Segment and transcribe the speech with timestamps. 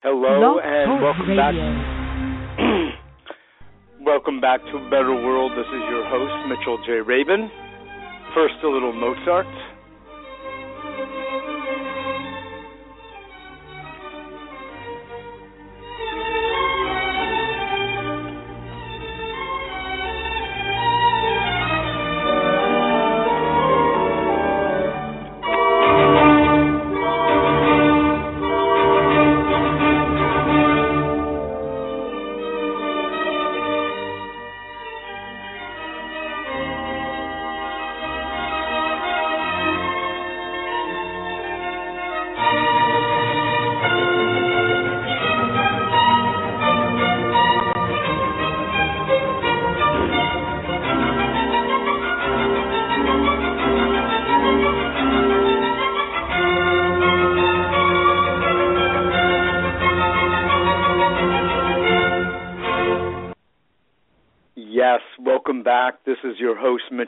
[0.00, 1.42] Hello and welcome Radio.
[1.42, 2.94] back.
[4.06, 5.50] welcome back to a Better World.
[5.58, 7.02] This is your host, Mitchell J.
[7.02, 7.50] Rabin.
[8.32, 9.50] First, a little Mozart.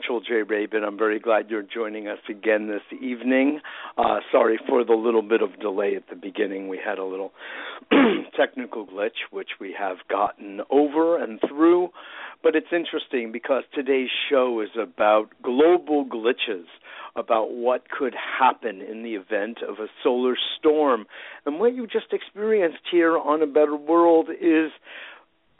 [0.01, 0.41] Mitchell J.
[0.41, 0.83] Rabin.
[0.83, 3.59] I'm very glad you're joining us again this evening.
[3.99, 6.69] Uh, sorry for the little bit of delay at the beginning.
[6.69, 7.31] We had a little
[8.35, 11.89] technical glitch, which we have gotten over and through.
[12.41, 16.65] But it's interesting because today's show is about global glitches,
[17.15, 21.05] about what could happen in the event of a solar storm.
[21.45, 24.71] And what you just experienced here on A Better World is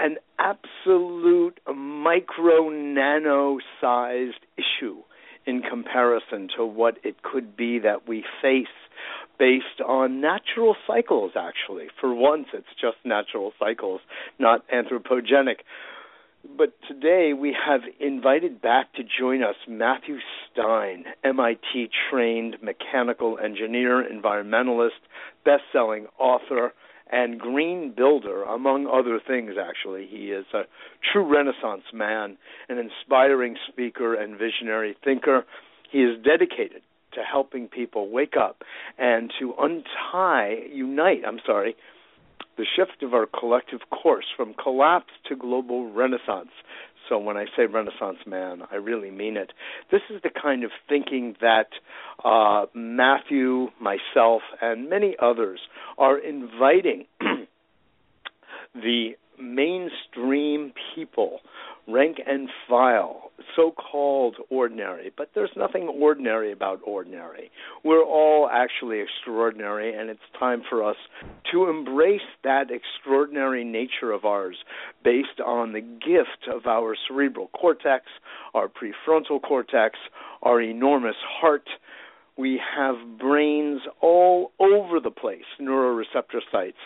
[0.02, 4.98] an absolute micro nano sized issue
[5.46, 8.68] in comparison to what it could be that we face
[9.38, 11.88] based on natural cycles actually.
[12.00, 14.02] For once it's just natural cycles
[14.40, 15.58] not anthropogenic.
[16.58, 20.18] But today we have invited back to join us Matthew
[20.52, 25.02] Stein, MIT trained mechanical engineer, environmentalist,
[25.46, 26.74] best selling author,
[27.12, 30.08] and green builder, among other things, actually.
[30.10, 30.64] He is a
[31.12, 32.38] true Renaissance man,
[32.70, 35.46] an inspiring speaker and visionary thinker.
[35.92, 36.82] He is dedicated
[37.14, 38.64] to helping people wake up
[38.98, 41.76] and to untie, unite, I'm sorry,
[42.58, 46.52] the shift of our collective course from collapse to global renaissance.
[47.10, 49.52] So when I say Renaissance man, I really mean it.
[49.92, 51.68] This is the kind of thinking that
[52.24, 55.60] uh, Matthew, myself, and many others
[55.98, 57.06] are inviting
[58.76, 61.40] the mainstream people,
[61.88, 67.52] rank and file, so called ordinary, but there's nothing ordinary about ordinary.
[67.84, 70.98] We're all actually extraordinary, and it's time for us
[71.52, 74.58] to embrace that extraordinary nature of ours
[75.04, 78.06] based on the gift of our cerebral cortex,
[78.54, 79.98] our prefrontal cortex,
[80.44, 81.68] our enormous heart.
[82.38, 86.78] We have brains all over the place, neuroreceptor sites,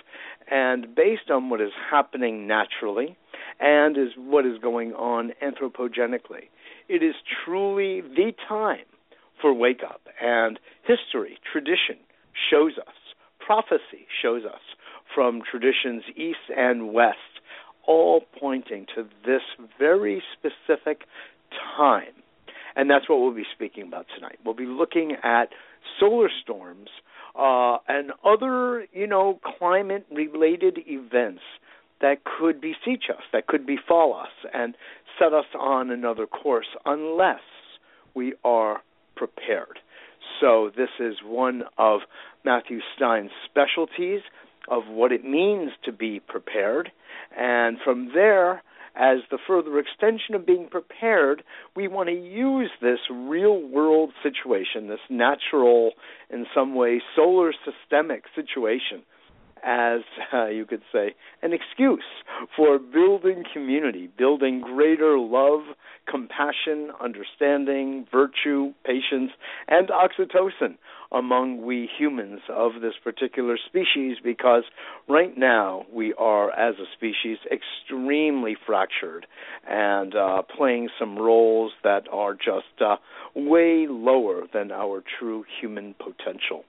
[0.50, 3.18] and based on what is happening naturally
[3.60, 6.50] and is what is going on anthropogenically,
[6.90, 8.86] it is truly the time
[9.42, 10.02] for wake up.
[10.22, 11.98] And history, tradition
[12.50, 12.94] shows us,
[13.40, 14.62] prophecy shows us
[15.14, 17.18] from traditions east and west,
[17.88, 19.42] all pointing to this
[19.80, 21.02] very specific
[21.78, 22.14] time.
[22.76, 24.38] And that's what we'll be speaking about tonight.
[24.44, 25.50] We'll be looking at
[26.00, 26.90] solar storms
[27.38, 31.42] uh, and other, you know, climate related events
[32.06, 34.76] that could beseech us, that could befall us, and
[35.18, 37.42] set us on another course unless
[38.14, 38.84] we are
[39.16, 39.80] prepared.
[40.40, 42.02] So, this is one of
[42.44, 44.22] Matthew Stein's specialties
[44.68, 46.92] of what it means to be prepared.
[47.36, 48.62] And from there,
[48.96, 51.42] as the further extension of being prepared,
[51.76, 55.94] we want to use this real world situation, this natural,
[56.30, 59.02] in some way, solar systemic situation,
[59.66, 62.04] as uh, you could say, an excuse
[62.56, 65.62] for building community, building greater love,
[66.10, 69.32] compassion, understanding, virtue, patience,
[69.68, 70.78] and oxytocin
[71.12, 74.64] among we humans of this particular species because
[75.10, 79.26] right now we are, as a species, extremely fractured
[79.68, 82.98] and uh, playing some roles that are just uh,
[83.36, 86.64] way lower than our true human potential.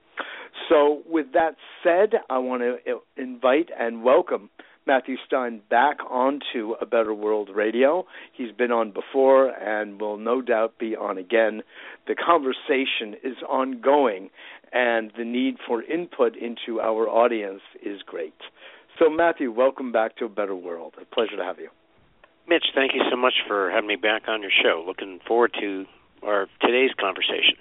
[0.69, 4.51] So, with that said, I want to invite and welcome
[4.87, 8.07] Matthew Stein back onto A Better World Radio.
[8.33, 11.63] He's been on before and will no doubt be on again.
[12.07, 14.31] The conversation is ongoing,
[14.73, 18.35] and the need for input into our audience is great.
[18.99, 20.95] So, Matthew, welcome back to A Better World.
[21.01, 21.69] A pleasure to have you.
[22.49, 24.85] Mitch, thank you so much for having me back on your show.
[24.87, 25.85] Looking forward to
[26.23, 27.57] our today's conversation.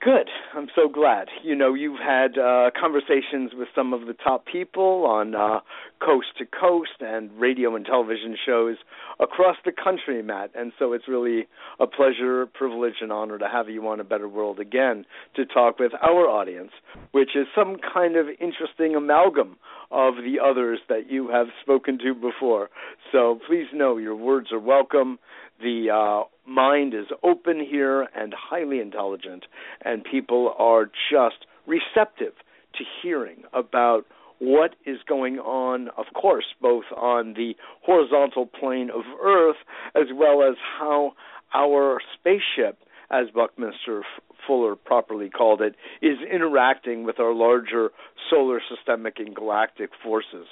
[0.00, 0.28] Good.
[0.54, 1.28] I'm so glad.
[1.42, 5.60] You know, you've had uh, conversations with some of the top people on uh,
[6.04, 8.76] coast to coast and radio and television shows
[9.20, 10.50] across the country, Matt.
[10.54, 11.46] And so it's really
[11.80, 15.04] a pleasure, privilege, and honor to have you on A Better World again
[15.36, 16.72] to talk with our audience,
[17.12, 19.56] which is some kind of interesting amalgam
[19.90, 22.68] of the others that you have spoken to before.
[23.12, 25.18] So please know your words are welcome.
[25.60, 29.44] The uh, mind is open here and highly intelligent,
[29.84, 32.34] and people are just receptive
[32.74, 34.04] to hearing about
[34.38, 39.56] what is going on, of course, both on the horizontal plane of Earth
[39.94, 41.12] as well as how
[41.54, 42.78] our spaceship,
[43.14, 44.02] as Buckminster
[44.46, 47.90] Fuller properly called it, is interacting with our larger
[48.30, 50.46] solar systemic and galactic forces.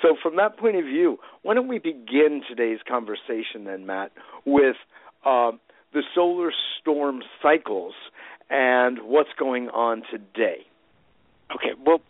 [0.00, 4.12] So, from that point of view, why don't we begin today's conversation then, Matt,
[4.44, 4.76] with
[5.24, 5.52] uh,
[5.92, 6.50] the solar
[6.80, 7.94] storm cycles
[8.50, 10.66] and what's going on today?
[11.54, 12.00] Okay, well,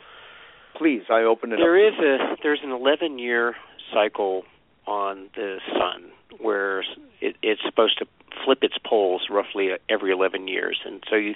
[0.77, 1.95] please, I open it there up.
[1.99, 3.55] There is a there's an 11 year
[3.93, 4.45] cycle
[4.87, 6.11] on the sun
[6.41, 6.81] where
[7.21, 8.07] it, it's supposed to
[8.45, 11.35] flip its poles roughly every 11 years, and so you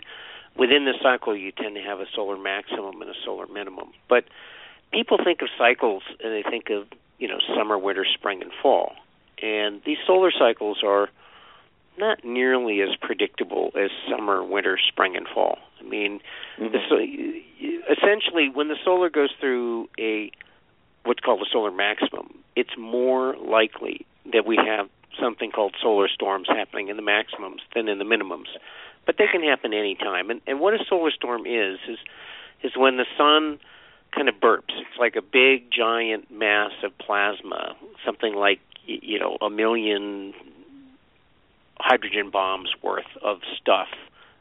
[0.56, 3.92] within the cycle you tend to have a solar maximum and a solar minimum.
[4.08, 4.24] But
[4.92, 6.86] people think of cycles and they think of
[7.18, 8.94] you know summer, winter, spring, and fall,
[9.42, 11.08] and these solar cycles are
[11.98, 15.58] not nearly as predictable as summer, winter, spring, and fall.
[15.80, 16.20] I mean,
[16.58, 16.72] mm-hmm.
[16.72, 17.42] the,
[17.90, 20.30] essentially, when the solar goes through a
[21.04, 24.88] what's called a solar maximum, it's more likely that we have
[25.20, 28.48] something called solar storms happening in the maximums than in the minimums.
[29.04, 30.30] But they can happen any time.
[30.30, 31.98] And, and what a solar storm is is
[32.62, 33.58] is when the sun
[34.14, 34.70] kind of burps.
[34.70, 40.34] It's like a big giant mass of plasma, something like you know a million
[41.78, 43.88] hydrogen bombs worth of stuff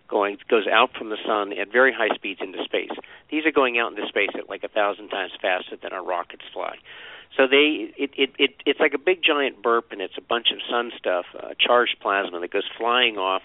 [0.07, 2.91] going goes out from the sun at very high speeds into space.
[3.29, 6.43] These are going out into space at like a thousand times faster than our rockets
[6.53, 6.77] fly.
[7.37, 10.47] So they it it, it it's like a big giant burp, and it's a bunch
[10.51, 13.41] of sun stuff, uh, charged plasma that goes flying off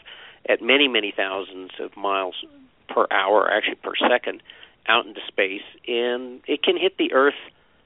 [0.48, 2.44] at many many thousands of miles
[2.88, 4.42] per hour, actually per second,
[4.86, 7.34] out into space, and it can hit the Earth.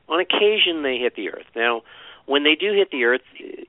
[0.09, 1.47] On occasion, they hit the Earth.
[1.57, 1.83] Now,
[2.27, 3.23] when they do hit the Earth,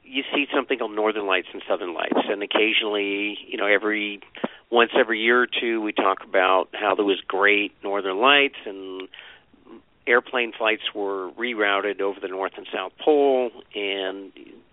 [0.04, 4.22] you see something called northern lights and southern lights, and occasionally, you know, every
[4.70, 9.08] once every year or two, we talk about how there was great northern lights and
[10.08, 14.32] airplane flights were rerouted over the north and south pole, and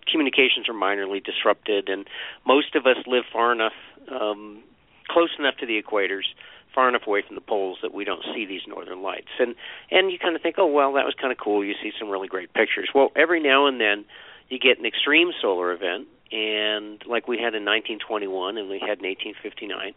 [0.09, 2.07] communications are minorly disrupted, and
[2.45, 3.73] most of us live far enough,
[4.09, 4.61] um,
[5.09, 6.25] close enough to the equators
[6.73, 9.29] far enough away from the poles that we don't see these northern lights.
[9.39, 9.55] And
[9.91, 11.63] and you kind of think, oh well, that was kind of cool.
[11.63, 12.89] You see some really great pictures.
[12.93, 14.05] Well, every now and then
[14.49, 18.99] you get an extreme solar event, and like we had in 1921 and we had
[18.99, 19.93] in 1859.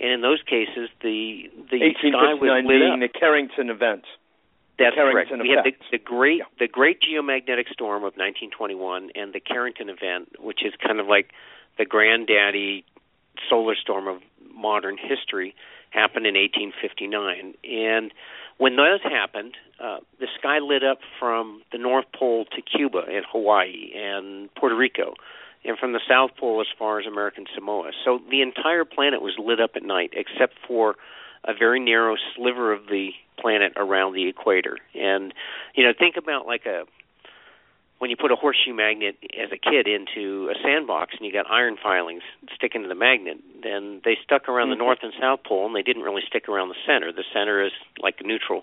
[0.00, 3.12] And in those cases, the the sky was lit being up.
[3.12, 4.04] the Carrington event.
[4.82, 5.30] That's correct.
[5.30, 6.44] We had the, the great yeah.
[6.58, 11.30] the great geomagnetic storm of 1921 and the Carrington event, which is kind of like
[11.78, 12.84] the granddaddy
[13.48, 14.20] solar storm of
[14.54, 15.54] modern history
[15.90, 17.54] happened in 1859.
[17.64, 18.12] And
[18.58, 23.24] when those happened, uh, the sky lit up from the North Pole to Cuba and
[23.30, 25.14] Hawaii and Puerto Rico,
[25.64, 27.90] and from the South Pole as far as American Samoa.
[28.04, 30.96] So the entire planet was lit up at night, except for
[31.44, 34.78] a very narrow sliver of the planet around the equator.
[34.94, 35.34] And
[35.74, 36.84] you know, think about like a
[37.98, 41.48] when you put a horseshoe magnet as a kid into a sandbox and you got
[41.48, 42.22] iron filings
[42.52, 44.78] sticking to the magnet, then they stuck around mm-hmm.
[44.80, 47.12] the north and south pole and they didn't really stick around the center.
[47.12, 47.70] The center is
[48.02, 48.62] like neutral.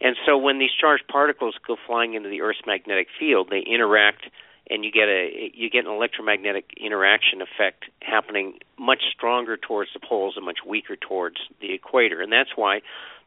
[0.00, 4.24] And so when these charged particles go flying into the Earth's magnetic field, they interact
[4.70, 10.00] and you get a you get an electromagnetic interaction effect happening much stronger towards the
[10.00, 12.20] poles and much weaker towards the equator.
[12.20, 12.80] And that's why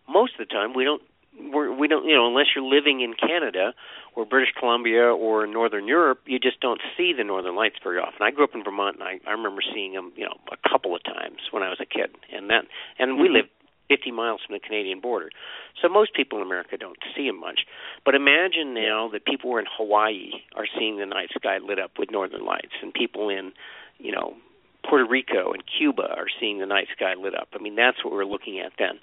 [0.07, 1.01] most of the time we don't
[1.39, 3.73] we're, we don't, you know, unless you're living in Canada
[4.15, 8.21] or British Columbia or Northern Europe, you just don't see the Northern Lights very often.
[8.21, 10.95] I grew up in Vermont, and I, I remember seeing them, you know, a couple
[10.95, 12.65] of times when I was a kid, and that,
[12.99, 13.47] and we mm-hmm.
[13.91, 15.29] Live 50 miles from the Canadian border,
[15.81, 17.61] so most people in America don't see them much.
[18.05, 21.79] But imagine now that people who are in Hawaii are seeing the night sky lit
[21.79, 23.51] up with Northern Lights, and people in,
[23.99, 24.35] you know,
[24.87, 27.49] Puerto Rico and Cuba are seeing the night sky lit up.
[27.53, 28.99] I mean, that's what we're looking at then.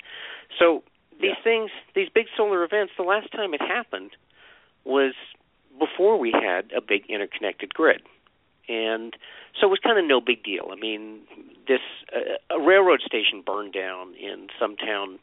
[0.58, 0.82] So
[1.20, 1.44] these yeah.
[1.44, 4.10] things, these big solar events, the last time it happened
[4.84, 5.14] was
[5.78, 8.02] before we had a big interconnected grid.
[8.68, 9.14] And
[9.58, 10.68] so it was kind of no big deal.
[10.70, 11.20] I mean,
[11.66, 11.80] this
[12.14, 15.18] uh, a railroad station burned down in some town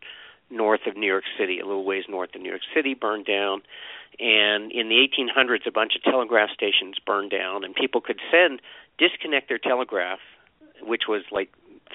[0.50, 3.62] north of New York City, a little ways north of New York City, burned down.
[4.20, 8.62] And in the 1800s, a bunch of telegraph stations burned down, and people could send
[8.98, 10.20] disconnect their telegraph,
[10.82, 11.52] which was like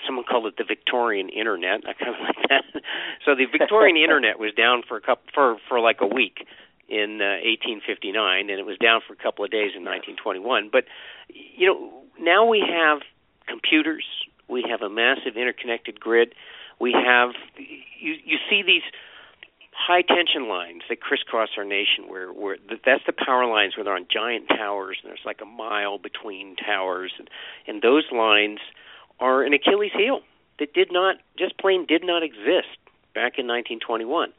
[0.06, 1.82] someone called it the Victorian Internet.
[1.88, 2.82] I kind of like that.
[3.24, 6.46] so the Victorian Internet was down for a couple for for like a week
[6.90, 10.68] in uh, 1859, and it was down for a couple of days in 1921.
[10.70, 10.84] But
[11.28, 13.00] you know, now we have
[13.46, 14.04] computers,
[14.48, 16.34] we have a massive interconnected grid,
[16.80, 18.82] we have you you see these
[19.72, 23.94] high tension lines that crisscross our nation where where that's the power lines where they're
[23.94, 27.28] on giant towers and there's like a mile between towers and
[27.66, 28.58] and those lines
[29.20, 30.20] are an Achilles heel
[30.58, 32.76] that did not just plain did not exist
[33.14, 34.32] back in 1921.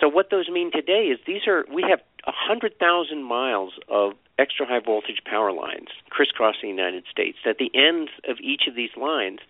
[0.00, 4.80] So what those mean today is these are we have 100,000 miles of extra high
[4.80, 7.38] voltage power lines crisscrossing the United States.
[7.46, 9.40] At the ends of each of these lines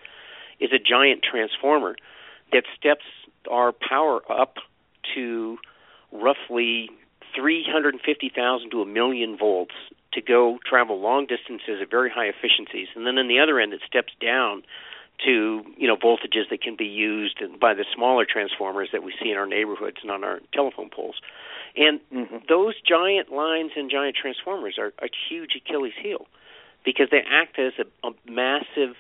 [0.59, 1.97] is a giant transformer
[2.53, 3.05] that steps
[3.51, 4.57] our power up
[5.15, 5.59] to
[6.13, 6.91] roughly
[7.35, 9.75] 350,000 to a million volts
[10.13, 12.89] to go travel long distances at very high efficiencies.
[12.97, 14.63] And then on the other end, it steps down
[15.25, 19.31] to you know voltages that can be used by the smaller transformers that we see
[19.31, 21.17] in our neighborhoods and on our telephone poles.
[21.77, 22.37] And mm-hmm.
[22.49, 26.27] those giant lines and giant transformers are a huge Achilles heel
[26.85, 28.97] because they act as a, a massive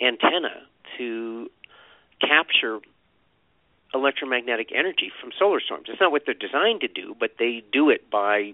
[0.00, 0.62] antenna
[0.96, 1.50] to
[2.20, 2.80] capture
[3.94, 5.86] electromagnetic energy from solar storms.
[5.88, 8.52] It's not what they're designed to do, but they do it by,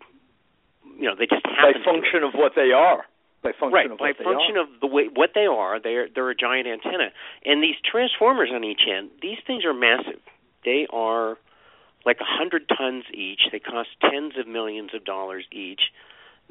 [0.99, 1.83] you know, they just happen.
[1.83, 3.05] By function of what they are.
[3.45, 6.35] By function right, of by function of the way what they are, they're they're a
[6.35, 7.13] giant antenna,
[7.45, 10.21] and these transformers on each end, these things are massive.
[10.65, 11.37] They are
[12.07, 13.43] like a hundred tons each.
[13.53, 15.93] They cost tens of millions of dollars each.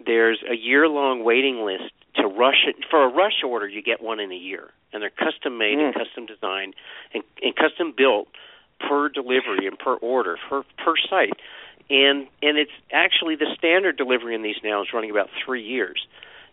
[0.06, 2.76] There's a year-long waiting list to rush it.
[2.90, 5.86] For a rush order, you get one in a year, and they're custom made mm.
[5.86, 6.76] and custom designed
[7.14, 8.28] and, and custom built
[8.88, 11.40] per delivery and per order per per site,
[11.90, 16.06] and and it's actually the standard delivery in these now is running about three years,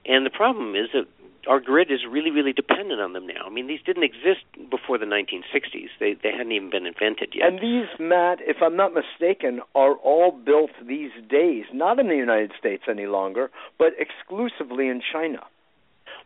[0.04, 1.07] and the problem is that
[1.49, 3.47] our grid is really really dependent on them now.
[3.47, 5.88] I mean these didn't exist before the 1960s.
[5.99, 7.49] They they hadn't even been invented yet.
[7.49, 12.16] And these, Matt, if I'm not mistaken, are all built these days, not in the
[12.16, 15.40] United States any longer, but exclusively in China.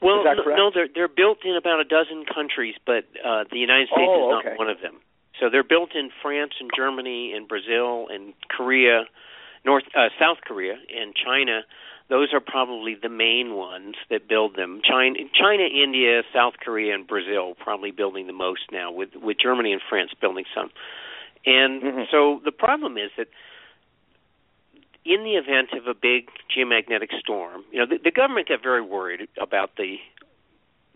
[0.02, 4.10] Well, no, they're they're built in about a dozen countries, but uh, the United States
[4.10, 4.56] oh, is not okay.
[4.56, 5.00] one of them.
[5.40, 9.04] So they're built in France and Germany and Brazil and Korea,
[9.64, 11.62] North uh, South Korea and China.
[12.08, 14.82] Those are probably the main ones that build them.
[14.84, 19.72] China, China, India, South Korea, and Brazil probably building the most now, with with Germany
[19.72, 20.70] and France building some.
[21.46, 22.02] And mm-hmm.
[22.10, 23.28] so the problem is that
[25.04, 28.80] in the event of a big geomagnetic storm, you know, the, the government got very
[28.80, 29.96] worried about the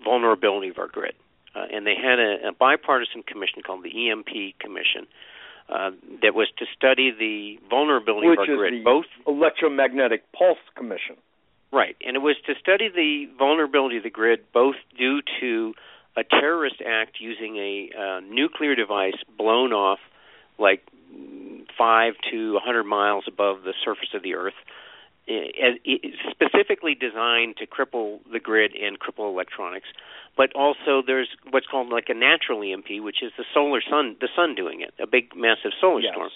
[0.02, 1.14] vulnerability of our grid
[1.54, 5.06] uh, and they had a, a bipartisan commission called the EMP Commission
[5.68, 5.90] uh,
[6.22, 8.72] that was to study the vulnerability Which of our is grid.
[8.74, 11.16] The both electromagnetic pulse commission.
[11.70, 15.74] Right, and it was to study the vulnerability of the grid, both due to
[16.16, 19.98] a terrorist act using a uh, nuclear device blown off
[20.58, 20.82] like
[21.76, 24.54] five to a 100 miles above the surface of the Earth,
[26.30, 29.88] specifically designed to cripple the grid and cripple electronics.
[30.38, 34.28] But also, there's what's called like a natural EMP, which is the solar sun, the
[34.36, 36.14] sun doing it, a big, massive solar yes.
[36.14, 36.30] storm.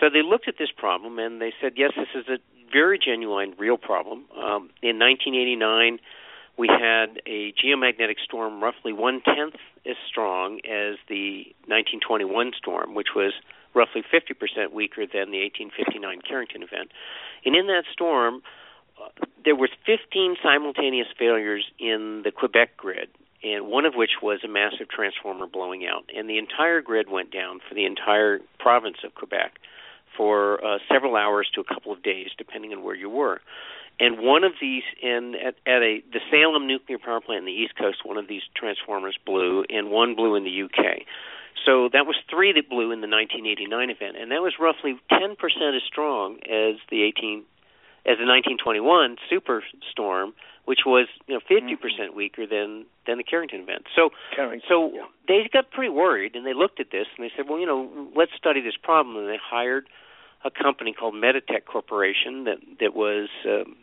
[0.00, 2.38] So they looked at this problem and they said, yes, this is a
[2.72, 4.24] very genuine, real problem.
[4.34, 6.00] Um, in 1989,
[6.58, 9.54] we had a geomagnetic storm roughly one tenth
[9.86, 13.32] as strong as the 1921 storm, which was
[13.74, 16.90] roughly 50% weaker than the 1859 Carrington event.
[17.44, 18.42] And in that storm,
[19.00, 19.08] uh,
[19.44, 23.08] there was 15 simultaneous failures in the Quebec grid,
[23.42, 26.04] and one of which was a massive transformer blowing out.
[26.14, 29.58] And the entire grid went down for the entire province of Quebec
[30.16, 33.40] for uh, several hours to a couple of days, depending on where you were.
[33.98, 37.52] And one of these, in at, at a the Salem nuclear power plant in the
[37.52, 41.02] East Coast, one of these transformers blew, and one blew in the UK.
[41.64, 45.36] So that was three that blew in the 1989 event, and that was roughly 10%
[45.76, 47.44] as strong as the 18
[48.06, 50.32] as the 1921 superstorm,
[50.64, 52.16] which was you know 50% mm-hmm.
[52.16, 53.86] weaker than than the Carrington event.
[53.94, 55.02] So Carrington, so yeah.
[55.26, 58.08] they got pretty worried, and they looked at this and they said, well, you know,
[58.14, 59.86] let's study this problem, and they hired
[60.44, 63.76] a company called Metatech Corporation that that was um,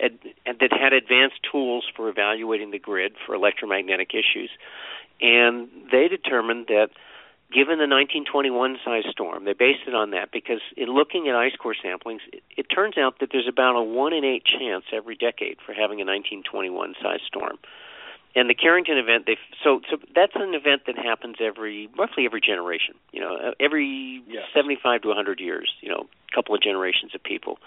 [0.00, 4.50] ad, that had advanced tools for evaluating the grid for electromagnetic issues,
[5.20, 6.90] and they determined that
[7.52, 11.54] given the 1921 size storm, they based it on that because in looking at ice
[11.58, 15.16] core samplings, it, it turns out that there's about a one in eight chance every
[15.16, 17.58] decade for having a 1921 size storm.
[18.36, 22.40] And the Carrington event, they so so that's an event that happens every roughly every
[22.40, 22.94] generation.
[23.10, 24.44] You know, uh, every yes.
[24.54, 25.72] 75 to 100 years.
[25.80, 27.58] You know, a couple of generations of people.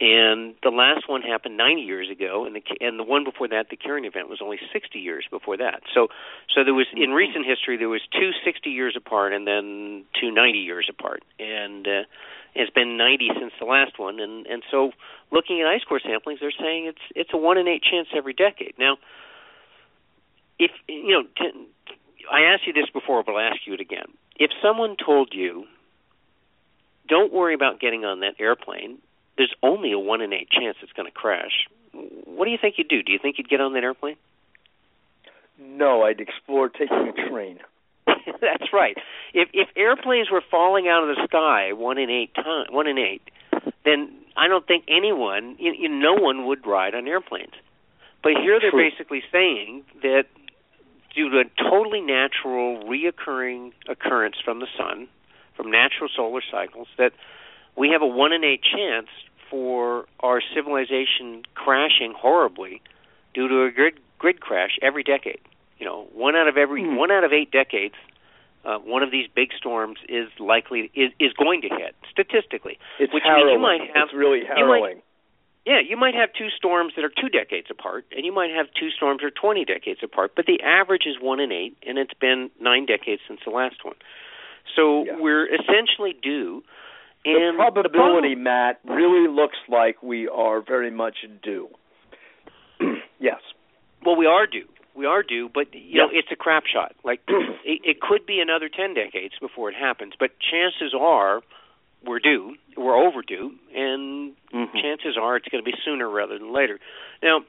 [0.00, 3.68] And the last one happened 90 years ago, and the and the one before that,
[3.68, 5.82] the Curing event, was only 60 years before that.
[5.92, 6.08] So,
[6.54, 10.30] so there was in recent history there was two 60 years apart, and then two
[10.30, 12.02] 90 years apart, and uh,
[12.54, 14.92] it's been 90 since the last one, and and so
[15.30, 18.32] looking at ice core samplings, they're saying it's it's a one in eight chance every
[18.32, 18.72] decade.
[18.78, 18.96] Now,
[20.58, 21.68] if you know, t-
[22.32, 24.08] I asked you this before, but I'll ask you it again.
[24.36, 25.66] If someone told you,
[27.06, 28.96] don't worry about getting on that airplane
[29.40, 31.66] there's only a one in eight chance it's going to crash.
[31.92, 33.02] What do you think you'd do?
[33.02, 34.16] Do you think you'd get on that airplane?
[35.58, 37.58] No, I'd explore taking a train.
[38.06, 38.98] That's right.
[39.32, 42.98] If if airplanes were falling out of the sky one in eight time, one in
[42.98, 43.22] eight,
[43.86, 47.54] then I don't think anyone, you, you, no one would ride on airplanes.
[48.22, 48.90] But here they're True.
[48.90, 50.24] basically saying that
[51.14, 55.08] due to a totally natural, reoccurring occurrence from the sun,
[55.56, 57.12] from natural solar cycles, that
[57.76, 59.08] we have a one in eight chance
[59.50, 62.80] for our civilization crashing horribly
[63.34, 65.40] due to a grid grid crash every decade.
[65.78, 66.96] You know, one out of every Hmm.
[66.96, 67.94] one out of eight decades,
[68.64, 72.78] uh, one of these big storms is likely is is going to hit statistically.
[72.98, 73.52] It's Which means harrowing.
[73.54, 75.02] you might have- it's really you might- harrowing.
[75.66, 78.72] Yeah, you might have two storms that are two decades apart, and you might have
[78.72, 81.98] two storms that are 20 decades apart, but the average is one in eight, and
[81.98, 83.94] it's been nine decades since the last one.
[84.74, 85.16] So Yeah.
[85.16, 86.64] we're essentially due.
[87.24, 91.68] The probability, Matt, really looks like we are very much due.
[93.20, 93.40] yes.
[94.04, 94.68] Well, we are due.
[94.94, 96.94] We are due, but you know it's a crap shot.
[97.04, 101.42] Like it, it could be another ten decades before it happens, but chances are
[102.04, 104.72] we're due, we're overdue, and Mhm.
[104.82, 106.80] chances are it's going to be sooner rather than later.
[107.22, 107.44] Now,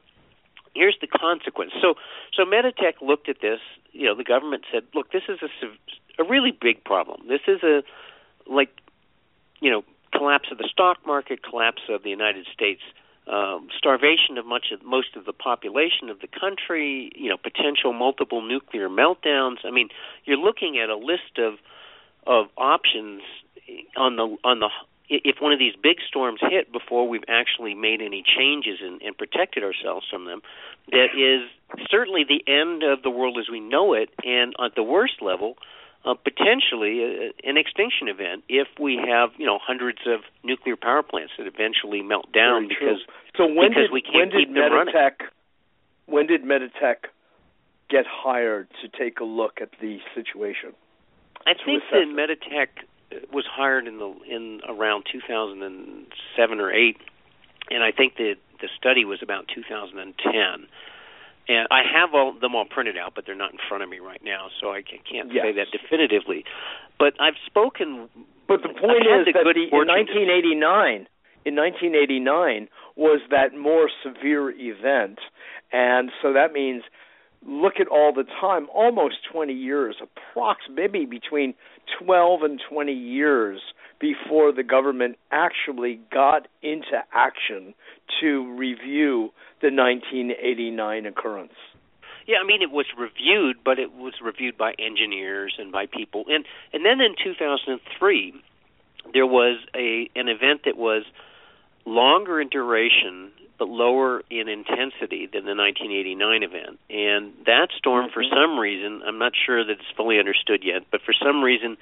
[0.76, 1.72] here's the consequence.
[1.82, 1.96] So,
[2.34, 3.60] so Metatech looked at this.
[3.92, 7.28] You know, the government said, "Look, this is a a really big problem.
[7.28, 7.82] This is a
[8.46, 8.70] like,
[9.62, 12.82] you know, collapse of the stock market, collapse of the United States."
[13.28, 17.94] um, starvation of much of most of the population of the country, you know, potential
[17.94, 19.58] multiple nuclear meltdowns.
[19.64, 19.90] I mean,
[20.26, 21.56] you're looking at a list of
[22.26, 23.22] of options
[23.96, 24.70] on the on the
[25.08, 29.18] if one of these big storms hit before we've actually made any changes and, and
[29.18, 30.42] protected ourselves from them,
[30.90, 31.50] that is
[31.90, 35.58] certainly the end of the world as we know it, and at the worst level,
[36.06, 41.04] uh, potentially a, an extinction event if we have you know hundreds of nuclear power
[41.04, 42.88] plants that eventually melt down Very true.
[42.88, 43.02] because
[43.38, 44.94] so when because did we can't when did keep them running.
[44.94, 45.28] Metatech
[46.08, 47.08] when did Metatech
[47.90, 50.74] get hired to take a look at the situation?
[51.46, 52.10] I think that it.
[52.10, 52.68] Metatech
[53.34, 56.98] was hired in the in around 2007 or 8
[57.70, 60.68] and I think that the study was about 2010
[61.48, 64.00] and I have all them all printed out but they're not in front of me
[64.00, 66.46] right now so I can't say that definitively.
[67.00, 68.10] But I've spoken
[68.48, 71.08] But the I've point is that the, in fortune to- 1989,
[71.46, 75.20] in 1989 was that more severe event,
[75.72, 76.84] and so that means
[77.46, 81.56] look at all the time, almost 20 years, approx maybe between
[82.04, 83.62] 12 and 20 years
[84.02, 87.74] before the government actually got into action
[88.20, 89.30] to review
[89.62, 91.54] the 1989 occurrence.
[92.28, 96.26] Yeah, I mean it was reviewed, but it was reviewed by engineers and by people.
[96.28, 98.34] And and then in 2003,
[99.14, 101.04] there was a an event that was
[101.86, 106.80] longer in duration but lower in intensity than the 1989 event.
[106.90, 108.34] And that storm, for Mhm.
[108.34, 111.78] some reason, I'm not sure that it's fully understood yet, but for some reason,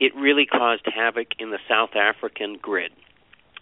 [0.00, 2.90] it really caused havoc in the South African grid.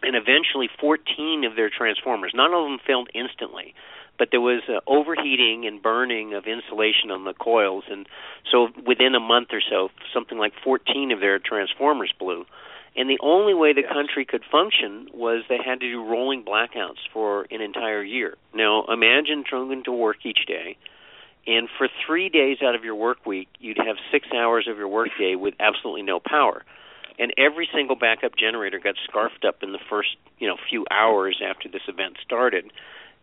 [0.03, 3.75] And eventually, 14 of their transformers, none of them failed instantly,
[4.17, 7.85] but there was uh, overheating and burning of insulation on the coils.
[7.91, 8.07] And
[8.51, 12.47] so within a month or so, something like 14 of their transformers blew.
[12.97, 13.93] And the only way the Yes.
[13.93, 18.37] country could function was they had to do rolling blackouts for an entire year.
[18.53, 20.77] Now, imagine going to work each day,
[21.47, 24.89] and for three days out of your work week, you'd have six hours of your
[24.89, 26.65] work day with absolutely no power.
[27.19, 31.41] And every single backup generator got scarfed up in the first, you know, few hours
[31.45, 32.71] after this event started.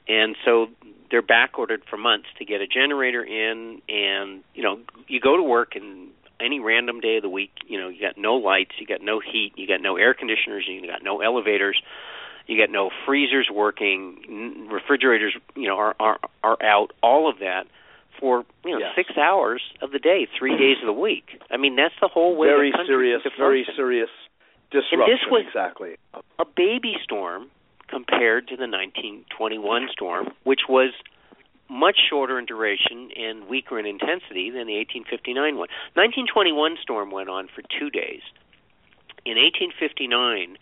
[0.08, 0.68] And so
[1.10, 5.38] they're back ordered for months to get a generator in and, you know, you go
[5.38, 8.72] to work and any random day of the week, you know, you got no lights,
[8.80, 11.82] you got no heat, you got no air conditioners, you got no elevators,
[12.48, 17.66] you got no freezers working, refrigerators, you know, are are are out, all of that
[18.20, 18.96] for, you know, Yes.
[18.96, 21.42] 6 hours of the day, 3 days of the week.
[21.52, 24.10] I mean, that's the whole way very serious, very serious
[24.72, 25.18] disruption.
[25.32, 25.98] was- exactly.
[26.40, 27.50] a baby storm
[27.88, 30.92] compared to the 1921 storm, which was
[31.70, 35.68] much shorter in duration and weaker in intensity than the 1859 one.
[35.94, 38.22] 1921 storm went on for two days.
[39.26, 40.58] In 1859,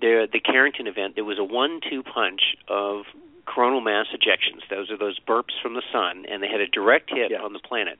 [0.00, 3.04] the the Carrington event, there was a one-two punch of
[3.46, 4.68] coronal mass ejections.
[4.70, 7.40] Those are those burps from the sun, and they had a direct hit yes.
[7.42, 7.98] on the planet.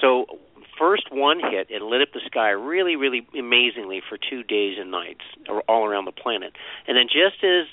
[0.00, 0.38] So
[0.78, 4.90] first one hit, it lit up the sky really, really amazingly for two days and
[4.90, 5.24] nights
[5.68, 6.54] all around the planet.
[6.86, 7.66] And then just as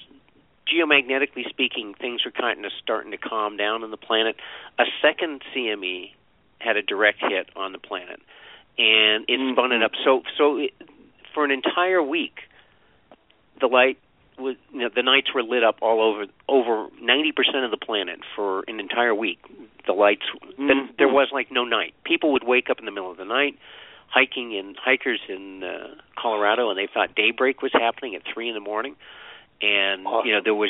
[0.67, 4.35] geomagnetically speaking, things were kind of starting to calm down on the planet,
[4.79, 6.11] a second CME
[6.59, 8.19] had a direct hit on the planet,
[8.77, 9.53] and it mm-hmm.
[9.53, 9.91] spun it up.
[10.03, 10.73] So, so it,
[11.33, 12.39] for an entire week,
[13.59, 13.99] the light
[14.37, 18.19] was you know, the nights were lit up all over over 90% of the planet
[18.35, 19.39] for an entire week.
[19.85, 20.23] The lights
[20.57, 20.91] mm-hmm.
[20.97, 21.93] there was like no night.
[22.03, 23.57] People would wake up in the middle of the night
[24.07, 28.53] hiking in hikers in uh, Colorado and they thought daybreak was happening at 3 in
[28.53, 28.95] the morning
[29.61, 30.27] and awesome.
[30.27, 30.69] you know there was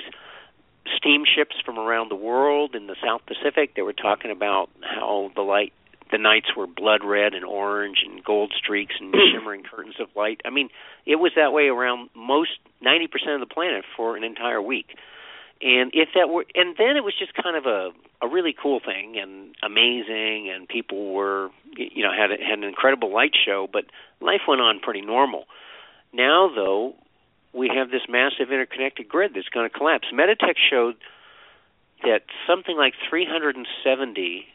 [0.98, 3.76] steamships from around the world in the South Pacific.
[3.76, 5.74] They were talking about how the light
[6.12, 10.42] the nights were blood red and orange and gold streaks and shimmering curtains of light.
[10.46, 10.70] I mean,
[11.06, 12.52] it was that way around most
[12.84, 14.96] 90% of the planet for an entire week.
[15.62, 17.92] And if that were and then it was just kind of a
[18.22, 23.14] a really cool thing and amazing and people were you know had had an incredible
[23.14, 23.86] light show, but
[24.20, 25.46] life went on pretty normal.
[26.12, 26.96] Now though,
[27.54, 30.08] we have this massive interconnected grid that's going to collapse.
[30.14, 30.96] Metatech showed
[32.04, 34.46] that something like 370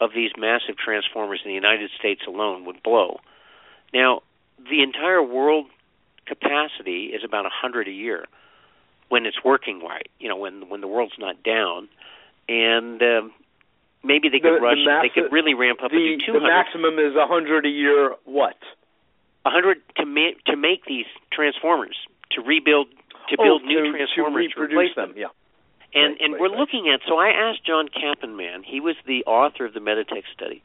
[0.00, 3.20] of these massive transformers in the United States alone would blow.
[3.92, 4.22] Now,
[4.58, 5.66] the entire world
[6.26, 8.24] capacity is about 100 a year
[9.08, 11.88] when it's working right, you know, when when the world's not down.
[12.48, 13.32] And um,
[14.02, 16.40] maybe they could the, rush, the they could really ramp up the, and do 200.
[16.40, 18.56] The maximum is 100 a year what?
[19.42, 21.96] 100 to ma- to make these transformers,
[22.32, 22.88] to rebuild
[23.28, 25.14] to oh, build to, new transformers to, to replace them.
[25.16, 25.34] Yeah.
[25.92, 26.58] And right, and right, we're right.
[26.58, 30.62] looking at so I asked John Kappenman, he was the author of the Metatech study,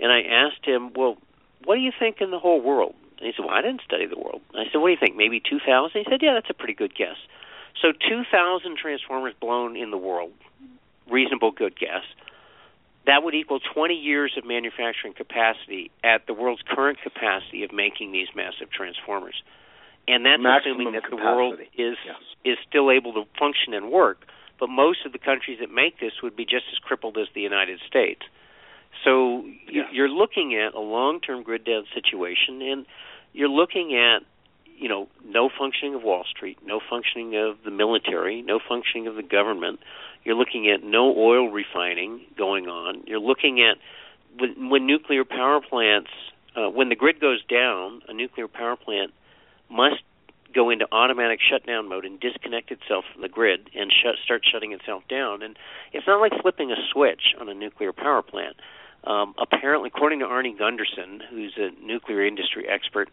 [0.00, 1.18] and I asked him, well,
[1.64, 2.94] what do you think in the whole world?
[3.18, 4.40] And he said, well, I didn't study the world.
[4.52, 5.16] And I said, what do you think?
[5.16, 5.92] Maybe 2,000?
[5.94, 7.16] He said, yeah, that's a pretty good guess.
[7.80, 10.32] So 2,000 transformers blown in the world,
[11.10, 12.02] reasonable good guess.
[13.06, 18.12] That would equal 20 years of manufacturing capacity at the world's current capacity of making
[18.12, 19.42] these massive transformers.
[20.06, 21.22] And that's Maximum assuming that capacity.
[21.22, 22.16] the world is yes.
[22.44, 24.26] is still able to function and work
[24.62, 27.40] but most of the countries that make this would be just as crippled as the
[27.40, 28.20] United States.
[29.04, 29.88] So yeah.
[29.90, 32.86] you're looking at a long-term grid down situation, and
[33.32, 34.22] you're looking at
[34.78, 39.16] you know no functioning of Wall Street, no functioning of the military, no functioning of
[39.16, 39.80] the government.
[40.22, 43.02] You're looking at no oil refining going on.
[43.08, 43.78] You're looking at
[44.38, 46.10] when, when nuclear power plants,
[46.54, 49.12] uh, when the grid goes down, a nuclear power plant
[49.68, 50.04] must
[50.52, 54.72] go into automatic shutdown mode and disconnect itself from the grid and shut, start shutting
[54.72, 55.42] itself down.
[55.42, 55.58] And
[55.92, 58.56] it's not like flipping a switch on a nuclear power plant.
[59.04, 63.10] Um, apparently, according to Arnie Gundersen, who's a nuclear industry expert,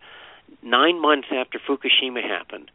[0.61, 2.69] nine months after Fukushima happened,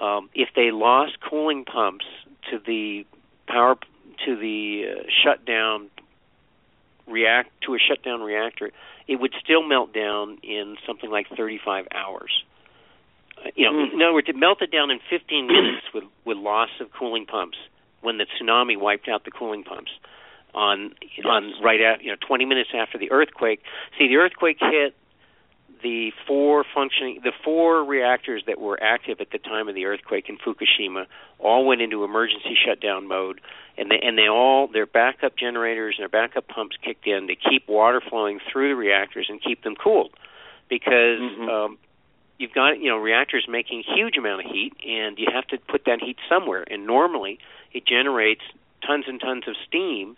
[0.00, 2.06] um, if they lost cooling pumps
[2.50, 3.04] to the
[3.46, 3.76] power
[4.24, 5.88] to the uh, shutdown
[7.06, 8.70] react to a shutdown reactor,
[9.06, 12.44] it would still melt down in something like 35 hours
[13.56, 13.94] you know, mm.
[13.94, 17.58] in other words, it melted down in 15 minutes with with loss of cooling pumps
[18.00, 19.90] when the tsunami wiped out the cooling pumps
[20.54, 21.26] on yes.
[21.26, 23.62] on right at you know 20 minutes after the earthquake.
[23.98, 24.94] See, the earthquake hit
[25.82, 30.28] the four functioning the four reactors that were active at the time of the earthquake
[30.28, 31.06] in Fukushima
[31.38, 33.40] all went into emergency shutdown mode
[33.76, 37.36] and they and they all their backup generators and their backup pumps kicked in to
[37.36, 40.10] keep water flowing through the reactors and keep them cooled
[40.68, 41.48] because mm-hmm.
[41.48, 41.78] um,
[42.38, 45.84] you've got you know reactors making huge amount of heat, and you have to put
[45.86, 46.64] that heat somewhere.
[46.70, 47.38] And normally,
[47.72, 48.42] it generates
[48.86, 50.16] tons and tons of steam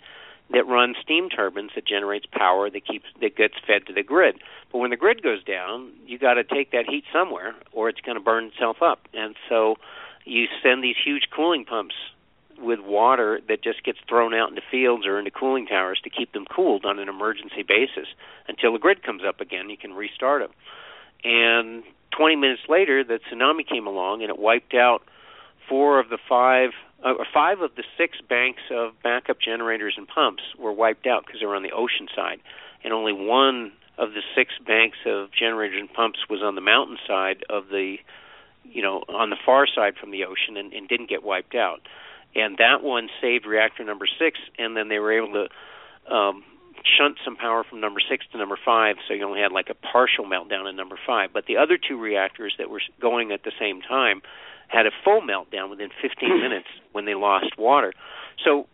[0.52, 4.36] that runs steam turbines that generates power that keeps that gets fed to the grid.
[4.70, 8.00] But when the grid goes down, you got to take that heat somewhere, or it's
[8.00, 9.00] going to burn itself up.
[9.14, 9.76] And so,
[10.24, 11.94] you send these huge cooling pumps
[12.60, 16.32] with water that just gets thrown out into fields or into cooling towers to keep
[16.32, 18.06] them cooled on an emergency basis
[18.48, 19.70] until the grid comes up again.
[19.70, 20.50] You can restart them.
[21.24, 21.82] And
[22.16, 25.02] 20 minutes later, the tsunami came along and it wiped out
[25.68, 26.70] four of the five,
[27.04, 31.40] uh, five of the six banks of backup generators and pumps were wiped out because
[31.40, 32.40] they were on the ocean side,
[32.82, 36.96] and only one of the six banks of generators and pumps was on the mountain
[37.06, 37.96] side of the,
[38.64, 41.80] you know, on the far side from the ocean and, and didn't get wiped out.
[42.34, 46.44] And that one saved reactor number six, and then they were able to um,
[46.84, 49.74] shunt some power from number six to number five, so you only had like a
[49.74, 51.30] partial meltdown in number five.
[51.32, 54.22] But the other two reactors that were going at the same time
[54.68, 57.92] had a full meltdown within 15 minutes when they lost water.
[58.44, 58.66] So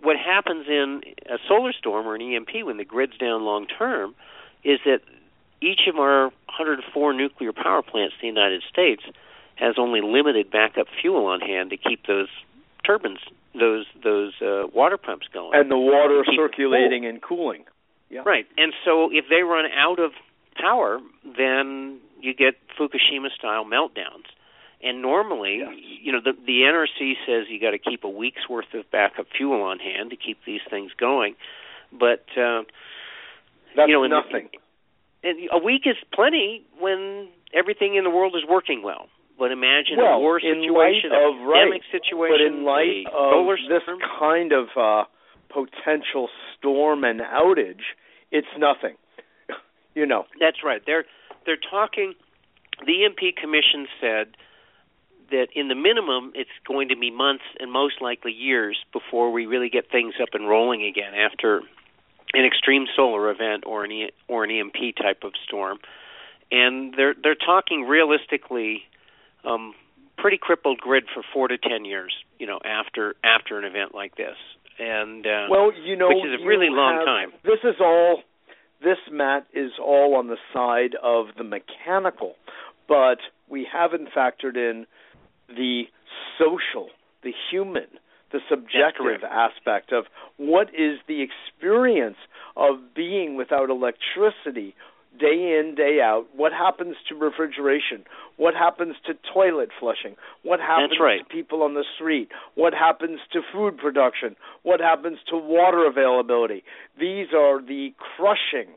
[0.00, 4.14] what happens in a solar storm or an EMP when the grid's down long term
[4.62, 5.00] is that
[5.60, 9.02] each of our 104 nuclear power plants in the United States
[9.56, 12.28] has only limited backup fuel on hand to keep those
[12.88, 13.18] turbines,
[13.54, 17.64] those those uh, water pumps going, and the water circulating and cooling.
[18.10, 18.22] Yeah.
[18.24, 20.12] Right, and so if they run out of
[20.56, 20.98] power,
[21.36, 24.24] then you get Fukushima style meltdowns.
[24.80, 25.74] And normally, yes.
[26.02, 29.26] you know, the the NRC says you got to keep a week's worth of backup
[29.36, 31.34] fuel on hand to keep these things going,
[31.92, 32.62] but uh,
[33.76, 34.48] that's you know, nothing.
[35.22, 39.08] And a week is plenty when everything in the world is working well.
[39.38, 41.80] But imagine well, a war situation, a pandemic right.
[41.92, 43.98] situation, but in light of this storm.
[44.18, 45.04] kind of uh,
[45.48, 47.94] potential storm and outage,
[48.32, 48.96] it's nothing.
[49.94, 50.24] you know.
[50.40, 50.82] That's right.
[50.84, 51.04] They're
[51.46, 52.14] they're talking.
[52.84, 54.36] The EMP Commission said
[55.30, 59.46] that in the minimum it's going to be months and most likely years before we
[59.46, 61.62] really get things up and rolling again after
[62.34, 65.78] an extreme solar event or an e- or an EMP type of storm.
[66.50, 68.82] And they're they're talking realistically
[69.44, 69.74] um,
[70.16, 72.14] pretty crippled grid for four to ten years.
[72.38, 74.36] You know, after after an event like this,
[74.78, 77.32] and uh, well, you know, which is a really long have, time.
[77.44, 78.22] This is all.
[78.80, 82.34] This Matt is all on the side of the mechanical,
[82.86, 84.86] but we haven't factored in
[85.48, 85.84] the
[86.38, 86.88] social,
[87.24, 87.88] the human,
[88.30, 90.04] the subjective aspect of
[90.36, 92.18] what is the experience
[92.56, 94.76] of being without electricity
[95.18, 98.04] day in day out what happens to refrigeration
[98.36, 101.18] what happens to toilet flushing what happens right.
[101.18, 106.62] to people on the street what happens to food production what happens to water availability
[106.98, 108.72] these are the crushing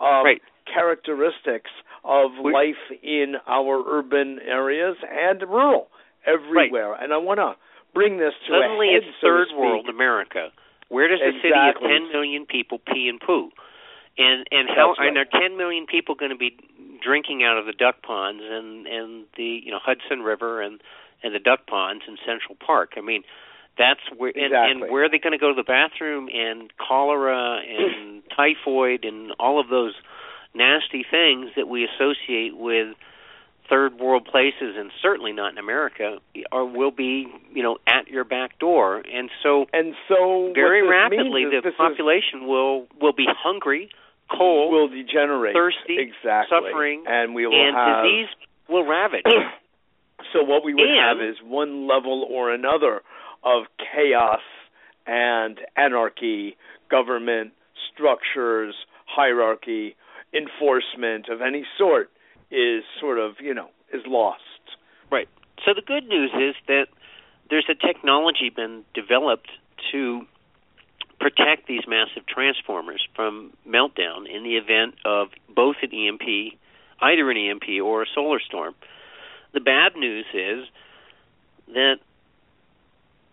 [0.00, 0.42] um, right.
[0.72, 1.70] characteristics
[2.04, 5.88] of we life in our urban areas and rural
[6.26, 7.02] everywhere right.
[7.02, 7.54] and i want to
[7.94, 10.48] bring this to suddenly a head, it's third world America.
[10.88, 13.50] Where does a city of 10 million people pee and poo?
[14.18, 15.08] And and how right.
[15.08, 16.56] and are 10 million people going to be
[17.02, 20.80] drinking out of the duck ponds and and the you know Hudson River and
[21.22, 22.94] and the duck ponds in Central Park?
[22.96, 23.22] I mean,
[23.78, 24.82] that's where and, exactly.
[24.82, 29.32] and where are they going to go to the bathroom and cholera and typhoid and
[29.38, 29.94] all of those
[30.54, 32.96] nasty things that we associate with
[33.68, 36.18] third world places and certainly not in America
[36.50, 41.44] are will be you know at your back door and so and so very rapidly
[41.44, 43.90] the population is, will will be hungry
[44.30, 48.28] cold will degenerate thirsty exactly suffering and we will and have disease
[48.68, 49.24] will ravage
[50.32, 53.00] so what we would and, have is one level or another
[53.44, 54.40] of chaos
[55.06, 56.56] and anarchy
[56.90, 57.52] government
[57.92, 58.74] structures
[59.06, 59.96] hierarchy
[60.34, 62.10] enforcement of any sort
[62.50, 64.42] is sort of you know is lost.
[65.10, 65.28] Right.
[65.64, 66.86] So the good news is that
[67.50, 69.48] there's a technology been developed
[69.92, 70.22] to
[71.20, 76.54] protect these massive transformers from meltdown in the event of both an EMP,
[77.00, 78.74] either an EMP or a solar storm.
[79.52, 80.66] The bad news is
[81.68, 81.96] that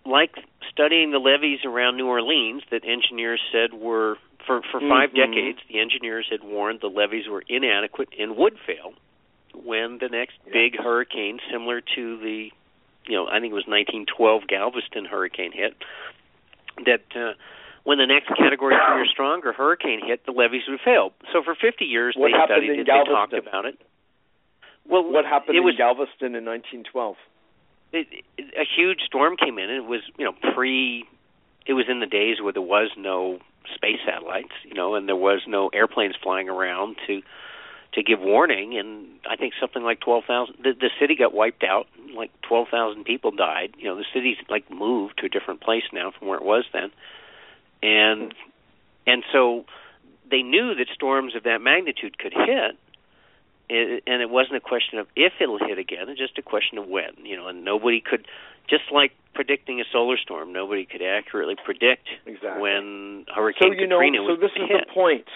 [0.05, 0.35] like
[0.71, 5.15] studying the levees around New Orleans that engineers said were for for 5 mm-hmm.
[5.15, 8.93] decades the engineers had warned the levees were inadequate and would fail
[9.63, 10.53] when the next yeah.
[10.53, 12.49] big hurricane, similar to the,
[13.07, 15.75] you know, I think it was 1912 Galveston hurricane hit,
[16.85, 17.33] that uh,
[17.85, 21.13] when the next Category three or stronger hurricane hit, the levees would fail.
[21.31, 23.13] So for 50 years what they studied it, Galveston?
[23.13, 23.79] they talked about it.
[24.89, 27.15] Well, what happened it was, in Galveston in 1912?
[27.93, 29.69] It, it, a huge storm came in.
[29.69, 31.05] And it was, you know, pre.
[31.65, 33.39] It was in the days where there was no
[33.73, 37.21] space satellites, you know, and there was no airplanes flying around to
[37.93, 40.57] to give warning, and I think something like twelve thousand.
[40.61, 41.87] The, the city got wiped out.
[42.15, 43.73] Like twelve thousand people died.
[43.77, 46.65] You know, the city's like moved to a different place now from where it was
[46.73, 46.91] then,
[47.81, 48.33] and
[49.07, 49.65] and so
[50.29, 52.77] they knew that storms of that magnitude could hit,
[53.69, 56.87] and it wasn't a question of if it'll hit again, it's just a question of
[56.87, 57.13] when.
[57.23, 58.25] You know, and nobody could,
[58.69, 62.61] just like predicting a solar storm, nobody could accurately predict exactly.
[62.61, 64.87] when Hurricane so, you know, so this is hit.
[64.87, 65.27] the point.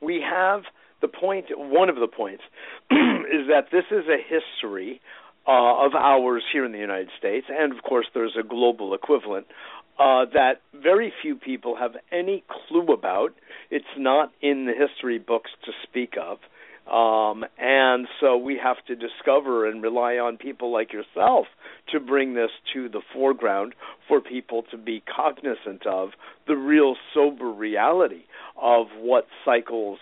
[0.00, 0.62] We have
[1.00, 2.42] the point, one of the points,
[2.90, 5.00] is that this is a history
[5.46, 9.46] uh, of ours here in the United States, and of course there's a global equivalent
[9.98, 13.34] uh, that very few people have any clue about.
[13.70, 16.38] It's not in the history books to speak of.
[16.90, 21.46] Um, and so we have to discover and rely on people like yourself
[21.92, 23.74] to bring this to the foreground
[24.06, 26.10] for people to be cognizant of
[26.46, 28.22] the real sober reality
[28.60, 29.98] of what cycles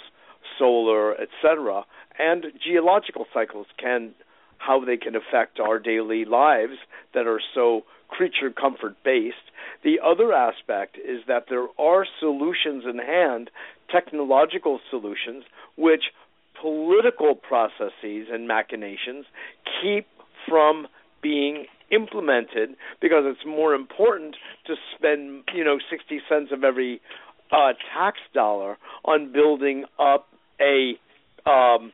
[0.59, 1.85] solar, etc.,
[2.19, 4.15] and geological cycles can
[4.59, 6.79] how they can affect our daily lives
[7.15, 9.37] that are so creature comfort based.
[9.85, 13.51] The other aspect is that there are solutions in hand,
[13.91, 15.45] technological solutions,
[15.77, 16.05] which
[16.61, 19.27] political processes and machinations
[19.83, 20.07] keep
[20.49, 20.87] from
[21.23, 27.01] being implemented because it's more important to spend you know 60 cents of every
[27.53, 30.27] uh, tax dollar on building up
[30.61, 30.95] a
[31.49, 31.93] um,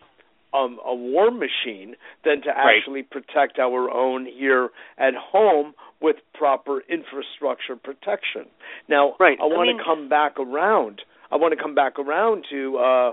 [0.54, 3.10] um, a war machine than to actually right.
[3.10, 8.46] protect our own here at home with proper infrastructure protection.
[8.88, 9.38] Now, right.
[9.40, 11.02] I, I want mean, to come back around.
[11.30, 13.12] I want to come back around to uh,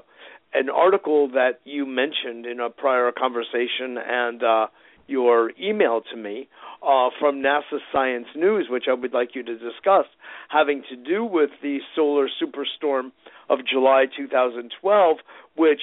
[0.53, 4.67] an article that you mentioned in a prior conversation and uh,
[5.07, 6.47] your email to me
[6.83, 10.05] uh, from NASA Science News, which I would like you to discuss,
[10.49, 13.11] having to do with the solar superstorm
[13.49, 15.17] of July 2012,
[15.55, 15.81] which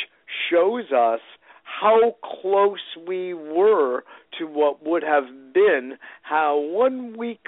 [0.51, 1.21] shows us
[1.67, 4.05] how close we were
[4.39, 7.47] to what would have been how one week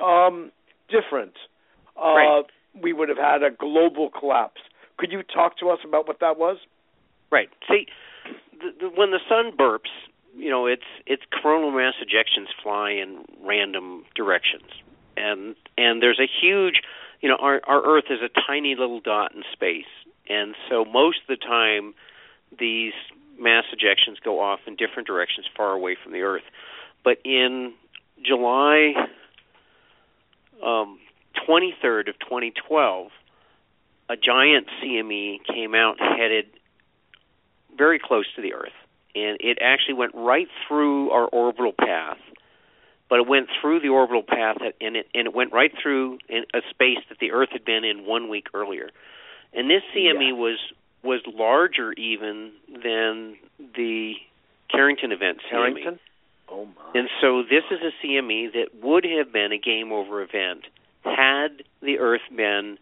[0.00, 0.50] um,
[0.88, 1.34] different
[1.96, 2.44] uh, right.
[2.80, 4.60] we would have had a global collapse.
[4.98, 6.58] Could you talk to us about what that was?
[7.30, 7.48] Right.
[7.68, 7.86] See,
[8.58, 9.90] the, the, when the sun burps,
[10.36, 14.70] you know, it's it's coronal mass ejections fly in random directions,
[15.16, 16.80] and and there's a huge,
[17.20, 19.92] you know, our our Earth is a tiny little dot in space,
[20.28, 21.94] and so most of the time,
[22.58, 22.94] these
[23.38, 26.42] mass ejections go off in different directions far away from the Earth.
[27.04, 27.74] But in
[28.24, 28.94] July
[30.64, 30.98] um,
[31.48, 33.10] 23rd of 2012,
[34.08, 36.46] a giant CME came out headed
[37.76, 38.72] very close to the Earth,
[39.14, 42.18] and it actually went right through our orbital path.
[43.08, 46.44] But it went through the orbital path, and it and it went right through in
[46.54, 48.88] a space that the Earth had been in one week earlier.
[49.52, 50.32] And this CME yeah.
[50.32, 50.58] was
[51.02, 53.36] was larger even than
[53.76, 54.14] the
[54.70, 55.50] Carrington event CME.
[55.50, 55.98] Carrington?
[56.50, 57.00] Oh my.
[57.00, 60.64] And so this is a CME that would have been a game over event
[61.04, 62.78] had the Earth been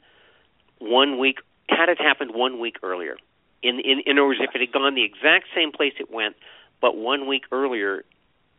[0.78, 3.16] one week had it happened one week earlier.
[3.62, 6.36] In in in other words, if it had gone the exact same place it went,
[6.80, 8.04] but one week earlier,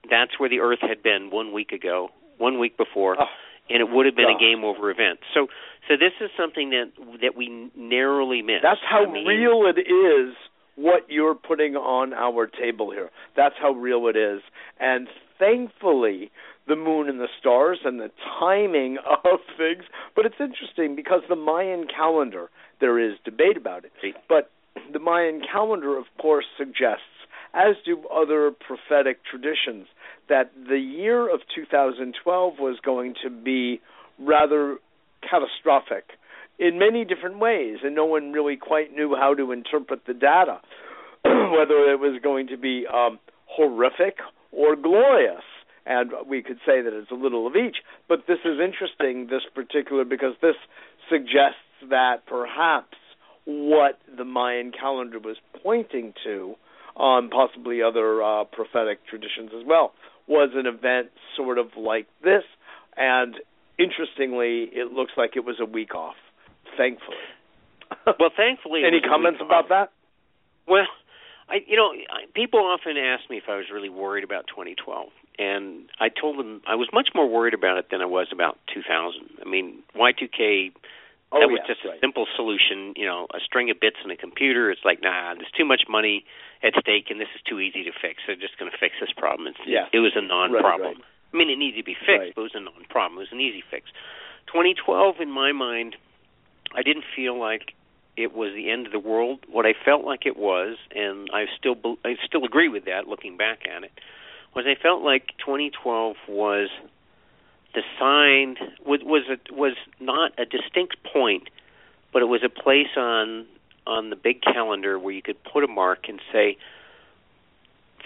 [0.09, 3.17] that's where the Earth had been one week ago, one week before.
[3.19, 3.25] Oh
[3.69, 4.37] and it would have been God.
[4.37, 5.19] a game over event.
[5.33, 5.47] So,
[5.87, 8.63] so this is something that that we narrowly missed.
[8.63, 10.35] That's how I mean, real it is.
[10.75, 13.09] What you're putting on our table here.
[13.35, 14.41] That's how real it is.
[14.79, 16.31] And thankfully,
[16.67, 19.83] the moon and the stars and the timing of things.
[20.15, 23.91] But it's interesting because the Mayan calendar, there is debate about it.
[24.29, 24.49] But
[24.93, 27.03] the Mayan calendar, of course, suggests,
[27.53, 29.87] as do other prophetic traditions,
[30.29, 33.81] that the year of 2012 was going to be
[34.19, 34.77] rather
[35.21, 36.05] catastrophic
[36.59, 40.61] in many different ways, and no one really quite knew how to interpret the data,
[41.25, 44.17] whether it was going to be um, horrific
[44.51, 45.43] or glorious.
[45.85, 47.77] And we could say that it's a little of each.
[48.07, 50.55] But this is interesting, this particular, because this
[51.09, 52.97] suggests that perhaps
[53.45, 56.55] what the Mayan calendar was pointing to,
[56.97, 59.93] um, possibly other uh, prophetic traditions as well,
[60.27, 62.43] was an event sort of like this.
[62.97, 63.35] And
[63.77, 66.15] interestingly, it looks like it was a week off,
[66.77, 67.17] thankfully.
[68.05, 68.83] Well, thankfully.
[68.87, 69.91] Any comments about that?
[70.67, 70.87] Well,
[71.49, 71.91] I, you know,
[72.33, 76.61] people often ask me if I was really worried about 2012, and I told them
[76.67, 79.21] I was much more worried about it than I was about 2000.
[79.45, 80.71] I mean, Y2K
[81.31, 81.95] Oh, that was yes, just right.
[81.95, 84.69] a simple solution, you know, a string of bits in a computer.
[84.69, 86.25] It's like, nah, there's too much money
[86.61, 88.19] at stake, and this is too easy to fix.
[88.27, 89.47] They're just going to fix this problem.
[89.47, 89.87] It's, Yeah.
[89.93, 90.81] It was a non-problem.
[90.81, 91.33] Right, right.
[91.33, 93.17] I mean, it needed to be fixed, but it was a non-problem.
[93.17, 93.87] It was an easy fix.
[94.51, 95.95] 2012, in my mind,
[96.75, 97.73] I didn't feel like
[98.17, 99.39] it was the end of the world.
[99.49, 103.37] What I felt like it was, and I still I still agree with that, looking
[103.37, 103.91] back at it,
[104.55, 106.69] was I felt like 2012 was
[107.73, 111.49] the sign was was a, was not a distinct point,
[112.11, 113.45] but it was a place on
[113.87, 116.57] on the big calendar where you could put a mark and say,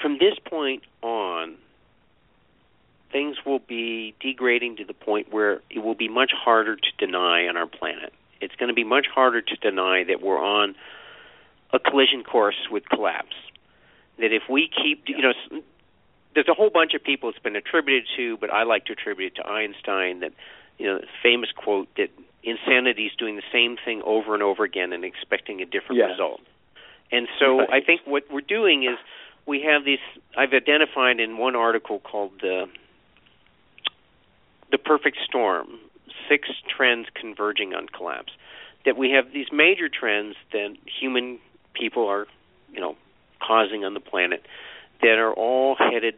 [0.02, 1.56] from this point on,
[3.12, 7.48] things will be degrading to the point where it will be much harder to deny
[7.48, 8.14] on our planet.
[8.42, 10.76] It's going to be much harder to deny that we're on
[11.74, 13.36] a collision course with collapse.
[14.18, 15.34] That if we keep, you know,
[16.36, 19.34] there's a whole bunch of people it's been attributed to, but I like to attribute
[19.34, 20.20] it to Einstein.
[20.20, 20.34] That,
[20.78, 22.10] you know, famous quote that
[22.44, 26.12] insanity is doing the same thing over and over again and expecting a different Yes.
[26.12, 26.42] result.
[27.12, 27.70] And so Right.
[27.72, 28.98] I think what we're doing is
[29.46, 30.00] we have these.
[30.36, 32.68] I've identified in one article called the
[34.72, 35.80] the perfect storm:
[36.28, 38.34] six trends converging on collapse.
[38.84, 41.40] That we have these major trends that human
[41.74, 42.28] people are,
[42.72, 42.96] you know,
[43.40, 44.46] causing on the planet
[45.02, 46.16] that are all headed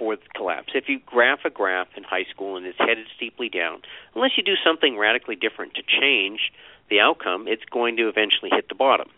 [0.00, 0.72] for collapse.
[0.74, 3.82] If you graph a graph in high school and it's headed steeply down,
[4.14, 6.40] unless you do something radically different to change
[6.88, 9.10] the outcome, it's going to eventually hit the bottom.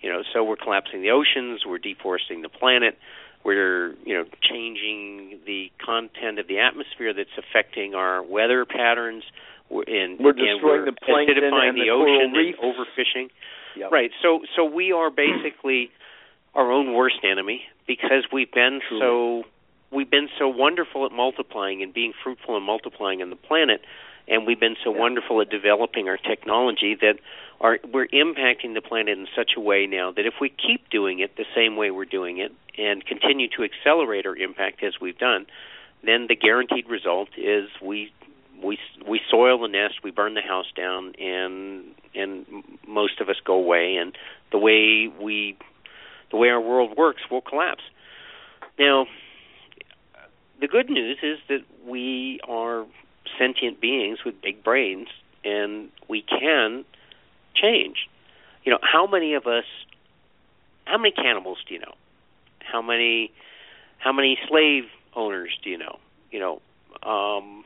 [0.00, 2.98] You know, so we're collapsing the oceans, we're deforesting the planet,
[3.44, 9.24] We're you know changing the content of the atmosphere that's affecting our weather patterns.
[9.70, 12.58] And, we're destroying and we're the plankton acidifying and the, the ocean reefs.
[12.62, 13.30] and overfishing.
[13.76, 13.92] Yep.
[13.92, 14.10] Right.
[14.22, 15.90] So so we are basically
[16.54, 19.44] our own worst enemy because we've been so
[19.94, 23.80] we've been so wonderful at multiplying and being fruitful and multiplying on the planet
[24.26, 25.00] and we've been so Yeah.
[25.00, 27.18] wonderful at developing our technology that
[27.60, 31.20] are we're impacting the planet in such a way now that if we keep doing
[31.20, 35.18] it the same way we're doing it and continue to accelerate our impact as we've
[35.18, 35.46] done,
[36.02, 38.12] then the guaranteed result is we
[38.62, 41.84] we we soil the nest, we burn the house down, and
[42.14, 42.46] and
[42.86, 44.16] most of us go away, and
[44.50, 45.56] the way we
[46.30, 47.82] the way our world works will collapse.
[48.78, 49.06] Now,
[50.64, 52.86] the good news is that we are
[53.38, 55.08] sentient beings with big brains,
[55.44, 56.86] and we can
[57.54, 58.08] change.
[58.64, 59.64] You know, how many of us?
[60.86, 61.92] How many cannibals do you know?
[62.60, 63.30] How many?
[63.98, 64.84] How many slave
[65.14, 65.98] owners do you know?
[66.30, 66.62] You know,
[67.06, 67.62] um,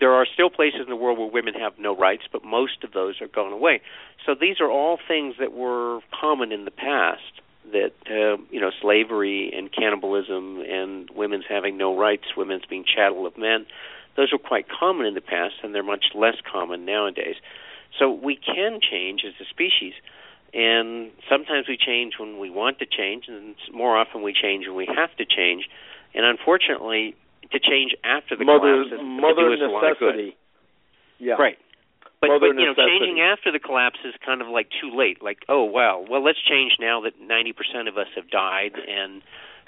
[0.00, 2.90] there are still places in the world where women have no rights, but most of
[2.90, 3.80] those are gone away.
[4.26, 7.42] So these are all things that were common in the past.
[7.72, 13.26] That uh, you know, slavery and cannibalism and women's having no rights, women's being chattel
[13.26, 13.66] of men.
[14.16, 17.36] Those were quite common in the past, and they're much less common nowadays.
[17.98, 19.94] So we can change as a species,
[20.52, 24.76] and sometimes we change when we want to change, and more often we change when
[24.76, 25.68] we have to change.
[26.14, 27.14] And unfortunately,
[27.52, 30.16] to change after the mother collapse isn't mother gonna do us a lot of good.
[30.16, 30.36] necessity.
[31.18, 31.34] Yeah.
[31.34, 31.58] Right.
[32.20, 32.98] But, Mother but you know, necessity.
[32.98, 35.22] changing after the collapse is kind of like too late.
[35.22, 39.22] Like, oh wow, well let's change now that ninety percent of us have died and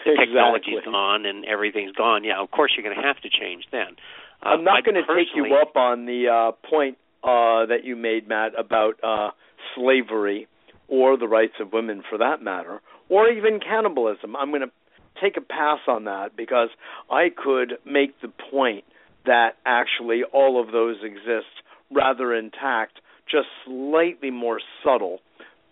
[0.05, 2.25] the technology's gone and everything's gone.
[2.25, 3.95] Yeah, of course you're going to have to change then.
[4.45, 7.97] Uh, I'm not going to take you up on the uh, point uh, that you
[7.97, 9.31] made, Matt, about uh,
[9.75, 10.49] slavery
[10.89, 14.35] or the rights of women, for that matter, or even cannibalism.
[14.35, 14.73] I'm going to
[15.23, 16.71] take a pass on that because
[17.11, 18.85] I could make the point
[19.27, 21.53] that actually all of those exist
[21.93, 25.21] rather intact, just slightly more subtle,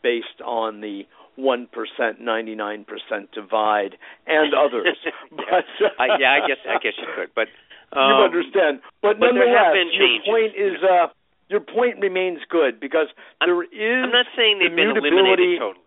[0.02, 1.02] based on the
[1.36, 3.96] one percent, ninety nine percent divide,
[4.26, 4.96] and others.
[5.30, 5.64] but
[5.98, 7.48] I, yeah, I guess I guess you could, but
[7.94, 8.80] you um, understand.
[9.02, 11.06] But, but nonetheless, your point is uh,
[11.48, 13.06] your point remains good because
[13.40, 15.84] I'm- there is I'm not saying they've been eliminated totally.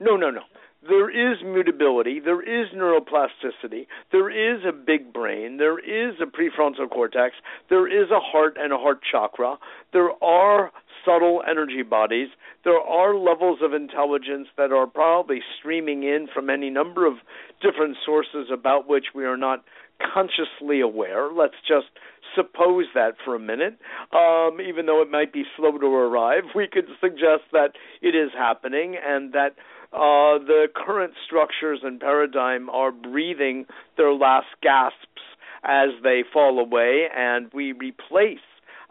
[0.00, 0.42] No, no, no.
[0.86, 2.20] There is mutability.
[2.20, 3.86] There is neuroplasticity.
[4.12, 5.56] There is a big brain.
[5.56, 7.36] There is a prefrontal cortex.
[7.70, 9.56] There is a heart and a heart chakra.
[9.92, 10.72] There are
[11.04, 12.28] subtle energy bodies.
[12.64, 17.14] There are levels of intelligence that are probably streaming in from any number of
[17.62, 19.64] different sources about which we are not
[20.12, 21.32] consciously aware.
[21.32, 21.86] Let's just
[22.34, 23.78] suppose that for a minute.
[24.12, 27.72] Um, even though it might be slow to arrive, we could suggest that
[28.02, 29.54] it is happening and that
[29.94, 33.66] uh, the current structures and paradigm are breathing
[33.96, 35.22] their last gasps
[35.62, 38.38] as they fall away, and we replace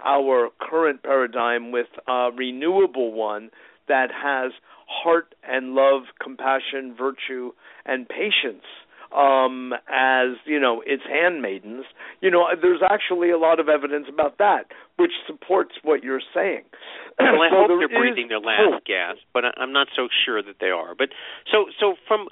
[0.03, 3.49] our current paradigm with a renewable one
[3.87, 4.51] that has
[4.87, 7.51] heart and love, compassion, virtue,
[7.85, 8.65] and patience
[9.11, 11.85] um, as you know its handmaidens.
[12.21, 16.63] You know, there's actually a lot of evidence about that, which supports what you're saying.
[17.19, 18.85] Well, I So hope they're breathing their last hope.
[18.85, 20.95] gas, but I'm not so sure that they are.
[20.95, 21.09] But
[21.51, 22.27] so so from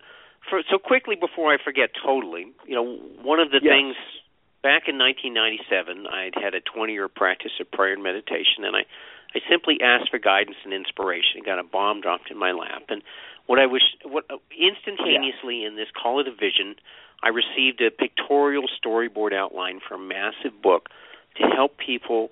[0.50, 3.72] for, so quickly before I forget totally, you know, one of the Yes.
[3.72, 3.96] things
[4.64, 8.84] back in 1997, I'd had a 20-year practice of prayer and meditation, and I
[9.34, 12.84] I simply asked for guidance and inspiration and got a bomb dropped in my lap.
[12.90, 13.02] And
[13.48, 16.76] what I was what instantaneously in this call it a vision,
[17.24, 20.90] I received a pictorial storyboard outline for a massive book
[21.38, 22.30] to help people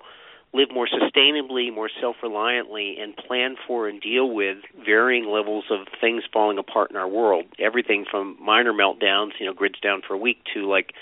[0.52, 6.24] live more sustainably, more self-reliantly, and plan for and deal with varying levels of things
[6.32, 7.44] falling apart in our world.
[7.58, 10.92] Everything from minor meltdowns, you know, grids down for a week, to like,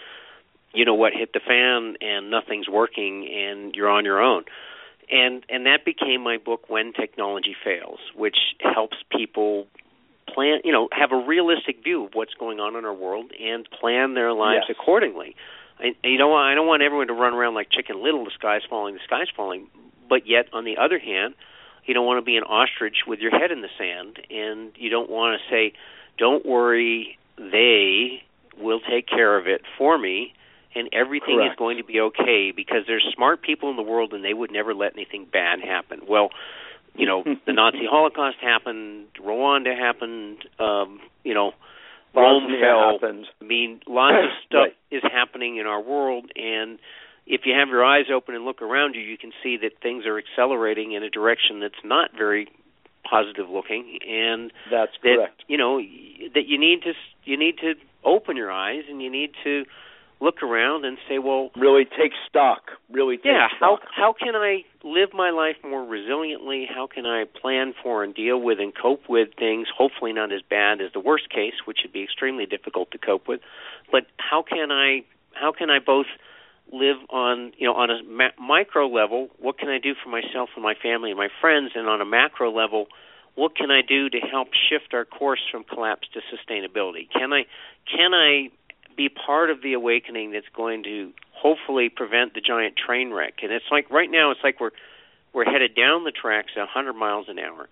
[0.75, 4.45] you know what, hit the fan and nothing's working and you're on your own.
[5.11, 9.67] And and that became my book, When Technology Fails, which helps people
[10.35, 13.69] plan, you know, have a realistic view of what's going on in our world and
[13.81, 14.77] plan their lives Yes.
[14.81, 15.37] accordingly.
[15.79, 18.25] I, you know, I don't want everyone to run around like Chicken Little.
[18.25, 19.69] The sky's falling, the sky's falling.
[20.09, 21.35] But yet, on the other hand,
[21.85, 24.91] you don't want to be an ostrich with your head in the sand, and you
[24.91, 25.73] don't want to say,
[26.19, 28.23] "Don't worry, they
[28.59, 30.35] will take care of it for me."
[30.75, 34.23] And everything is going to be okay because there's smart people in the world and
[34.23, 36.03] they would never let anything bad happen.
[36.07, 36.31] Well,
[36.99, 41.53] you know, the Nazi Holocaust happened, Rwanda happened, um, you know,
[42.15, 42.93] Rome Bosnia fell.
[42.93, 43.27] happened.
[43.41, 44.77] I mean, lots of stuff Right.
[44.91, 46.79] is happening in our world, and
[47.27, 50.07] if you have your eyes open and look around you, you can see that things
[50.07, 52.49] are accelerating in a direction that's not very
[53.09, 55.43] positive looking, and that's that correct.
[55.47, 55.79] you know
[56.35, 56.93] that you need to
[57.25, 57.75] you need to
[58.05, 59.65] open your eyes and you need to
[60.21, 62.71] look around and say, well, really take stock.
[62.91, 63.49] Really take yeah.
[63.57, 63.81] stock.
[63.95, 66.65] How how can I live my life more resiliently?
[66.69, 69.69] How can I plan for and deal with and cope with things?
[69.77, 73.29] Hopefully, not as bad as the worst case, which would be extremely difficult to cope
[73.29, 73.41] with.
[73.91, 76.07] But how can I how can I both
[76.73, 79.29] live on you know on a ma- micro level?
[79.39, 81.73] What can I do for myself and my family and my friends?
[81.75, 82.87] And on a macro level,
[83.35, 87.09] what can I do to help shift our course from collapse to sustainability?
[87.13, 87.47] Can I
[87.87, 88.51] can I
[88.99, 93.35] be part of the awakening that's going to hopefully prevent the giant train wreck.
[93.43, 94.73] And it's like right now, it's like we're
[95.33, 97.69] we're headed down the tracks at 100 miles an hour,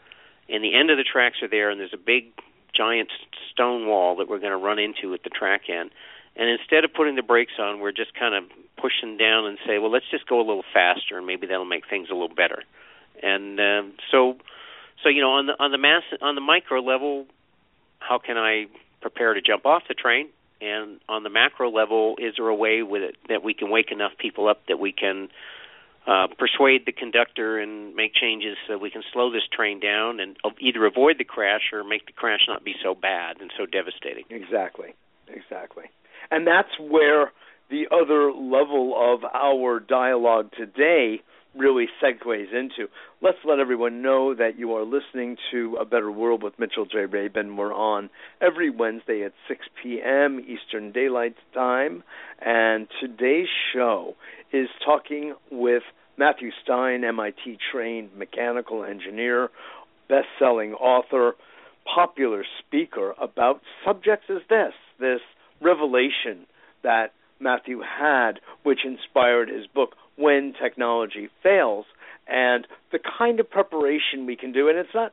[0.48, 2.32] and the end of the tracks are there, and there's a big
[2.74, 3.10] giant
[3.52, 5.90] stone wall that we're going to run into at the track end.
[6.36, 8.44] And instead of putting the brakes on, we're just kind of
[8.76, 11.88] pushing down and say, well, let's just go a little faster, and maybe that'll make
[11.88, 12.62] things a little better.
[13.22, 14.36] And um, so,
[15.02, 17.26] so you know, on the on the mass on the micro level,
[17.98, 18.66] how can I
[19.00, 20.28] prepare to jump off the train?
[20.60, 23.92] And on the macro level, is there a way with it that we can wake
[23.92, 25.28] enough people up that we can
[26.06, 30.36] uh, persuade the conductor and make changes so we can slow this train down and
[30.60, 34.24] either avoid the crash or make the crash not be so bad and so devastating?
[34.30, 34.94] Exactly,
[35.28, 35.84] exactly.
[36.30, 37.32] And that's where
[37.70, 41.22] the other level of our dialogue today
[41.56, 42.88] really segues into.
[43.20, 47.06] Let's let everyone know that you are listening to A Better World with Mitchell J.
[47.06, 47.56] Rabin.
[47.56, 50.40] We're on every Wednesday at 6 p.m.
[50.40, 52.02] Eastern Daylight Time.
[52.44, 54.14] And today's show
[54.52, 55.82] is talking with
[56.18, 59.50] Matthew Stein, MIT trained mechanical engineer,
[60.08, 61.34] best selling author,
[61.94, 65.20] popular speaker about subjects as this this
[65.60, 66.46] revelation
[66.82, 71.86] that Matthew had, which inspired his book, when technology fails
[72.26, 74.68] and the kind of preparation we can do.
[74.68, 75.12] And it's not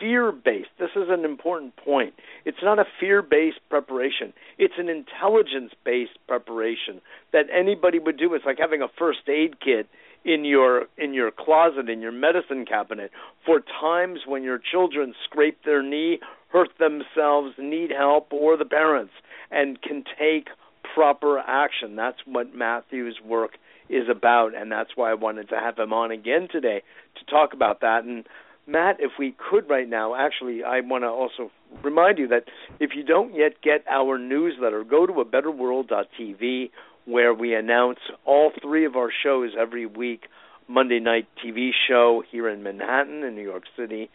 [0.00, 0.70] fear based.
[0.78, 2.14] This is an important point.
[2.44, 7.00] It's not a fear based preparation, it's an intelligence based preparation
[7.32, 8.34] that anybody would do.
[8.34, 9.88] It's like having a first aid kit
[10.24, 13.10] in your in your closet in your medicine cabinet
[13.46, 16.18] for times when your children scrape their knee
[16.48, 19.12] hurt themselves need help or the parents
[19.50, 20.48] and can take
[20.94, 23.52] proper action that's what matthew's work
[23.88, 26.82] is about, and that's why I wanted to have him on again today
[27.18, 28.04] to talk about that.
[28.04, 28.24] And
[28.66, 31.50] Matt, if we could right now, actually, I want to also
[31.82, 32.44] remind you that
[32.80, 36.70] if you don't yet get our newsletter, go to a betterworld.tv
[37.06, 40.24] where we announce all three of our shows every week.
[40.70, 44.10] Monday night TV show here in Manhattan, in New York City.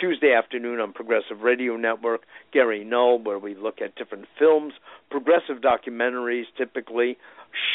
[0.00, 2.22] Tuesday afternoon on Progressive Radio Network,
[2.52, 4.72] Gary Null, where we look at different films,
[5.10, 7.18] progressive documentaries, typically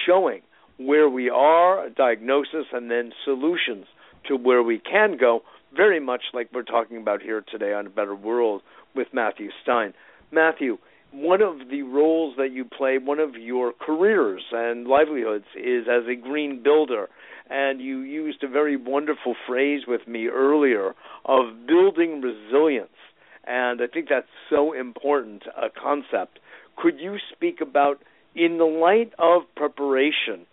[0.05, 0.41] showing
[0.77, 3.85] where we are, diagnosis, and then solutions
[4.27, 5.41] to where we can go,
[5.75, 8.61] very much like we're talking about here today on A Better World
[8.95, 9.93] with Matthew Stein.
[10.31, 10.77] Matthew,
[11.11, 16.07] one of the roles that you play, one of your careers and livelihoods is as
[16.07, 17.07] a green builder.
[17.49, 20.95] And you used a very wonderful phrase with me earlier
[21.25, 22.89] of building resilience.
[23.45, 26.39] And I think that's so important a concept.
[26.77, 28.01] Could you speak about,
[28.35, 30.47] in the light of preparation,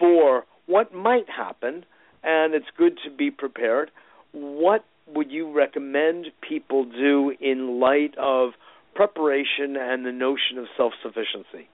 [0.00, 1.84] for what might happen,
[2.24, 3.92] and it's good to be prepared.
[4.32, 8.50] What would you recommend people do in light of
[8.94, 11.68] preparation and the notion of self sufficiency?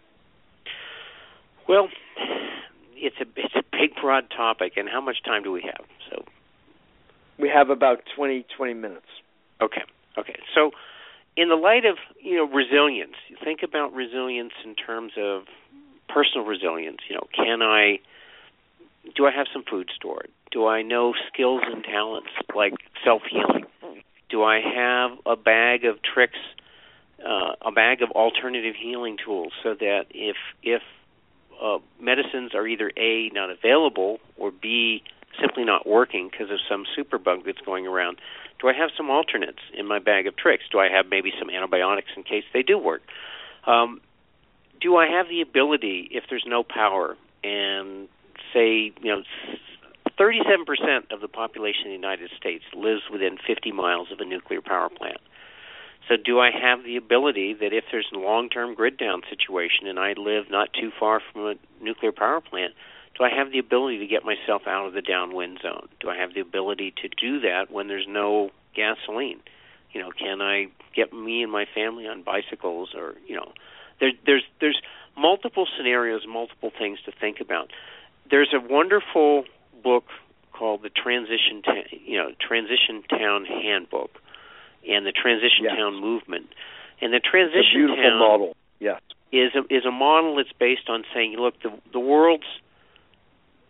[1.69, 1.89] Well,
[2.95, 5.87] it's a it's a big broad topic, and how much time do we have?
[6.11, 6.25] So
[7.39, 9.07] we have about 20, 20 minutes.
[9.61, 9.83] Okay,
[10.19, 10.37] okay.
[10.55, 10.71] So,
[11.37, 15.43] in the light of you know resilience, think about resilience in terms of
[16.09, 16.99] personal resilience.
[17.09, 17.99] You know, can I
[19.15, 20.29] do I have some food stored?
[20.51, 23.65] Do I know skills and talents like self healing?
[24.29, 26.39] Do I have a bag of tricks,
[27.25, 30.83] uh, a bag of alternative healing tools, so that if if
[31.63, 35.03] uh, medicines are either a not available or b
[35.41, 38.19] simply not working because of some superbug that's going around,
[38.61, 40.65] do I have some alternates in my bag of tricks?
[40.71, 43.03] Do I have maybe some antibiotics in case they do work?
[43.67, 44.01] Um,
[44.81, 48.09] do I have the ability, if there's no power and
[48.57, 49.23] say, you know,
[50.19, 54.63] 37% of the population in the United States lives within 50 miles of a nuclear
[54.63, 55.19] power plant.
[56.09, 59.89] So, do I have the ability that if there's a long term grid down situation
[59.89, 62.75] and I live not too far from a nuclear power plant,
[63.19, 65.89] do I have the ability to get myself out of the downwind zone?
[66.01, 69.41] Do I have the ability to do that when there's no gasoline?
[69.93, 73.53] You know, can I get me and my family on bicycles or, you know,
[73.99, 74.81] there, there's there's
[75.17, 77.71] multiple scenarios, multiple things to think about
[78.31, 79.45] there's a wonderful
[79.83, 80.05] book
[80.53, 84.11] called the Transition, Ta- you know, Transition Town Handbook
[84.89, 85.77] and the transition yes.
[85.77, 86.47] town movement.
[87.01, 88.57] And the transition town model.
[88.79, 89.01] Yes.
[89.33, 92.47] is a, is a model that's based on saying, look, the the world's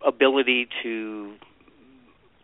[0.05, 1.33] ability to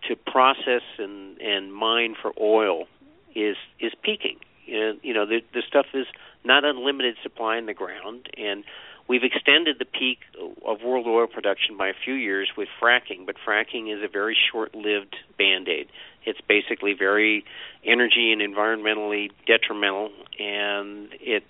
[0.08, 2.88] to process and and mine for oil
[3.36, 4.38] is is peaking.
[4.66, 6.08] You know, the the stuff is
[6.44, 8.64] not unlimited supply in the ground, and
[9.08, 10.20] we've extended the peak
[10.66, 13.26] of world oil production by a few years with fracking.
[13.26, 15.88] But fracking is a very short-lived band-aid.
[16.26, 17.44] It's basically very
[17.84, 21.44] energy and environmentally detrimental, and it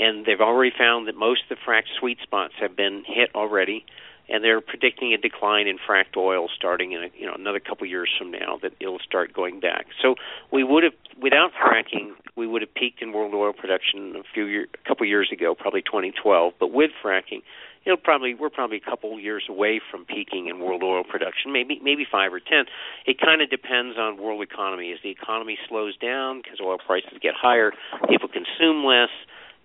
[0.00, 3.84] and they've already found that most of the frack sweet spots have been hit already
[4.28, 7.86] and they're predicting a decline in fracked oil starting in a, you know another couple
[7.86, 9.86] years from now that it'll start going back.
[10.02, 10.14] So
[10.52, 14.46] we would have without fracking we would have peaked in world oil production a few
[14.46, 16.54] year, a couple years ago, probably 2012.
[16.58, 17.42] But with fracking,
[17.84, 21.80] it'll probably we're probably a couple years away from peaking in world oil production, maybe
[21.82, 22.64] maybe five or ten.
[23.06, 24.92] It kind of depends on world economy.
[24.92, 27.72] As the economy slows down because oil prices get higher,
[28.08, 29.10] people consume less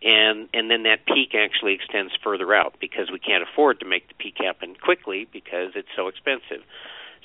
[0.03, 4.07] and and then that peak actually extends further out because we can't afford to make
[4.07, 6.63] the peak happen quickly because it's so expensive.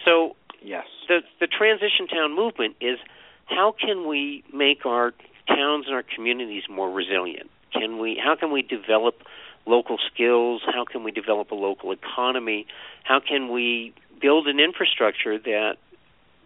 [0.04, 2.98] So yes, the the transition town movement is
[3.46, 5.12] how can we make our
[5.48, 7.50] towns and our communities more resilient?
[7.72, 9.22] Can we how can we develop
[9.66, 10.62] local skills?
[10.64, 12.66] How can we develop a local economy?
[13.02, 15.76] How can we build an infrastructure that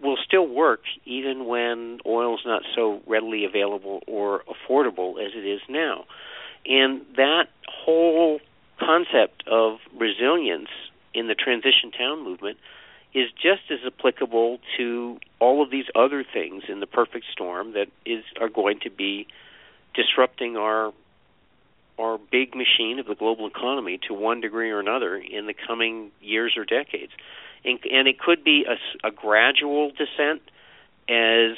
[0.03, 5.47] will still work even when oil is not so readily available or affordable as it
[5.47, 6.05] is now.
[6.67, 8.41] And that whole
[8.79, 10.69] concept of resilience
[11.15, 12.59] in the transition town movement
[13.15, 17.89] is just as applicable to all of these other things in the perfect storm that
[18.07, 19.27] is are going to be
[19.95, 20.93] disrupting our
[21.99, 26.11] our big machine of the global economy to one degree or another in the coming
[26.23, 27.13] years or decades
[27.65, 30.43] and, it could be a, a gradual descent
[31.09, 31.57] as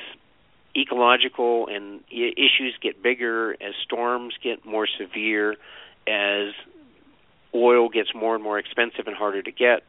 [0.77, 5.57] ecological and issues get bigger, as storms get more severe,
[6.07, 6.53] as
[7.55, 9.85] oil gets more and more expensive and harder to get,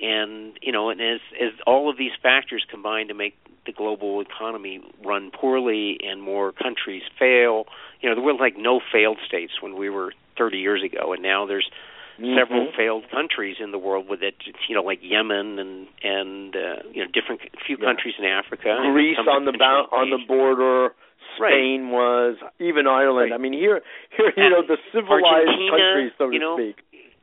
[0.00, 3.36] and you know, and as as all of these factors combine to make
[3.66, 7.66] the global economy run poorly and more countries fail.
[8.00, 11.22] You know, there were like no failed states when we were 30 years ago, and
[11.22, 11.70] now there's
[12.22, 12.38] mm-hmm.
[12.38, 14.34] several failed countries in the world with it.
[14.68, 17.86] You know, like Yemen and and uh, you know different few yeah.
[17.86, 18.78] countries in Africa.
[18.92, 20.94] Greece on the bound, on the border.
[21.36, 21.92] Spain right.
[21.92, 23.30] was even Ireland.
[23.30, 23.36] Right.
[23.36, 23.80] I mean, here,
[24.16, 26.76] here, you and know, the civilized Argentina, countries, so to you know, speak.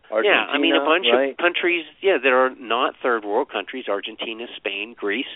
[0.09, 1.31] Argentina, yeah, I mean a bunch right?
[1.31, 5.29] of countries, yeah, that are not third world countries, Argentina, Spain, Greece,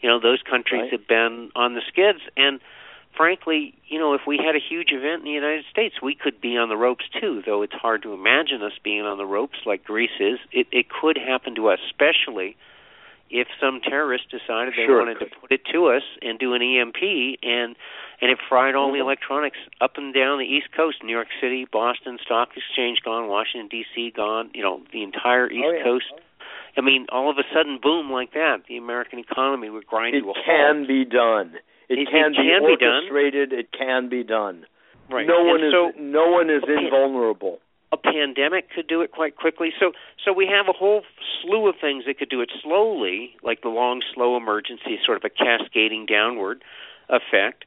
[0.00, 0.92] you know, those countries right.
[0.92, 2.60] have been on the skids and
[3.16, 6.40] frankly, you know, if we had a huge event in the United States, we could
[6.40, 9.58] be on the ropes too, though it's hard to imagine us being on the ropes
[9.66, 10.38] like Greece is.
[10.52, 12.56] It, it could happen to us, especially
[13.30, 16.62] if some terrorist decided they sure wanted to put it to us and do an
[16.62, 16.98] EMP
[17.42, 17.76] and
[18.22, 19.06] and it fried all the Mm-hmm.
[19.06, 23.68] electronics up and down the East Coast, New York City, Boston Stock Exchange gone, Washington
[23.70, 24.12] D.C.
[24.14, 25.82] gone, you know, the entire East Oh, yeah.
[25.84, 26.12] Coast.
[26.76, 30.20] I mean, all of a sudden, boom, like that, the American economy would grind It
[30.20, 30.46] to a halt.
[30.46, 31.54] It can be done.
[31.90, 33.04] It, It- can be can be done.
[33.10, 34.64] It can be done.
[35.10, 35.26] Right.
[35.26, 37.58] No And one is so, no one is invulnerable.
[37.92, 39.72] a pandemic could do it quite quickly.
[39.80, 39.90] So
[40.24, 41.02] so we have a whole
[41.42, 45.24] slew of things that could do it slowly, like the long slow emergency, sort of
[45.24, 46.62] a cascading downward
[47.08, 47.64] effect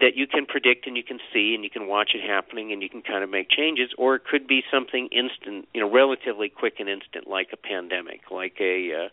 [0.00, 2.82] that you can predict and you can see and you can watch it happening and
[2.82, 6.48] you can kind of make changes or it could be something instant, you know, relatively
[6.48, 9.08] quick and instant like a pandemic, like a uh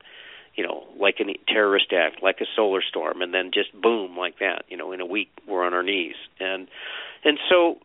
[0.56, 4.40] you know, like a terrorist act, like a solar storm, and then just boom, like
[4.40, 4.64] that.
[4.70, 6.68] You know, in a week we're on our knees, and
[7.24, 7.78] and so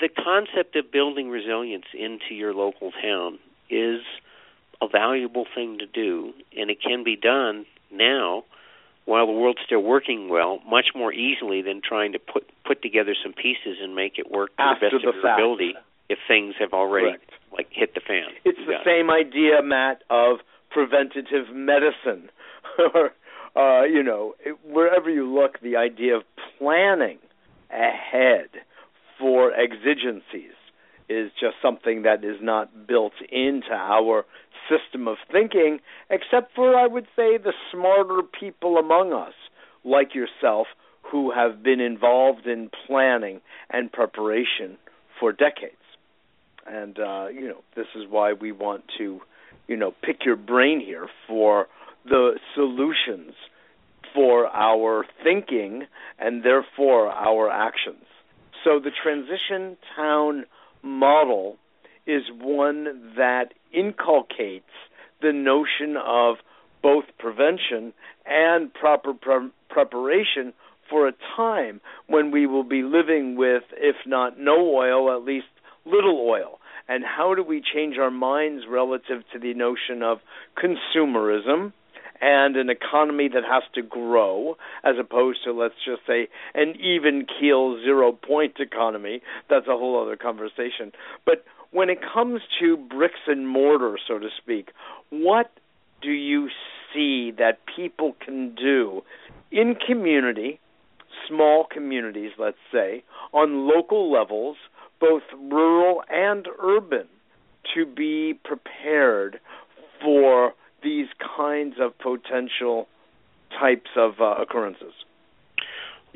[0.00, 3.38] the concept of building resilience into your local town
[3.68, 4.00] is
[4.80, 8.44] a valuable thing to do, and it can be done now
[9.06, 13.14] while the world's still working well, much more easily than trying to put put together
[13.22, 15.40] some pieces and make it work to After the best the of your fact.
[15.40, 15.74] ability
[16.10, 17.30] if things have already Correct.
[17.52, 18.26] like hit the fan.
[18.44, 18.84] It's the got it.
[18.84, 20.38] same idea, Matt, of
[20.70, 22.30] preventative medicine,
[22.94, 23.12] or
[23.56, 26.22] uh, you know, wherever you look, the idea of
[26.58, 27.18] planning
[27.70, 28.48] ahead
[29.18, 30.52] for exigencies
[31.08, 34.24] is just something that is not built into our
[34.68, 39.32] system of thinking, except for, I would say, the smarter people among us,
[39.84, 40.66] like yourself,
[41.02, 43.40] who have been involved in planning
[43.70, 44.76] and preparation
[45.18, 45.76] for decades.
[46.66, 49.20] And, uh, you know, this is why we want to,
[49.68, 51.68] you know, pick your brain here for
[52.04, 53.34] the solutions
[54.14, 55.84] for our thinking
[56.18, 58.04] and therefore our actions.
[58.64, 60.44] So the transition town
[60.82, 61.56] model
[62.06, 64.64] is one that inculcates
[65.20, 66.36] the notion of
[66.82, 67.92] both prevention
[68.24, 70.52] and proper pre- preparation
[70.88, 75.46] for a time when we will be living with, if not no oil, at least
[75.84, 76.57] little oil.
[76.88, 80.18] And how do we change our minds relative to the notion of
[80.56, 81.72] consumerism?
[82.20, 87.24] and an economy that has to grow as opposed to let's just say an even
[87.38, 90.90] keel zero point economy that's a whole other conversation
[91.24, 94.72] but when it comes to bricks and mortar so to speak
[95.10, 95.48] what
[96.02, 96.48] do you
[96.92, 99.02] see that people can do
[99.50, 100.60] in community,
[101.28, 104.56] small communities, let's say, on local levels,
[105.00, 107.06] both rural and urban,
[107.74, 109.40] to be prepared
[110.02, 112.88] for these kinds of potential
[113.58, 114.92] types of uh, occurrences?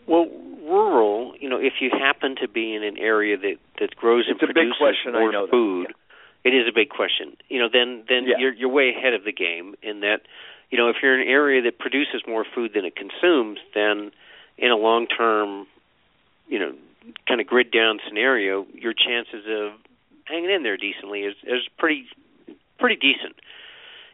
[0.07, 0.27] Well,
[0.65, 4.41] rural, you know, if you happen to be in an area that that grows it's
[4.43, 6.51] and produces question, more food, yeah.
[6.51, 7.37] it is a big question.
[7.49, 8.35] You know, then then yeah.
[8.39, 10.23] you're you're way ahead of the game in that
[10.73, 14.11] you know, if you're in an area that produces more food than it consumes, then
[14.57, 15.67] in a long term,
[16.49, 16.73] you know,
[17.27, 19.73] kind of grid down scenario, your chances of
[20.25, 22.07] hanging in there decently is is pretty
[22.79, 23.37] pretty decent.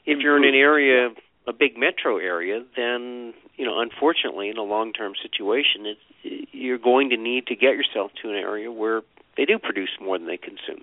[0.07, 1.11] If you're in an area,
[1.47, 6.01] a big metro area, then you know, unfortunately, in a long term situation, it's,
[6.53, 9.03] you're going to need to get yourself to an area where
[9.37, 10.83] they do produce more than they consume,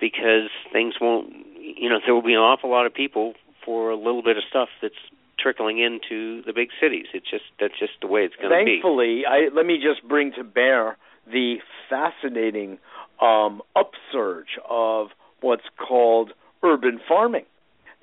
[0.00, 1.32] because things won't.
[1.60, 4.44] You know, there will be an awful lot of people for a little bit of
[4.48, 4.94] stuff that's
[5.38, 7.06] trickling into the big cities.
[7.12, 8.72] It's just that's just the way it's going to be.
[8.72, 10.96] Thankfully, I, let me just bring to bear
[11.30, 11.56] the
[11.88, 12.78] fascinating
[13.20, 15.08] um, upsurge of
[15.40, 17.44] what's called urban farming,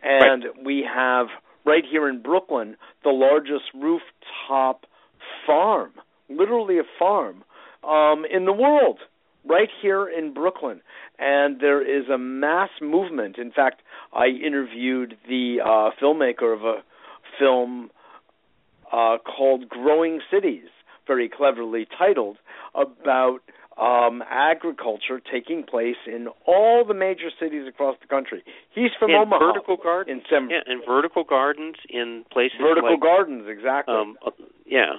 [0.04, 0.66] and right.
[0.66, 1.28] we have
[1.66, 4.86] right here in Brooklyn the largest rooftop
[5.46, 5.92] farm,
[6.30, 7.44] literally a farm,
[7.84, 9.00] um, in the world
[9.48, 10.82] right here in Brooklyn.
[11.20, 13.38] And there is a mass movement.
[13.38, 13.82] In fact,
[14.14, 16.84] I interviewed the uh, filmmaker of a
[17.40, 17.90] film
[18.92, 20.68] uh, called Growing Cities,
[21.08, 22.38] very cleverly titled,
[22.76, 23.40] about
[23.80, 28.44] um, agriculture taking place in all the major cities across the country.
[28.74, 29.40] He's from in Omaha.
[29.40, 30.24] Vertical gardens.
[30.32, 33.96] In yeah, in vertical gardens in places vertical like, gardens, exactly.
[33.96, 34.32] Um, uh,
[34.66, 34.96] yeah,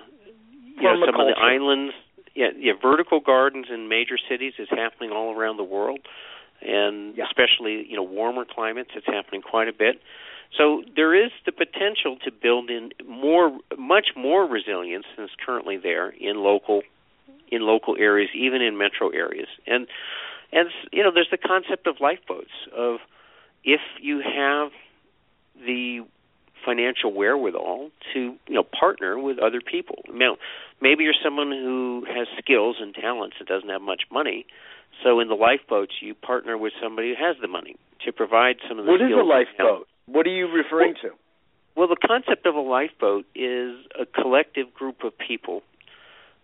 [0.77, 1.95] you know, some of the islands
[2.37, 6.01] yeah, yeah, vertical gardens in major cities is happening all around the world,
[6.61, 7.24] and yeah.
[7.24, 9.97] especially you know warmer climates, it's happening quite a bit.
[10.57, 15.77] So there is the potential to build in more, much more resilience than is currently
[15.77, 16.83] there in local,
[17.51, 19.49] in local areas, even in metro areas.
[19.66, 19.86] And
[20.53, 22.51] and you know, there's the concept of lifeboats.
[22.76, 22.99] Of
[23.64, 24.70] if you have
[25.57, 26.07] the
[26.64, 30.03] financial wherewithal to you know partner with other people.
[30.12, 30.36] Now,
[30.80, 34.47] maybe you're someone who has skills and talents that doesn't have much money.
[35.05, 38.78] So in the lifeboats, you partner with somebody who has the money to provide some
[38.78, 39.12] of the what skills.
[39.12, 39.88] What is a lifeboat?
[40.07, 41.18] What are you referring well, to?
[41.76, 45.62] Well, the concept of a lifeboat is a collective group of people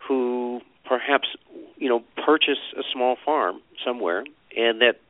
[0.07, 0.61] who
[0.93, 1.29] perhaps
[1.79, 4.25] you know purchase a small farm somewhere,
[4.55, 5.01] and that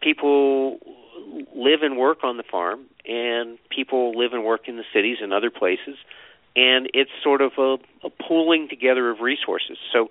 [0.00, 0.78] people
[1.54, 5.34] live and work on the farm, and people live and work in the cities and
[5.34, 5.96] other places,
[6.56, 7.76] and it's sort of a,
[8.06, 9.76] a pooling together of resources.
[9.92, 10.08] So,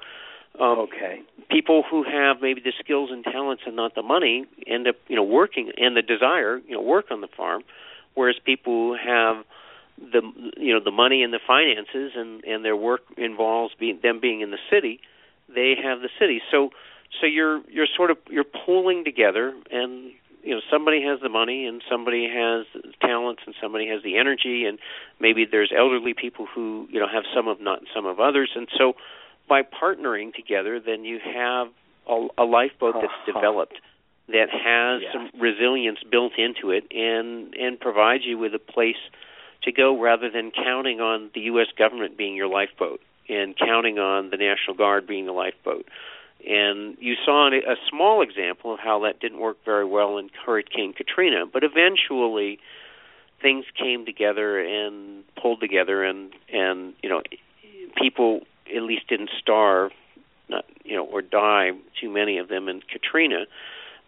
[0.59, 4.87] um, okay, people who have maybe the skills and talents and not the money end
[4.87, 7.63] up, you know, working and the desire, you know, work on the farm,
[8.13, 9.37] whereas people who have
[9.97, 10.21] the
[10.57, 14.41] you know the money and the finances and and their work involves being them being
[14.41, 14.99] in the city,
[15.47, 16.41] they have the city.
[16.51, 16.71] So
[17.19, 20.11] so you're you're sort of you're pooling together and
[20.43, 22.65] you know somebody has the money and somebody has
[23.01, 24.79] talents and somebody has the energy and
[25.19, 28.67] maybe there's elderly people who you know have some of not some of others and
[28.77, 28.93] so
[29.49, 31.67] by partnering together then you have
[32.07, 33.33] a, a lifeboat that's uh-huh.
[33.33, 33.75] developed
[34.27, 35.13] that has yeah.
[35.13, 38.95] some resilience built into it and and provides you with a place
[39.63, 44.29] to go rather than counting on the US government being your lifeboat and counting on
[44.29, 45.87] the National Guard being the lifeboat.
[46.47, 50.93] And you saw a small example of how that didn't work very well in Hurricane
[50.93, 52.59] Katrina, but eventually
[53.41, 57.21] things came together and pulled together and and you know
[57.95, 58.41] people
[58.75, 59.91] at least didn't starve
[60.49, 63.45] not you know or die too many of them in Katrina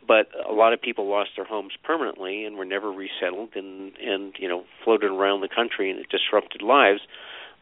[0.09, 4.33] but a lot of people lost their homes permanently and were never resettled and and
[4.39, 6.99] you know floated around the country and it disrupted lives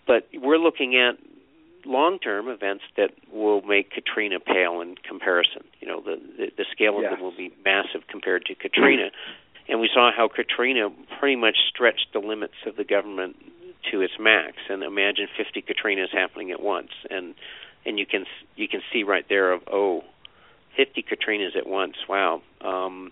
[0.07, 1.19] but we're looking at
[1.85, 5.63] long-term events that will make Katrina pale in comparison.
[5.79, 7.13] You know, the the, the scale of yes.
[7.13, 9.09] them will be massive compared to Katrina,
[9.67, 10.89] and we saw how Katrina
[11.19, 13.35] pretty much stretched the limits of the government
[13.91, 14.57] to its max.
[14.69, 17.35] And imagine 50 Katrinas happening at once, and
[17.85, 18.25] and you can
[18.55, 20.03] you can see right there of oh,
[20.77, 21.95] 50 Katrinas at once.
[22.07, 22.41] Wow.
[22.61, 23.11] Um,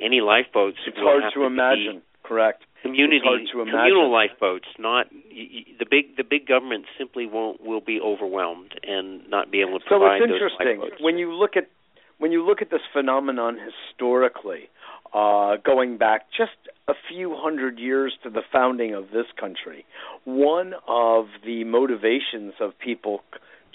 [0.00, 0.78] any lifeboats?
[0.86, 2.02] It's hard to imagine.
[2.24, 2.64] Correct.
[2.82, 9.28] Community, communal lifeboats, not the big the big government simply won't will be overwhelmed and
[9.30, 11.70] not be able to so provide it's interesting when you look at
[12.18, 14.68] when you look at this phenomenon historically
[15.14, 19.86] uh, going back just a few hundred years to the founding of this country,
[20.24, 23.20] one of the motivations of people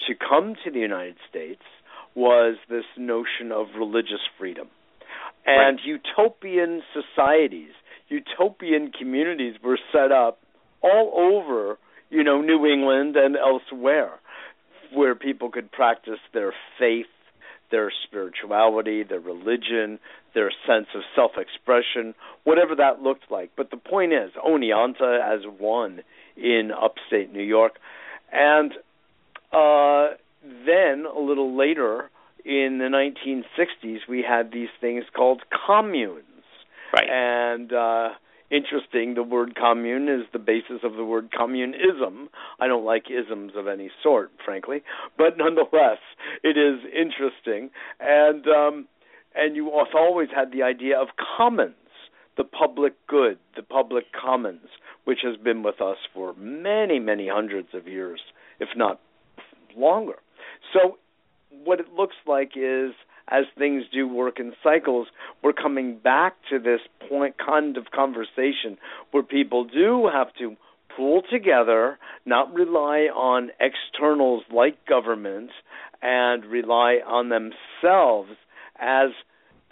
[0.06, 1.62] to come to the United States
[2.14, 4.68] was this notion of religious freedom.
[5.46, 5.98] And right.
[6.16, 7.72] utopian societies,
[8.08, 10.38] utopian communities were set up
[10.82, 11.78] all over,
[12.10, 14.12] you know, New England and elsewhere
[14.92, 17.06] where people could practice their faith
[17.70, 19.98] their spirituality, their religion,
[20.34, 23.50] their sense of self expression, whatever that looked like.
[23.56, 26.02] But the point is, Oneonta as one
[26.36, 27.74] in upstate New York.
[28.32, 28.72] And
[29.52, 32.10] uh, then a little later
[32.44, 36.24] in the 1960s, we had these things called communes.
[36.92, 37.08] Right.
[37.08, 38.08] And uh,
[38.50, 39.14] interesting.
[39.14, 42.28] The word commune is the basis of the word communism.
[42.58, 44.82] I don't like isms of any sort, frankly,
[45.16, 45.98] but nonetheless,
[46.42, 47.70] it is interesting.
[48.00, 48.88] And um,
[49.34, 51.74] and you also always had the idea of commons,
[52.36, 54.66] the public good, the public commons,
[55.04, 58.20] which has been with us for many, many hundreds of years,
[58.58, 59.00] if not
[59.76, 60.16] longer.
[60.72, 60.98] So
[61.64, 62.92] what it looks like is
[63.28, 65.08] as things do work in cycles,
[65.42, 68.76] we're coming back to this point kind of conversation
[69.12, 70.56] where people do have to
[70.96, 75.50] pull together, not rely on externals like government,
[76.02, 78.32] and rely on themselves
[78.78, 79.10] as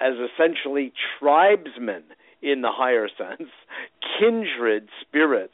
[0.00, 2.04] as essentially tribesmen
[2.40, 3.50] in the higher sense,
[4.18, 5.52] kindred spirits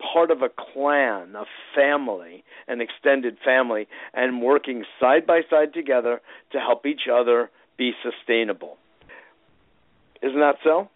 [0.00, 1.44] part of a clan, a
[1.74, 6.20] family, an extended family, and working side by side together
[6.52, 8.76] to help each other be sustainable.
[10.22, 10.88] Isn't that so?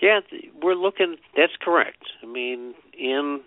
[0.00, 0.20] Yeah,
[0.62, 1.16] we're looking.
[1.36, 2.02] That's correct.
[2.22, 3.40] I mean, in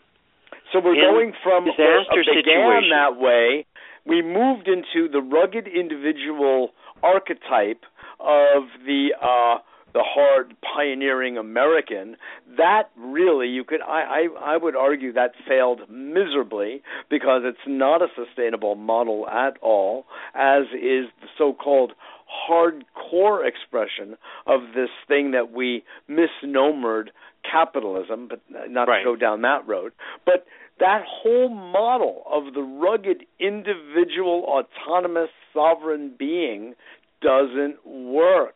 [0.72, 3.66] so we're going from disaster situation that way.
[4.05, 6.70] We moved into the rugged individual
[7.03, 7.84] archetype
[8.20, 9.60] of the uh,
[9.94, 12.16] the hard pioneering American,
[12.58, 18.02] that really you could I, I I would argue that failed miserably because it's not
[18.02, 21.94] a sustainable model at all, as is the so called
[22.50, 24.16] hardcore expression
[24.46, 27.10] of this thing that we misnomered
[27.50, 29.00] capitalism, but not right.
[29.00, 29.94] to go down that road.
[30.26, 30.46] But
[30.80, 36.76] that whole model of the rugged individual autonomous sovereign being
[37.22, 38.56] doesn't work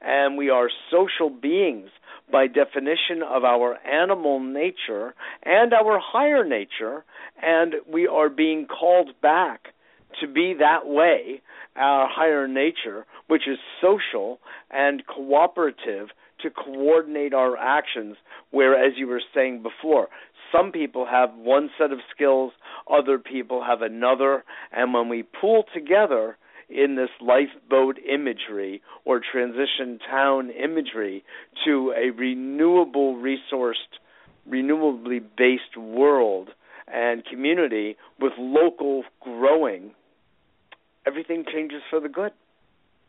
[0.00, 1.90] and we are social beings
[2.30, 7.04] by definition of our animal nature and our higher nature,
[7.42, 9.74] and we are being called back
[10.20, 11.40] to be that way,
[11.76, 14.38] our higher nature, which is social
[14.70, 16.08] and cooperative
[16.42, 18.16] to coordinate our actions,
[18.50, 20.08] where, as you were saying before,
[20.50, 22.52] some people have one set of skills,
[22.90, 26.36] other people have another, and when we pool together,
[26.70, 31.24] in this lifeboat imagery or transition town imagery
[31.64, 33.98] to a renewable resourced,
[34.48, 36.50] renewably based world
[36.86, 39.92] and community with local growing,
[41.06, 42.32] everything changes for the good.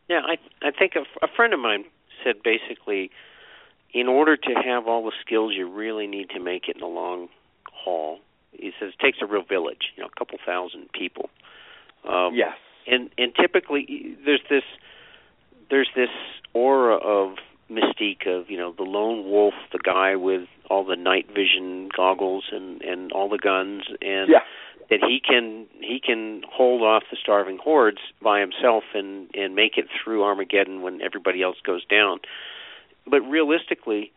[0.09, 1.86] Yeah, I I think a, a friend of mine
[2.24, 3.12] said basically,
[3.93, 6.88] in order to have all the skills you really need to make it in the
[6.88, 7.30] long
[7.72, 8.20] haul,
[8.51, 11.30] he says it takes a real village, you know, a couple thousand people.
[12.07, 12.53] Um, yes
[12.88, 14.63] and and typically there's this
[15.69, 16.09] there's this
[16.53, 17.38] aura of
[17.71, 22.45] mystique of you know the lone wolf, the guy with all the night vision goggles
[22.51, 24.39] and and all the guns, and yeah.
[24.89, 29.77] that he can he can hold off the starving hordes by himself and and make
[29.77, 32.19] it through Armageddon when everybody else goes down.
[33.07, 34.11] But realistically,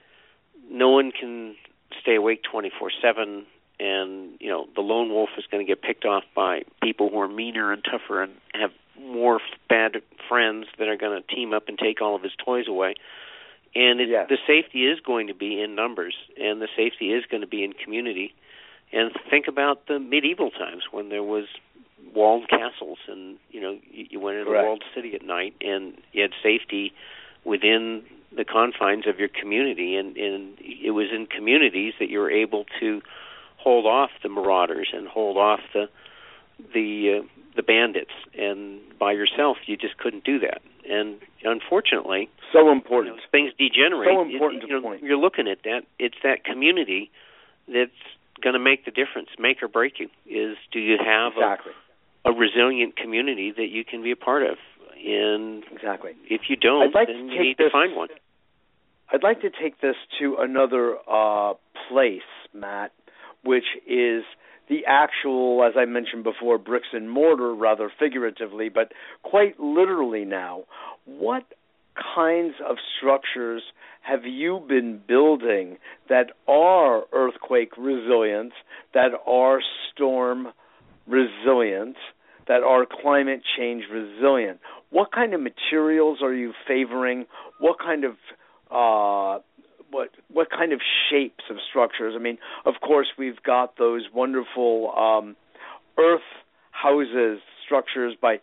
[0.70, 1.54] no one can
[2.00, 3.44] stay awake 24/7
[3.80, 7.20] and you know the lone wolf is going to get picked off by people who
[7.20, 8.70] are meaner and tougher and have
[9.00, 9.96] more bad
[10.28, 12.94] friends that are going to team up and take all of his toys away.
[13.74, 17.40] And it, the safety is going to be in numbers, and the safety is going
[17.40, 18.32] to be in community.
[18.92, 21.46] And think about the medieval times when there was
[22.14, 24.62] walled castles, and you know you, you went into right.
[24.62, 26.92] a walled city at night, and you had safety
[27.44, 28.04] within
[28.36, 32.66] the confines of your community, and and it was in communities that you were able
[32.78, 33.02] to
[33.64, 35.88] hold off the marauders and hold off the
[36.72, 38.12] the uh, the bandits.
[38.38, 40.60] And by yourself you just couldn't do that.
[40.88, 43.16] And unfortunately so important.
[43.16, 44.08] you know, things degenerate.
[44.12, 45.02] So important it, you know, point.
[45.02, 45.82] you're looking at that.
[45.98, 47.10] It's that community
[47.66, 47.90] that's
[48.42, 51.72] going to make the difference make or break you is do you have exactly.
[52.24, 54.58] a, a resilient community that you can be a part of?
[55.06, 56.12] And exactly.
[56.28, 58.08] if you don't like then you need this, to find one.
[59.12, 61.54] I'd like to take this to another uh,
[61.88, 62.22] place,
[62.54, 62.92] Matt,
[63.44, 64.24] which is
[64.68, 68.92] the actual, as I mentioned before, bricks and mortar, rather figuratively, but
[69.22, 70.64] quite literally now.
[71.04, 71.44] What
[72.14, 73.62] kinds of structures
[74.02, 75.76] have you been building
[76.08, 78.52] that are earthquake resilient,
[78.92, 79.60] that are
[79.92, 80.48] storm
[81.06, 81.96] resilient,
[82.48, 84.60] that are climate change resilient?
[84.90, 87.26] What kind of materials are you favoring?
[87.58, 88.12] What kind of
[88.70, 89.42] uh,
[89.94, 92.14] what what kind of shapes of structures?
[92.16, 95.36] I mean, of course, we've got those wonderful um,
[95.96, 96.28] earth
[96.72, 98.38] houses structures by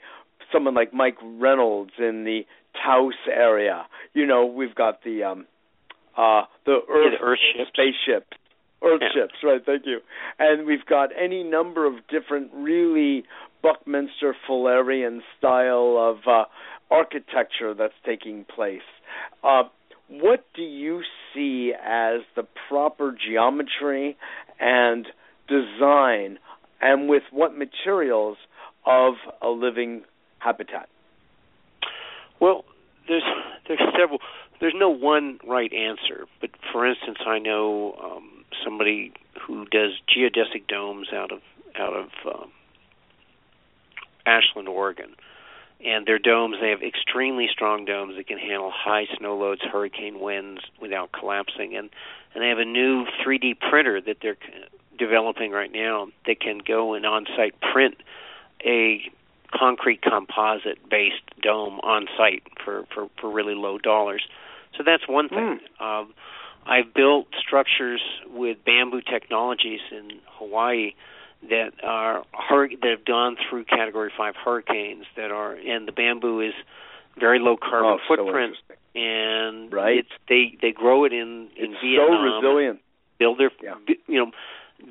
[0.51, 2.41] someone like Mike Reynolds in the
[2.81, 3.85] Taos area.
[4.13, 5.45] You know, we've got the um,
[6.17, 7.69] uh, the Earth, yeah, the Earth ships.
[7.73, 8.27] spaceship.
[8.83, 9.23] Earth yeah.
[9.23, 9.61] ships, right?
[9.63, 9.99] Thank you.
[10.39, 13.23] And we've got any number of different, really
[13.61, 16.45] Buckminster Fullerian style of uh,
[16.89, 18.81] architecture that's taking place.
[19.43, 19.63] Uh,
[20.11, 21.01] what do you
[21.33, 24.17] see as the proper geometry
[24.59, 25.07] and
[25.47, 26.37] design,
[26.81, 28.37] and with what materials
[28.85, 30.03] of a living
[30.39, 30.89] habitat?
[32.39, 32.65] Well,
[33.07, 33.23] there's
[33.67, 34.19] there's several.
[34.59, 39.11] There's no one right answer, but for instance, I know um, somebody
[39.47, 41.39] who does geodesic domes out of
[41.79, 42.51] out of um,
[44.25, 45.15] Ashland, Oregon,
[45.85, 50.19] and their domes they have extremely strong domes that can handle high snow loads, hurricane
[50.19, 51.89] winds without collapsing, and
[52.33, 54.37] and they have a new 3D printer that they're
[54.97, 57.95] developing right now that can go and on-site print
[58.63, 59.01] a
[59.53, 64.25] concrete composite based dome on site for, for, for really low dollars.
[64.77, 65.59] So that's one thing.
[65.79, 66.01] Mm.
[66.01, 66.13] Um,
[66.65, 70.93] I've built structures with bamboo technologies in Hawaii
[71.49, 76.53] that are that have gone through Category Five hurricanes that are, and the bamboo is
[77.19, 79.99] very low carbon oh, footprint, so and right.
[79.99, 82.41] it's they they grow it in in it's Vietnam.
[82.41, 82.79] So resilient.
[83.17, 83.75] Build their yeah.
[84.07, 84.31] you know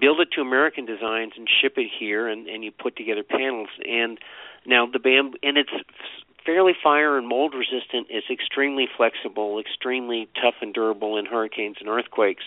[0.01, 3.69] build it to American designs and ship it here, and and you put together panels.
[3.89, 4.19] And
[4.67, 5.71] now the bamboo and it's
[6.45, 8.09] fairly fire and mold resistant.
[8.11, 12.45] It's extremely flexible, extremely tough and durable in hurricanes and earthquakes.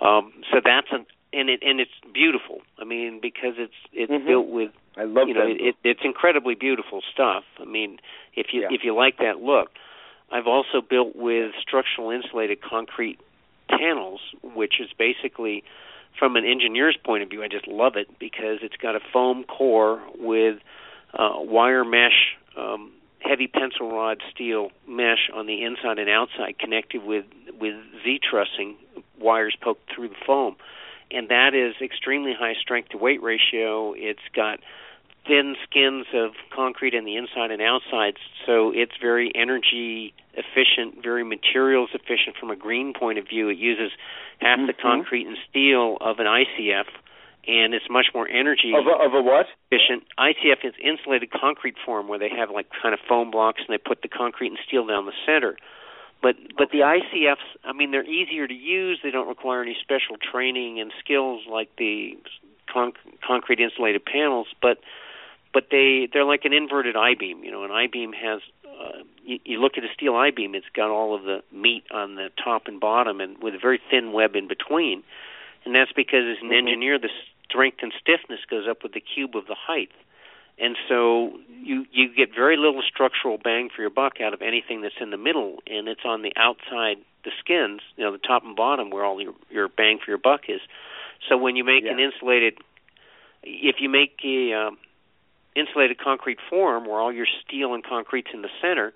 [0.00, 2.60] Um, so that's an and it and it's beautiful.
[2.78, 4.26] I mean, because it's it's mm-hmm.
[4.26, 5.68] built with I love you know that.
[5.68, 7.44] it, it's incredibly beautiful stuff.
[7.58, 7.98] I mean,
[8.34, 8.68] if you yeah.
[8.70, 9.70] if you like that look,
[10.30, 13.18] I've also built with structural insulated concrete
[13.68, 15.64] panels, which is basically
[16.18, 19.44] from an engineer's point of view, I just love it because it's got a foam
[19.44, 20.58] core with
[21.14, 27.04] uh, wire mesh, um, heavy pencil rod steel mesh on the inside and outside, connected
[27.04, 27.24] with
[27.60, 27.74] with
[28.04, 28.76] Z trussing
[29.18, 30.56] wires poked through the foam
[31.10, 33.94] and that is extremely high strength to weight ratio.
[33.96, 34.60] It's got
[35.26, 38.14] thin skins of concrete in the inside and outside,
[38.46, 43.48] so it's very energy efficient, very materials efficient from a green point of view.
[43.48, 43.92] It uses
[44.38, 44.66] half mm-hmm.
[44.66, 46.86] the concrete and steel of an ICF,
[47.46, 50.04] and it's much more energy of a, of a what efficient.
[50.18, 53.78] ICF is insulated concrete form, where they have like kind of foam blocks, and they
[53.78, 55.56] put the concrete and steel down the center.
[56.22, 56.78] But but okay.
[56.78, 59.00] the ICFs, I mean, they're easier to use.
[59.02, 62.18] They don't require any special training and skills like the
[62.72, 62.92] con-
[63.26, 64.48] concrete insulated panels.
[64.60, 64.78] But
[65.52, 67.42] but they they're like an inverted I beam.
[67.42, 70.54] You know, an I beam has uh, you, you look at a steel I beam,
[70.54, 73.80] it's got all of the meat on the top and bottom, and with a very
[73.90, 75.02] thin web in between.
[75.64, 76.54] And that's because as an mm-hmm.
[76.54, 77.10] engineer, the
[77.48, 79.90] strength and stiffness goes up with the cube of the height
[80.60, 84.82] and so you you get very little structural bang for your buck out of anything
[84.82, 88.44] that's in the middle, and it's on the outside, the skins, you know, the top
[88.44, 90.60] and bottom where all your your bang for your buck is.
[91.28, 91.92] So when you make yeah.
[91.92, 92.58] an insulated,
[93.42, 94.78] if you make a um,
[95.54, 98.92] insulated concrete form where all your steel and concrete's in the center,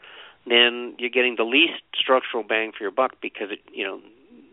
[0.46, 4.00] then you're getting the least structural bang for your buck because it, you know,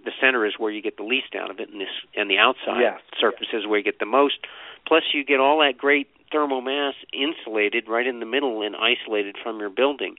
[0.03, 2.37] the center is where you get the least out of it, and this and the
[2.37, 2.99] outside yes.
[3.19, 4.39] surface is where you get the most.
[4.87, 9.35] Plus, you get all that great thermal mass insulated right in the middle and isolated
[9.41, 10.15] from your building,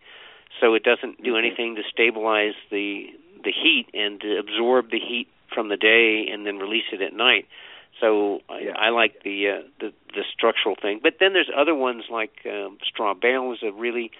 [0.60, 3.06] so it doesn't do anything to stabilize the
[3.44, 7.12] the heat and to absorb the heat from the day and then release it at
[7.12, 7.46] night.
[8.00, 8.72] So yeah.
[8.76, 11.00] I, I like the, uh, the the structural thing.
[11.02, 14.10] But then there's other ones like um, straw bale is a really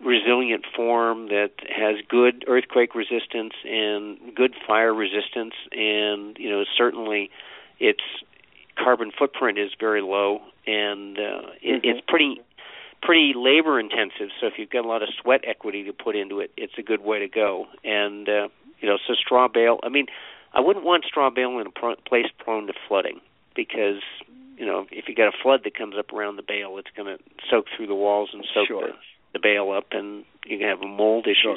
[0.00, 7.30] resilient form that has good earthquake resistance and good fire resistance, and you know certainly
[7.78, 8.02] its
[8.76, 11.22] carbon footprint is very low, and uh,
[11.62, 11.88] it, mm-hmm.
[11.88, 12.40] it's pretty
[13.02, 14.28] pretty labor intensive.
[14.40, 16.82] So if you've got a lot of sweat equity to put into it, it's a
[16.82, 17.66] good way to go.
[17.84, 18.48] And uh,
[18.80, 19.78] you know, so straw bale.
[19.82, 20.06] I mean,
[20.52, 23.20] I wouldn't want straw bale in a pro- place prone to flooding
[23.54, 24.02] because
[24.56, 27.16] you know if you got a flood that comes up around the bale, it's going
[27.16, 28.88] to soak through the walls and soak sure.
[28.88, 28.94] the,
[29.34, 31.42] the bale up, and you can have mold issues.
[31.42, 31.56] Sure.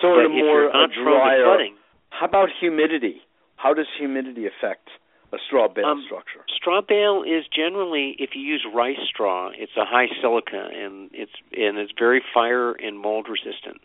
[0.00, 1.74] So but in a if more you're not a prone to drier, flooding,
[2.10, 3.22] how about humidity?
[3.56, 4.88] How does humidity affect
[5.32, 6.40] a straw bale um, structure?
[6.48, 11.32] Straw bale is generally, if you use rice straw, it's a high silica and it's
[11.52, 13.80] and it's very fire and mold resistant.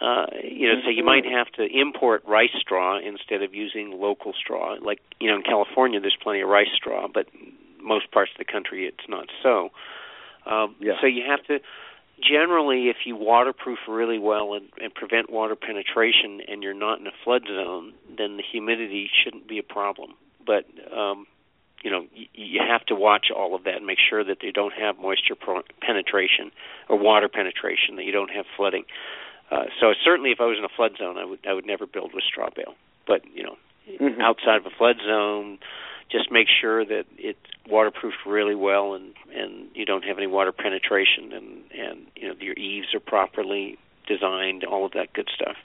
[0.00, 0.86] Uh, you know, mm-hmm.
[0.86, 1.34] so you might Mm-hmm.
[1.34, 4.76] have to import rice straw instead of using local straw.
[4.80, 7.26] Like you know, in California, there's plenty of rice straw, but
[7.80, 9.70] most parts of the country, it's not so.
[10.46, 10.94] Um, Yeah.
[11.00, 11.60] So you have to
[12.22, 17.06] generally, if you waterproof really well and, and prevent water penetration, and you're not in
[17.06, 20.14] a flood zone, then the humidity shouldn't be a problem.
[20.46, 20.64] But
[20.96, 21.26] um,
[21.82, 24.52] you know, y- you have to watch all of that and make sure that you
[24.52, 26.52] don't have moisture pro- penetration
[26.88, 28.84] or water penetration, that you don't have flooding.
[29.50, 31.86] Uh, so certainly, if I was in a flood zone, I would I would never
[31.86, 32.74] build with straw bale.
[33.06, 33.56] But you know,
[33.90, 34.20] Mhm.
[34.20, 35.58] outside of a flood zone,
[36.10, 40.52] just make sure that it's waterproofed really well and and you don't have any water
[40.52, 45.56] penetration and and you know your eaves are properly designed, all of that good stuff.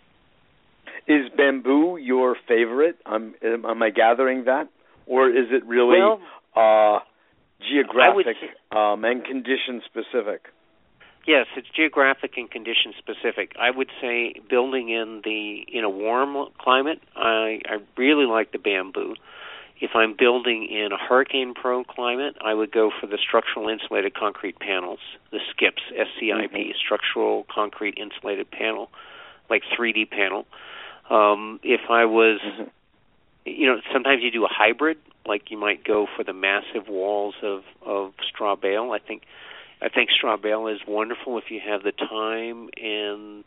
[1.05, 2.97] Is bamboo your favorite?
[3.05, 4.67] Um, am, am I gathering that,
[5.05, 6.21] or is it really Well,
[6.55, 6.99] uh,
[7.61, 10.47] geographic say- um, and condition specific?
[11.25, 13.51] Yes, it's geographic and condition specific.
[13.59, 18.59] I would say building in the in a warm climate, I I really like the
[18.59, 19.15] bamboo.
[19.79, 24.15] If I'm building in a hurricane prone climate, I would go for the structural insulated
[24.15, 24.99] concrete panels,
[25.31, 26.75] the SCIPs, S C I P, Mhm.
[26.77, 28.89] structural concrete insulated panel,
[29.49, 30.47] like 3D panel.
[31.09, 32.69] Um, if I was Mhm.
[33.45, 37.35] you know, sometimes you do a hybrid, like you might go for the massive walls
[37.41, 38.91] of of straw bale.
[38.91, 39.23] I think
[39.81, 43.43] I think straw bale is wonderful if you have the time and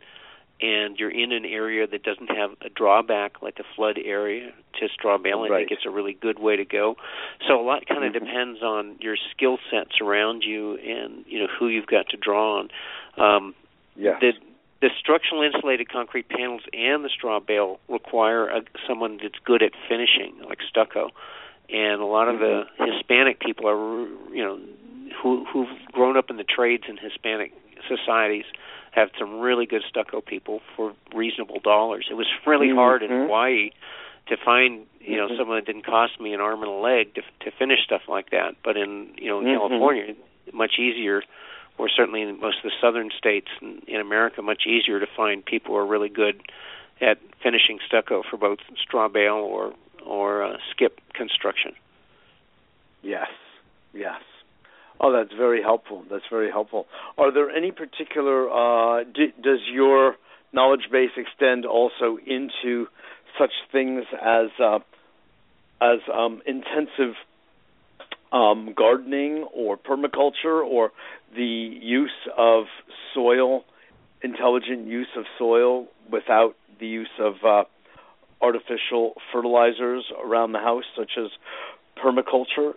[0.63, 4.89] and you're in an area that doesn't have a drawback like a flood area to
[4.89, 5.43] straw bale.
[5.43, 5.69] I Right.
[5.69, 6.97] think it's a really good way to go.
[7.49, 8.25] So a lot kind of Mhm.
[8.25, 12.59] depends on your skill sets around you and you know who you've got to draw
[12.59, 12.71] on.
[13.17, 13.55] Um,
[13.97, 14.21] Yes.
[14.21, 14.33] the
[14.81, 19.73] the structural insulated concrete panels and the straw bale require a, someone that's good at
[19.89, 21.11] finishing, like stucco.
[21.69, 24.59] And a lot of the Hispanic people are, you know,
[25.23, 27.53] who who've grown up in the trades in Hispanic
[27.89, 28.45] societies
[28.93, 32.09] have some really good stucco people for reasonable dollars.
[32.11, 33.11] It was really hard in.
[33.11, 33.71] Hawaii
[34.27, 35.37] to find, you know, Mhm.
[35.37, 38.31] someone that didn't cost me an arm and a leg to to finish stuff like
[38.31, 38.57] that.
[38.65, 39.59] But in you know in Mhm.
[39.59, 40.15] California,
[40.53, 41.23] much easier
[41.81, 45.75] or certainly in most of the southern states in, America, much easier to find people
[45.75, 46.43] who are really good
[47.01, 49.73] at finishing stucco for both straw bale or
[50.05, 51.73] or uh, SCIP construction.
[53.03, 53.29] Yes,
[53.95, 54.21] yes.
[55.01, 56.05] Oh, that's very helpful.
[56.11, 56.87] That's very helpful.
[57.17, 58.51] Are there any particular?
[58.51, 60.17] Uh, does your
[60.53, 62.89] knowledge base extend also into
[63.39, 64.81] such things as uh,
[65.81, 67.15] as um, intensive
[68.33, 70.93] um, gardening or permaculture, or
[71.35, 72.65] the use of
[73.15, 73.65] soil,
[74.23, 77.65] intelligent use of soil without the use of uh,
[78.41, 81.31] artificial fertilizers around the house, such as
[82.03, 82.75] permaculture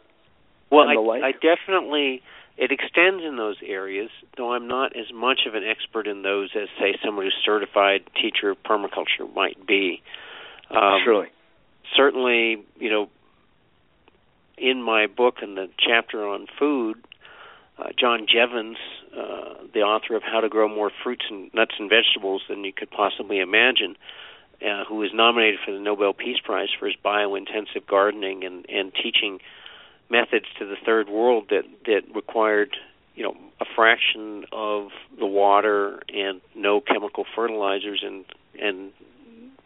[0.70, 1.24] Well, and I, the like?
[1.24, 2.22] I definitely
[2.58, 6.52] it extends in those areas, though I'm not as much of an expert in those
[6.56, 10.04] as say someone who's certified teacher of permaculture might be.
[10.70, 11.28] Um, Surely.
[11.96, 13.10] certainly, you know,
[14.58, 16.98] in my book and the chapter on food,
[17.78, 18.76] uh, John Jeavons,
[19.18, 22.74] uh, the author of How to Grow More Fruits and Nuts and Vegetables Than You
[22.74, 23.96] Could Possibly Imagine,
[24.62, 28.92] uh, who was nominated for the Nobel Peace Prize for his bio-intensive gardening and, and
[28.94, 29.40] teaching
[30.10, 32.76] methods to the third world that, that required,
[33.16, 38.26] you know, a fraction of the water and no chemical fertilizers and
[38.60, 38.92] and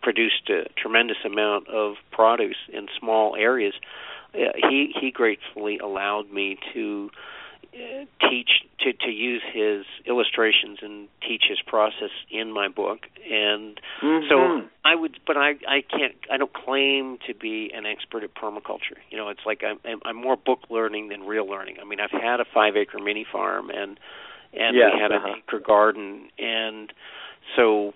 [0.02, 3.74] produced a tremendous amount of produce in small areas.
[4.34, 7.18] Uh, he he gratefully allowed me to uh,
[8.30, 8.50] teach
[8.80, 14.70] to to use his illustrations and teach his process in my book and so Mhm.
[14.86, 18.98] I would but I I can't I don't claim to be an expert at permaculture
[19.10, 22.00] you know it's like I'm I'm- I'm more book learning than real learning I mean
[22.00, 24.00] I've had a 5 acre mini farm and
[24.54, 25.28] and Yes, we had uh-huh.
[25.28, 26.92] an acre garden and
[27.56, 27.94] so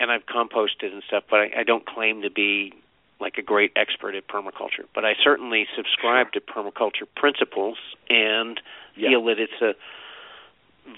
[0.00, 2.72] and I've composted and stuff but I, I don't claim to be
[3.20, 7.78] like a great expert at permaculture but I certainly subscribe to permaculture principles
[8.08, 8.60] and
[8.96, 9.10] Yeah.
[9.10, 9.74] feel that it's a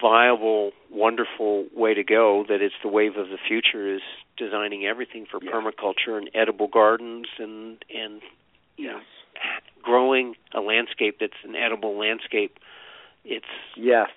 [0.00, 2.44] viable, wonderful way to go.
[2.48, 4.02] That it's the wave of the future is
[4.36, 5.50] designing everything for Yeah.
[5.50, 8.22] permaculture and edible gardens and and
[8.76, 9.00] you know
[9.82, 12.58] growing a landscape that's an edible landscape.
[13.24, 13.44] It's
[13.74, 14.10] Yes.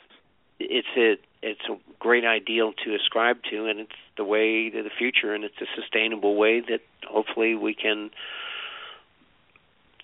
[0.60, 4.90] it's a it's a great ideal to ascribe to, and it's the way to the
[4.98, 8.12] future, and it's a sustainable way that hopefully we can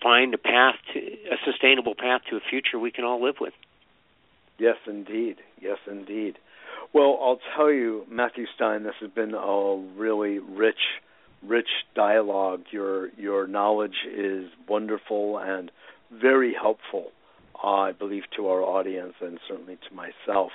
[0.01, 3.53] find a path to a sustainable path to a future we can all live with.
[4.57, 5.37] Yes, indeed.
[5.61, 6.37] Yes, indeed.
[6.93, 10.79] Well, I'll tell you, Matthew Stein, this has been a really rich
[11.45, 12.63] rich dialogue.
[12.71, 15.71] Your your knowledge is wonderful and
[16.11, 17.11] very helpful,
[17.63, 20.51] uh, I believe, to our audience and certainly to myself.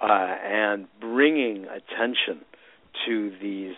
[0.00, 2.44] Uh, and bringing attention
[3.06, 3.74] to these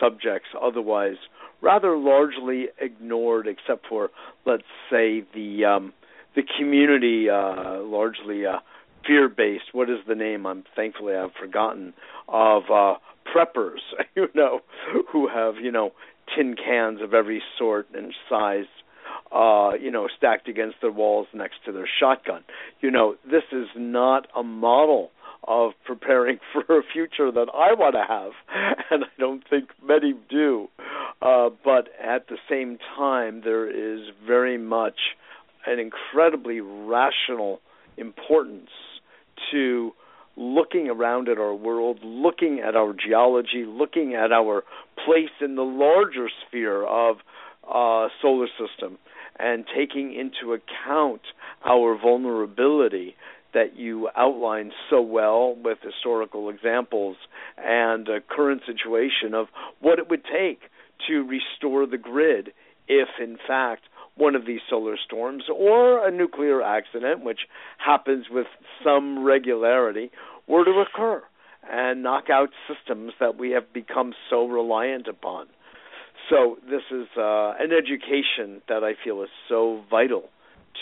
[0.00, 1.16] subjects otherwise
[1.60, 4.10] rather largely ignored, except for,
[4.46, 5.92] let's say, the um,
[6.36, 8.58] the community uh, largely uh,
[9.06, 9.72] fear-based.
[9.72, 10.46] What is the name?
[10.46, 11.94] I'm thankfully I've forgotten
[12.28, 12.94] of uh,
[13.34, 13.80] preppers,
[14.14, 14.60] you know,
[15.10, 15.92] who have you know
[16.36, 18.66] tin cans of every sort and size
[19.32, 22.42] uh, you know, stacked against their walls next to their shotgun.
[22.80, 25.10] You know, this is not a model
[25.46, 28.32] of preparing for a future that I want to have,
[28.90, 30.68] and I don't think many do.
[31.20, 34.98] Uh, but at the same time, there is very much
[35.66, 37.60] an incredibly rational
[37.96, 38.70] importance
[39.50, 39.92] to
[40.36, 44.62] looking around at our world, looking at our geology, looking at our
[45.04, 47.16] place in the larger sphere of
[47.68, 48.98] uh, solar system,
[49.38, 51.22] and taking into account
[51.68, 53.16] our vulnerability
[53.54, 57.16] that you outlined so well with historical examples
[57.56, 59.46] and a current situation of
[59.80, 60.60] what it would take
[61.08, 62.52] to restore the grid
[62.88, 63.82] if, in fact,
[64.16, 67.40] one of these solar storms or a nuclear accident, which
[67.78, 68.46] happens with
[68.82, 70.10] some regularity,
[70.46, 71.22] were to occur
[71.70, 75.46] and knock out systems that we have become so reliant upon.
[76.30, 80.28] So, this is uh, an education that I feel is so vital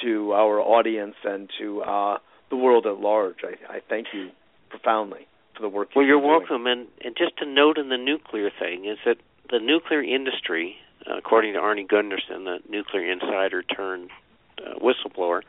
[0.02, 2.16] to our audience and to uh,
[2.50, 3.38] the world at large.
[3.44, 4.30] I, I thank you
[4.70, 5.90] profoundly for the work.
[5.94, 6.30] Well, you're doing.
[6.30, 6.66] welcome.
[6.66, 9.16] And and just to note in the nuclear thing is that
[9.50, 10.76] the nuclear industry,
[11.08, 14.10] uh, according to Arnie Gundersen, the nuclear insider turned
[14.58, 15.42] uh, whistleblower,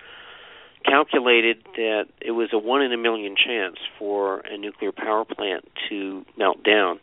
[0.85, 5.67] calculated that it was a one in a million chance for a nuclear power plant
[5.89, 6.99] to melt down.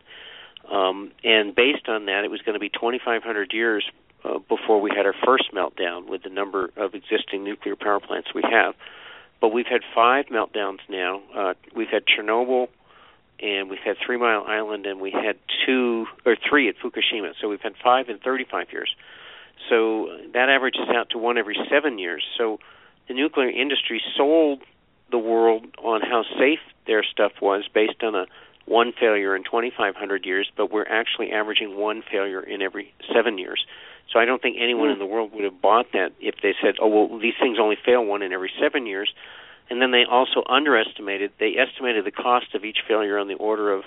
[0.70, 3.84] Um, and based on that, it was going to be 2,500 years
[4.24, 8.28] uh, before we had our first meltdown with the number of existing nuclear power plants
[8.34, 8.74] we have.
[9.44, 11.20] But we've had five meltdowns now.
[11.36, 12.68] Uh, we've had Chernobyl,
[13.38, 17.34] and we've had Three Mile Island, and we had two or three at Fukushima.
[17.38, 18.96] So we've had five in 35 years.
[19.68, 22.24] So that averages out to one every seven years.
[22.38, 22.58] So
[23.06, 24.62] the nuclear industry sold
[25.10, 28.24] the world on how safe their stuff was based on a
[28.64, 33.66] one failure in 2,500 years, but we're actually averaging one failure in every seven years.
[34.12, 36.76] So I don't think anyone in the world would have bought that if they said,
[36.80, 39.12] "Oh, well, these things only fail one in every seven years."
[39.70, 41.32] And then they also underestimated.
[41.40, 43.84] They estimated the cost of each failure on the order of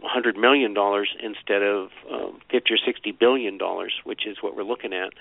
[0.00, 4.64] 100 million dollars instead of um, 50 or 60 billion dollars, which is what we're
[4.64, 5.12] looking at.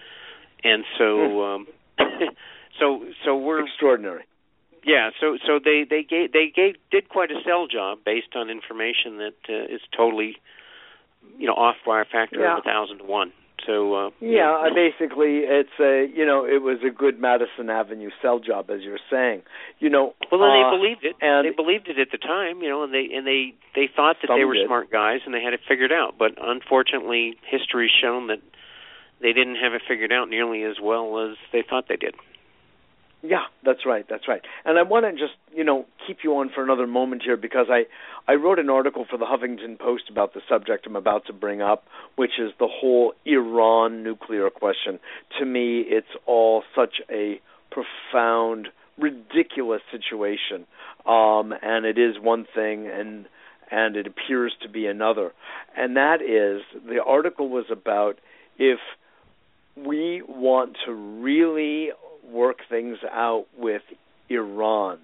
[0.63, 1.67] And so, um,
[2.79, 4.23] so, so we're extraordinary.
[4.83, 8.49] Yeah, so so they they gave they gave did quite a sell job based on
[8.49, 10.37] information that uh, is totally,
[11.37, 12.53] you know, off by a factor yeah.
[12.53, 13.33] of a thousand to one.
[13.65, 18.09] So uh, yeah, yeah, basically it's a you know it was a good Madison Avenue
[18.21, 19.43] sell job as you're saying.
[19.79, 21.15] You know, well then uh, they believed it.
[21.21, 24.17] And they believed it at the time, you know, and they and they they thought
[24.21, 24.67] that they were did.
[24.67, 26.15] smart guys and they had it figured out.
[26.17, 28.41] But unfortunately, history's shown that
[29.21, 32.15] they didn't have it figured out nearly as well as they thought they did.
[33.21, 34.05] Yeah, that's right.
[34.09, 34.41] That's right.
[34.63, 37.67] And I want to just, you know, keep you on for another moment here because
[37.69, 37.83] I
[38.31, 41.61] I wrote an article for the Huffington Post about the subject I'm about to bring
[41.61, 41.83] up,
[42.15, 44.99] which is the whole Iran nuclear question.
[45.39, 47.41] To me, it's all such a
[47.71, 50.65] profound, ridiculous situation.
[51.05, 53.25] Um and it is one thing and
[53.69, 55.33] and it appears to be another.
[55.75, 58.17] And that is the article was about
[58.57, 58.79] if
[59.75, 61.89] we want to really
[62.31, 63.81] work things out with
[64.29, 64.99] Iran.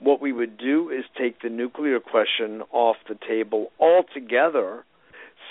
[0.00, 4.84] What we would do is take the nuclear question off the table altogether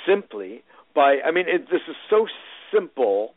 [0.08, 0.64] simply
[0.94, 2.28] by, I mean, it, this is so
[2.74, 3.34] simple.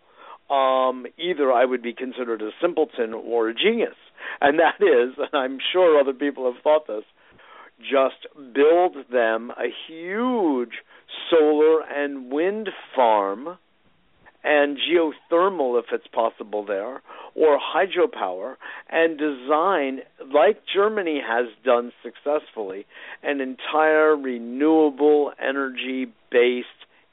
[0.51, 3.97] Um, either I would be considered a simpleton or a genius.
[4.41, 7.05] And that is, and I'm sure other people have thought this,
[7.81, 10.83] just build them a huge
[11.31, 13.59] solar and wind farm
[14.47, 17.03] and geothermal if it's possible there,
[17.35, 18.55] or hydropower,
[18.89, 20.01] and design,
[20.33, 22.87] like Germany has done successfully,
[23.25, 26.69] an entire renewable energy based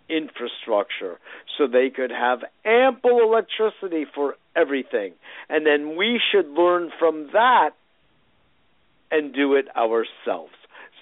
[0.10, 1.18] infrastructure
[1.57, 5.14] so they could have ample electricity for everything.
[5.49, 7.72] And then we should learn from that
[9.10, 10.53] and do it ourselves.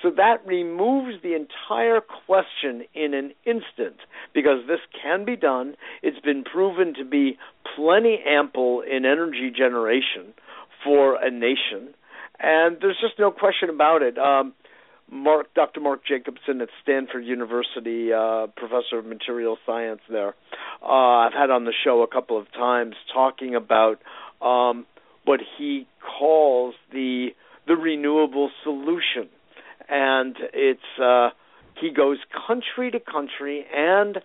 [0.01, 3.97] So that removes the entire question in an instant
[4.33, 5.75] because this can be done.
[6.01, 7.37] It's been proven to be
[7.75, 10.33] plenty ample in energy generation
[10.83, 11.93] for a nation,
[12.39, 14.17] and there's just no question about it.
[14.17, 14.53] Um,
[15.11, 15.81] Mark, Dr.
[15.81, 20.33] Mark Jacobson at Stanford University, uh, professor of material science there.
[20.81, 24.01] Uh, I've had on the show a couple of times talking about
[24.41, 24.85] um,
[25.25, 25.85] what he
[26.17, 27.29] calls the
[27.67, 29.29] the renewable solution,
[29.91, 31.29] and it's uh,
[31.79, 34.19] he goes country to country and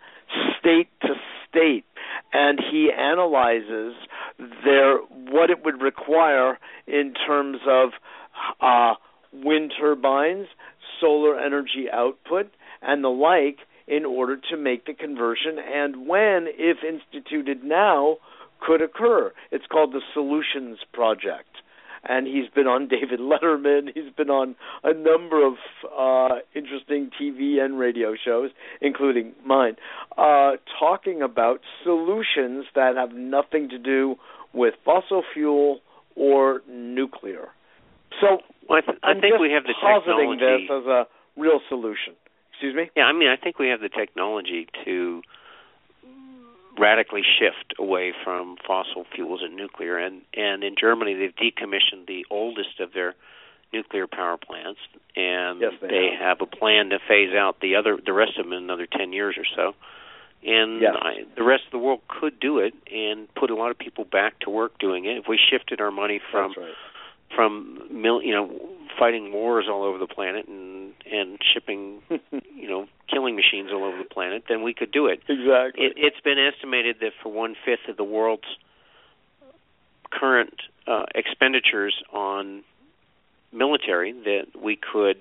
[0.59, 1.15] state to
[1.49, 1.85] state,
[2.33, 3.95] and he analyzes
[4.65, 7.91] their what it would require in terms of
[8.61, 8.95] uh,
[9.33, 10.47] wind turbines,
[11.01, 12.51] solar energy output,
[12.83, 18.17] and the like in order to make the conversion and when, if instituted now,
[18.61, 19.33] could occur.
[19.53, 21.56] It's called the Solutions Project.
[22.09, 23.89] And he's been on David Letterman.
[23.95, 25.55] He's been on a number of
[25.97, 28.51] uh, interesting TV and radio shows,
[28.81, 29.77] including mine,
[30.17, 34.17] uh, talking about solutions that have nothing to do
[34.53, 35.81] with fossil fuel
[36.15, 37.49] or nuclear.
[38.21, 38.39] So
[38.69, 40.67] well, I, th- I think we have the positing technology.
[40.67, 41.07] this as a
[41.37, 42.15] real solution.
[42.53, 42.91] Excuse me.
[42.97, 45.21] Yeah, I mean, I think we have the technology to
[46.79, 49.99] radically shift away from fossil fuels and nuclear.
[49.99, 53.15] And and in Germany, they've decommissioned the oldest of their
[53.73, 54.81] nuclear power plants,
[55.17, 56.39] and yes, they, have.
[56.39, 56.49] have.
[56.49, 59.37] a plan to phase out the other the rest of them in another ten years
[59.39, 59.75] or so.
[60.49, 60.95] And yes.
[60.97, 64.05] I, the rest of the world could do it and put a lot of people
[64.05, 66.75] back to work doing it if we shifted our money from right
[67.35, 68.51] from mil, you know
[68.99, 72.01] fighting wars all over the planet and and shipping
[73.09, 75.21] killing machines all over the planet, then we could do it.
[75.29, 75.85] Exactly.
[75.85, 78.49] It, it's been estimated that for one fifth of the world's
[80.11, 80.55] current
[80.87, 82.63] uh, expenditures on
[83.53, 85.17] military, that we could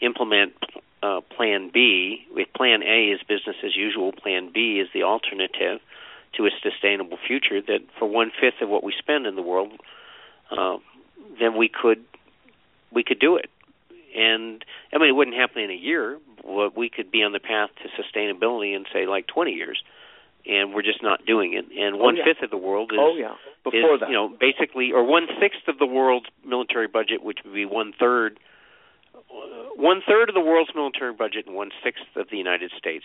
[0.00, 0.52] implement
[1.02, 2.24] uh, Plan B.
[2.32, 4.12] With Plan A is business as usual.
[4.12, 5.80] Plan B is the alternative
[6.36, 7.60] to a sustainable future.
[7.60, 9.72] That for one fifth of what we spend in the world,
[10.50, 10.76] uh,
[11.40, 12.04] then we could
[12.92, 13.50] we could do it.
[14.16, 16.18] And I mean, it wouldn't happen in a year.
[16.42, 19.82] But we could be on the path to sustainability in say like 20 years,
[20.46, 21.66] and we're just not doing it.
[21.76, 22.24] And oh, one oh, yeah.
[22.24, 23.34] fifth of the world is, oh, yeah.
[23.64, 24.08] Before is that.
[24.08, 27.92] you know basically, or one sixth of the world's military budget, which would be one
[27.98, 28.38] third.
[29.14, 33.04] Uh, one third of the world's military budget and one sixth of the United States.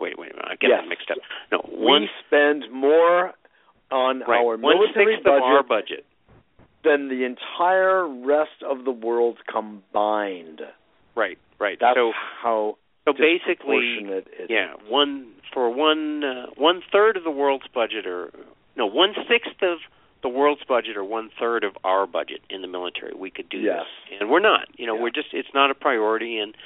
[0.00, 0.80] Wait, wait a minute, I get yes.
[0.82, 1.18] that mixed up.
[1.52, 3.34] No, we spend more
[3.92, 6.06] on right, our one military sixth budget of our budget
[6.84, 10.62] than the entire rest of the world combined.
[11.14, 11.78] Right, right.
[11.80, 14.46] That's so how so basically, it is.
[14.48, 18.30] yeah, one for one uh, one third of the world's budget, or
[18.76, 19.78] no, one sixth of
[20.22, 23.58] the world's budget, or one third of our budget in the military, we could do
[23.58, 23.80] yes.
[24.08, 24.68] this, and we're not.
[24.76, 25.02] You know, yeah.
[25.02, 26.56] we're just it's not a priority, and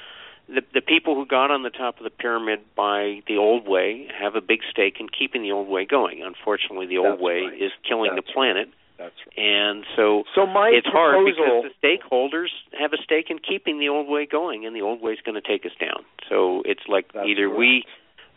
[0.47, 4.07] the the people who got on the top of the pyramid by the old way
[4.21, 6.23] have a big stake in keeping the old way going.
[6.23, 7.61] Unfortunately, the old That's way right.
[7.61, 8.67] is killing That's the planet.
[8.67, 8.73] Right.
[8.97, 9.45] That's right.
[9.45, 12.49] And so, so my it's hard because the stakeholders
[12.79, 15.39] have a stake in keeping the old way going, and the old way is going
[15.39, 16.03] to take us down.
[16.29, 17.59] So it's like either correct.
[17.59, 17.83] we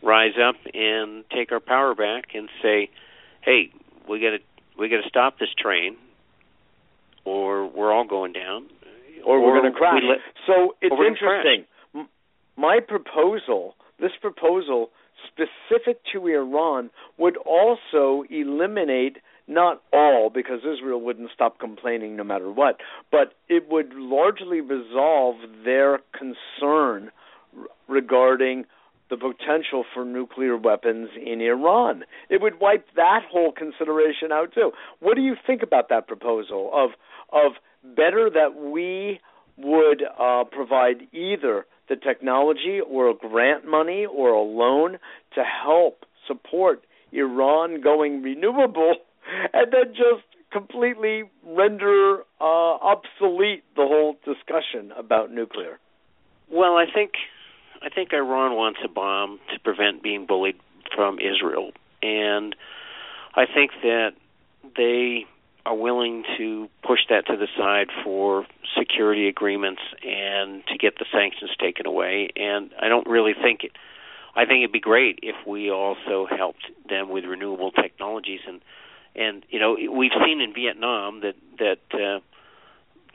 [0.03, 2.89] rise up and take our power back and say,
[3.41, 3.71] "Hey,
[4.07, 4.39] we got to
[4.77, 5.97] we got to stop this train,
[7.25, 8.67] or we're all going down,
[9.25, 11.65] or, we're going to crash." Let, so it's interesting.
[11.95, 12.09] M-
[12.55, 14.91] my proposal, this proposal
[15.27, 19.17] specific to Iran, would also eliminate
[19.51, 22.77] not all, because Israel wouldn't stop complaining no matter what,
[23.11, 27.11] but it would largely resolve their concern
[27.87, 28.65] regarding
[29.09, 32.05] the potential for nuclear weapons in Iran.
[32.29, 34.71] It would wipe that whole consideration out too.
[35.01, 36.91] What do you think about that proposal of
[37.33, 37.53] of
[37.95, 39.19] better that we
[39.57, 44.97] would uh, provide either the technology or grant money or a loan
[45.35, 48.95] to help support Iran going renewable
[49.53, 55.79] and then just completely render uh, obsolete the whole discussion about nuclear.
[56.49, 57.11] Well, I think
[57.81, 60.57] I think Iran wants a bomb to prevent being bullied
[60.95, 61.71] from Israel,
[62.01, 62.55] and
[63.35, 64.11] I think that
[64.75, 65.25] they
[65.65, 68.45] are willing to push that to the side for
[68.77, 72.29] security agreements and to get the sanctions taken away.
[72.35, 73.71] And I don't really think it.
[74.35, 78.61] I think it'd be great if we also helped them with renewable technologies and
[79.15, 82.19] and you know we've seen in Vietnam that that uh,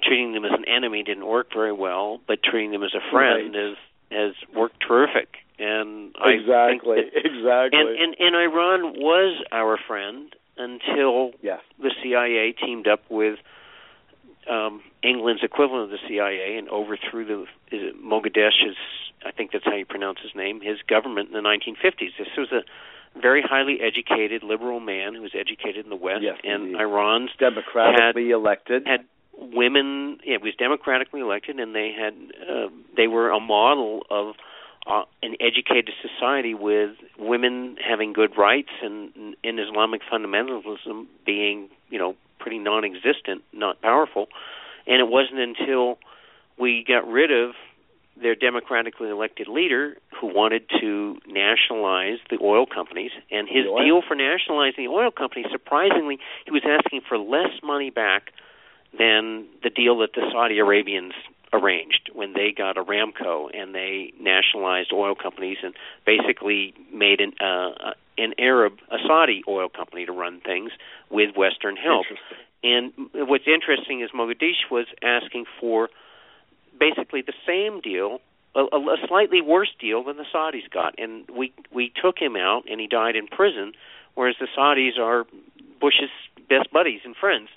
[0.02, 3.54] treating them as an enemy didn't work very well, but treating them as a friend
[3.54, 3.70] right.
[3.70, 3.76] is
[4.10, 5.36] has worked terrific.
[5.58, 7.80] And exactly, that, exactly.
[7.80, 11.60] And, and and Iran was our friend until yes.
[11.78, 13.38] the CIA teamed up with
[14.50, 17.42] um, England's equivalent of the CIA and overthrew the
[17.74, 17.96] is it
[19.24, 22.10] I think that's how you pronounce his name his government in the 1950s.
[22.18, 22.62] This was a
[23.20, 26.80] very highly educated liberal man who was educated in the West, yes, and indeed.
[26.80, 29.04] Iran's democratically had, elected had
[29.38, 30.18] women.
[30.24, 32.14] It was democratically elected, and they had
[32.48, 34.34] uh, they were a model of
[34.86, 41.98] uh, an educated society with women having good rights and, in Islamic fundamentalism being, you
[41.98, 44.28] know, pretty non-existent, not powerful.
[44.86, 45.98] And it wasn't until
[46.56, 47.54] we got rid of
[48.20, 53.10] their democratically elected leader who wanted to nationalize the oil companies.
[53.30, 57.90] And his deal for nationalizing the oil companies surprisingly he was asking for less money
[57.90, 58.32] back
[58.98, 61.12] than the deal that the Saudi Arabians
[61.52, 65.74] arranged when they got Aramco and they nationalized oil companies and
[66.04, 70.70] basically made an uh, an Arab a Saudi oil company to run things
[71.10, 72.06] with Western help.
[72.62, 75.88] And what's interesting is Mossadegh was asking for
[76.78, 78.20] basically the same deal,
[78.54, 82.64] a, a slightly worse deal than the Saudis got, and we we took him out
[82.70, 83.72] and he died in prison,
[84.14, 85.26] whereas the Saudis are
[85.80, 86.10] Bush's
[86.48, 87.48] best buddies and friends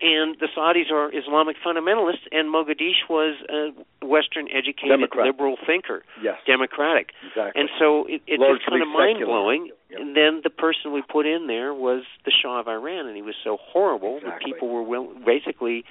[0.00, 5.26] and the Saudis are Islamic fundamentalists, and Mossadegh was a Western educated Democrat.
[5.26, 6.36] liberal thinker, yes.
[6.46, 7.12] democratic.
[7.28, 7.60] Exactly.
[7.60, 9.70] And so it, it's Largely kind of mind blowing.
[9.90, 10.00] Yep.
[10.00, 13.22] And then the person we put in there was the Shah of Iran, and he
[13.22, 14.50] was so horrible exactly.
[14.50, 15.84] that people were will, basically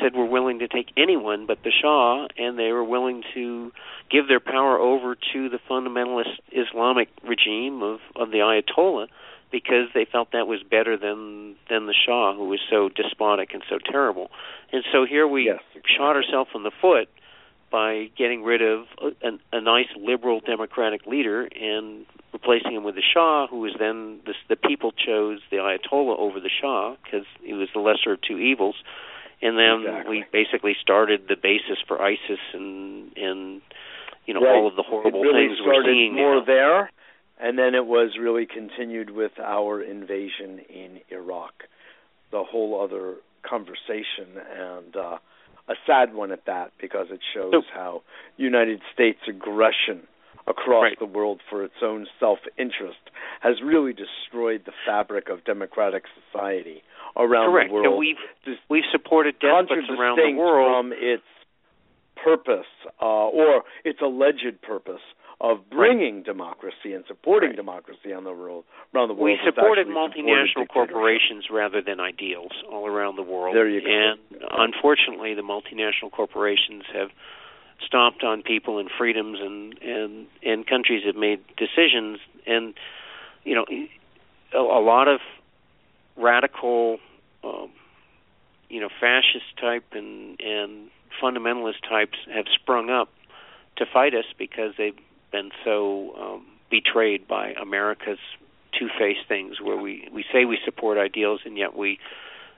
[0.00, 3.72] said we're willing to take anyone but the Shah, and they were willing to
[4.10, 9.08] give their power over to the fundamentalist Islamic regime of of the Ayatollah
[9.50, 13.62] because they felt that was better than than the Shah, who was so despotic and
[13.68, 14.30] so terrible.
[14.72, 15.94] And so here we yes, exactly.
[15.96, 17.08] shot ourselves in the foot
[17.70, 23.02] by getting rid of a, a, nice liberal democratic leader and replacing him with the
[23.02, 27.54] Shah, who was then the, the people chose the Ayatollah over the Shah because he
[27.54, 28.76] was the lesser of two evils.
[29.42, 30.18] And then exactly.
[30.18, 33.60] we basically started the basis for ISIS and and
[34.24, 34.54] you know right.
[34.54, 36.44] all of the horrible really things we're seeing more now.
[36.44, 36.90] there
[37.40, 41.52] and then it was really continued with our invasion in Iraq.
[42.32, 43.16] The whole other
[43.48, 45.18] conversation and uh,
[45.68, 48.02] a sad one at that because it shows so, how
[48.36, 50.02] United States aggression
[50.46, 50.98] across right.
[50.98, 52.98] the world for its own self-interest
[53.40, 56.82] has really destroyed the fabric of democratic society
[57.16, 57.70] around Correct.
[57.70, 57.86] the world.
[57.86, 61.24] And we've we've supported despots around the world from its
[62.22, 62.66] purpose
[63.00, 65.02] uh, or its alleged purpose
[65.40, 66.24] of bringing right.
[66.24, 67.56] democracy and supporting right.
[67.56, 68.64] democracy on the world
[68.94, 69.24] around the world.
[69.24, 73.54] We supported multinational multinational corporations rather than ideals all around the world.
[73.54, 73.86] There you go.
[73.86, 74.18] And
[74.50, 77.10] unfortunately, the multinational corporations have
[77.84, 82.74] stomped on people and freedoms, and and and countries have made decisions, and
[83.44, 83.66] you know,
[84.54, 85.20] a, a lot of
[86.16, 86.98] radical,
[87.44, 87.70] um,
[88.70, 90.90] you know, fascist type and and
[91.22, 93.10] fundamentalist types have sprung up
[93.76, 94.96] to fight us because they've
[95.36, 95.76] been so
[96.22, 98.22] um, betrayed by America's
[98.78, 101.98] two-faced things, where we we say we support ideals and yet we,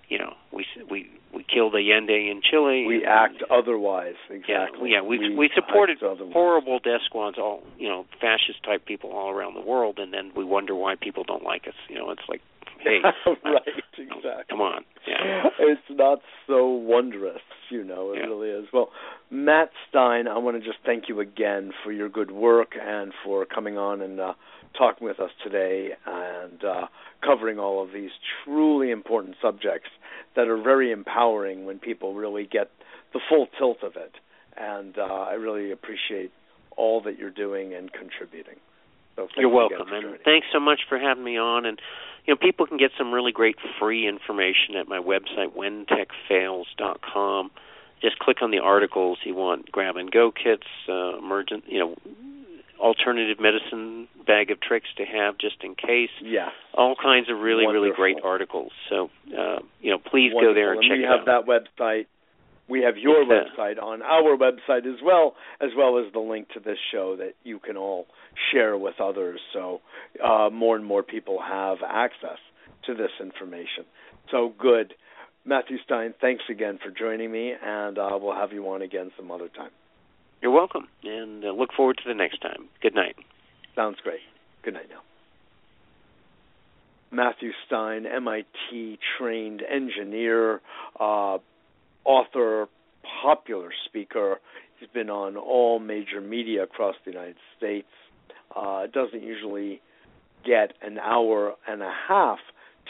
[0.09, 0.99] you know, we we
[1.37, 2.87] we killed Allende in Chile.
[2.87, 4.19] We and, act otherwise.
[4.31, 4.91] Exactly.
[4.91, 5.03] Yeah, yeah.
[5.11, 5.99] We we, we supported
[6.33, 10.33] horrible death squads, all you know, fascist type people all around the world, and then
[10.35, 11.79] we wonder why people don't like us.
[11.89, 12.43] You know, it's like,
[12.81, 13.01] hey,
[13.45, 13.63] right,
[13.97, 14.45] exactly.
[14.51, 14.85] Come on.
[15.07, 15.45] Yeah.
[15.61, 18.27] It's not so wondrous, you know, it yeah.
[18.27, 18.67] really is.
[18.73, 18.91] Well,
[19.31, 23.45] Matt Stein, I want to just thank you again for your good work and for
[23.45, 24.33] coming on and uh,
[24.77, 26.87] talking with us today and uh,
[27.25, 28.11] covering all of these
[28.45, 29.91] truly important subjects
[30.37, 32.71] that are very empowering when people really get
[33.13, 34.13] the full tilt of it.
[34.57, 36.33] And uh, I really appreciate
[36.77, 38.57] all that you're doing and contributing.
[39.19, 41.67] So You're welcome, and thanks so much for having me on.
[41.67, 41.81] And
[42.25, 47.51] you know, people can get some really great free information at my website, whentechfails.com.
[48.01, 51.97] Just click on the articles you want: grab and go kits, uh, emergent, you know,
[52.79, 56.11] alternative medicine bag of tricks to have just in case.
[56.23, 56.51] Yeah.
[56.75, 57.83] All kinds of really, Wonderful.
[57.85, 58.73] really great articles.
[58.89, 60.43] So, uh, you know, please Wonderful.
[60.43, 61.47] go there and, and check we it have out.
[61.47, 62.07] that website.
[62.69, 66.49] We have your uh, website on our website as well, as well as the link
[66.51, 68.07] to this show that you can all
[68.53, 69.41] share with others.
[69.53, 69.81] So
[70.23, 72.39] uh, more and more people have access
[72.87, 73.85] to this information.
[74.31, 74.95] So good.
[75.45, 79.31] Matthew Stein, thanks again for joining me, and uh, we'll have you on again some
[79.31, 79.71] other time.
[80.43, 82.69] You're welcome, and uh, look forward to the next time.
[82.83, 83.17] Good night.
[83.75, 84.21] Sounds great.
[84.63, 85.01] Good night now.
[87.11, 90.61] Matthew Stein, MIT trained engineer,
[91.01, 91.39] uh,
[92.09, 92.69] author,
[93.23, 94.41] popular speaker.
[94.81, 97.89] He's been on all major media across the United States.
[98.57, 99.83] Uh, doesn't usually
[100.45, 102.39] get an hour and a half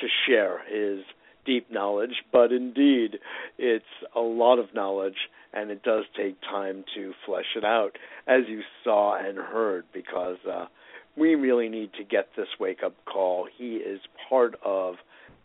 [0.01, 1.05] to share his
[1.45, 3.19] deep knowledge, but indeed,
[3.59, 3.85] it's
[4.15, 5.17] a lot of knowledge,
[5.53, 7.97] and it does take time to flesh it out,
[8.29, 10.67] as you saw and heard, because uh,
[11.17, 13.49] we really need to get this wake up call.
[13.57, 14.97] He is part of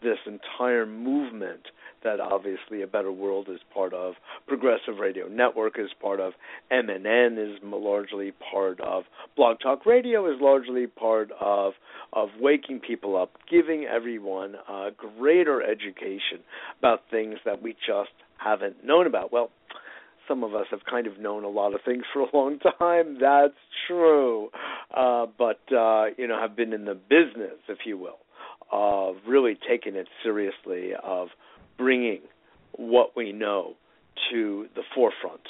[0.04, 1.68] this entire movement
[2.03, 4.13] that obviously a better world is part of
[4.47, 6.34] progressive radio network is part of
[6.71, 9.03] mnn is largely part of
[9.35, 11.73] blog talk radio is largely part of
[12.11, 16.39] of waking people up giving everyone a greater education
[16.80, 19.49] about things that we just haven't known about well
[20.27, 23.17] some of us have kind of known a lot of things for a long time.
[23.19, 23.53] That's
[23.88, 24.49] true,
[24.95, 28.19] uh, but uh, you know, have been in the business, if you will,
[28.71, 31.30] of really taking it seriously, of
[31.78, 32.22] bringing
[32.74, 33.76] what we know
[34.32, 35.41] to the forefront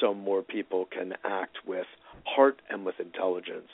[0.00, 1.86] so more people can act with
[2.24, 3.68] heart and with intelligence.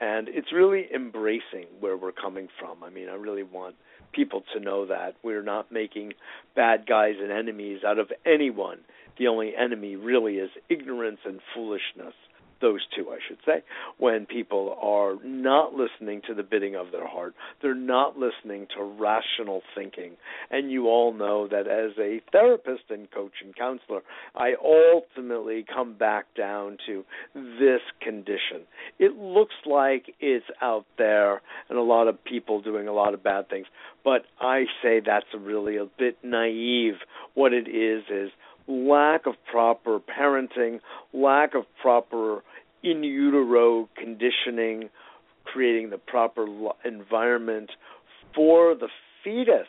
[0.00, 2.84] And it's really embracing where we're coming from.
[2.84, 3.74] I mean, I really want
[4.12, 6.12] people to know that we're not making
[6.54, 8.78] bad guys and enemies out of anyone.
[9.18, 12.14] The only enemy really is ignorance and foolishness
[12.60, 13.62] those two, I should say,
[13.98, 17.34] when people are not listening to the bidding of their heart.
[17.62, 20.12] They're not listening to rational thinking.
[20.50, 24.00] And you all know that as a therapist and coach and counselor,
[24.34, 27.04] I ultimately come back down to
[27.34, 28.66] this condition.
[28.98, 33.22] It looks like it's out there and a lot of people doing a lot of
[33.22, 33.66] bad things,
[34.04, 36.94] but I say that's really a bit naive.
[37.34, 38.30] What it is is
[38.68, 40.80] lack of proper parenting,
[41.12, 42.42] lack of proper
[42.82, 44.88] in utero conditioning,
[45.44, 46.46] creating the proper
[46.84, 47.70] environment
[48.34, 48.88] for the
[49.24, 49.68] fetus,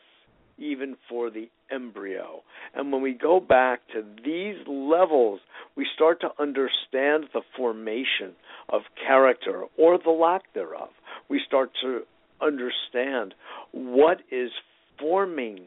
[0.57, 2.41] even for the embryo.
[2.73, 5.39] And when we go back to these levels,
[5.75, 8.33] we start to understand the formation
[8.69, 10.89] of character or the lack thereof.
[11.29, 12.01] We start to
[12.41, 13.33] understand
[13.71, 14.51] what is
[14.99, 15.59] forming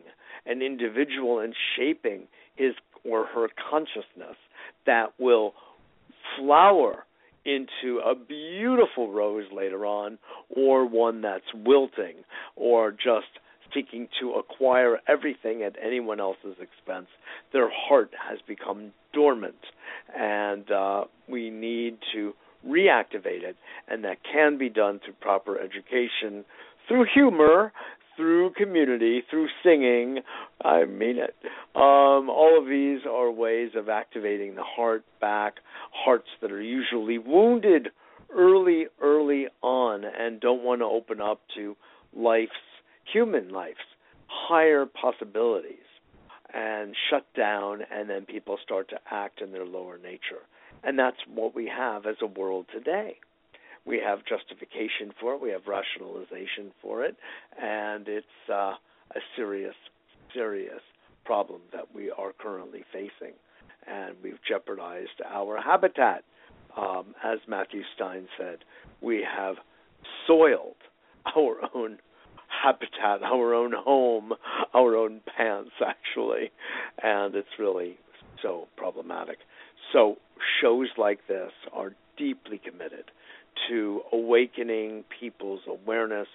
[0.46, 2.22] an individual and shaping
[2.56, 2.74] his
[3.04, 4.36] or her consciousness
[4.86, 5.54] that will
[6.38, 7.04] flower
[7.44, 10.18] into a beautiful rose later on,
[10.54, 12.16] or one that's wilting,
[12.54, 13.28] or just
[13.74, 17.06] seeking to acquire everything at anyone else's expense.
[17.52, 19.54] Their heart has become dormant,
[20.16, 22.32] and uh, we need to
[22.66, 23.56] reactivate it,
[23.88, 26.44] and that can be done through proper education,
[26.88, 27.72] through humor,
[28.16, 30.20] through community, through singing.
[30.62, 31.34] I mean it.
[31.74, 35.56] Um, all of these are ways of activating the heart back,
[35.92, 37.88] hearts that are usually wounded
[38.34, 41.76] early, early on and don't want to open up to
[42.14, 42.52] life's,
[43.12, 43.78] human life's,
[44.26, 45.76] higher possibilities
[46.52, 50.42] and shut down, and then people start to act in their lower nature.
[50.82, 53.18] And that's what we have as a world today
[53.86, 57.16] we have justification for it, we have rationalization for it,
[57.60, 58.74] and it's uh,
[59.14, 59.74] a serious,
[60.34, 60.80] serious
[61.24, 63.34] problem that we are currently facing.
[63.86, 66.24] And we've jeopardized our habitat.
[66.76, 68.58] Um, as Matthew Stein said,
[69.00, 69.56] we have
[70.26, 70.76] soiled
[71.36, 71.98] our own
[72.62, 74.32] habitat, our own home,
[74.74, 76.50] our own pants, actually.
[77.02, 77.98] And it's really
[78.42, 79.38] so problematic.
[79.92, 80.16] So,
[80.60, 83.10] shows like this are deeply committed
[83.68, 86.28] to awakening people's awareness,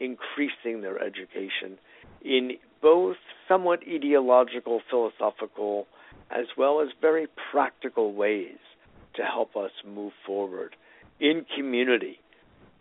[0.00, 1.78] increasing their education
[2.22, 2.52] in
[2.82, 3.16] both
[3.48, 5.86] somewhat ideological, philosophical,
[6.30, 8.58] as well as very practical ways
[9.14, 10.76] to help us move forward
[11.20, 12.18] in community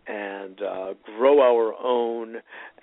[0.08, 2.38] and uh, grow our own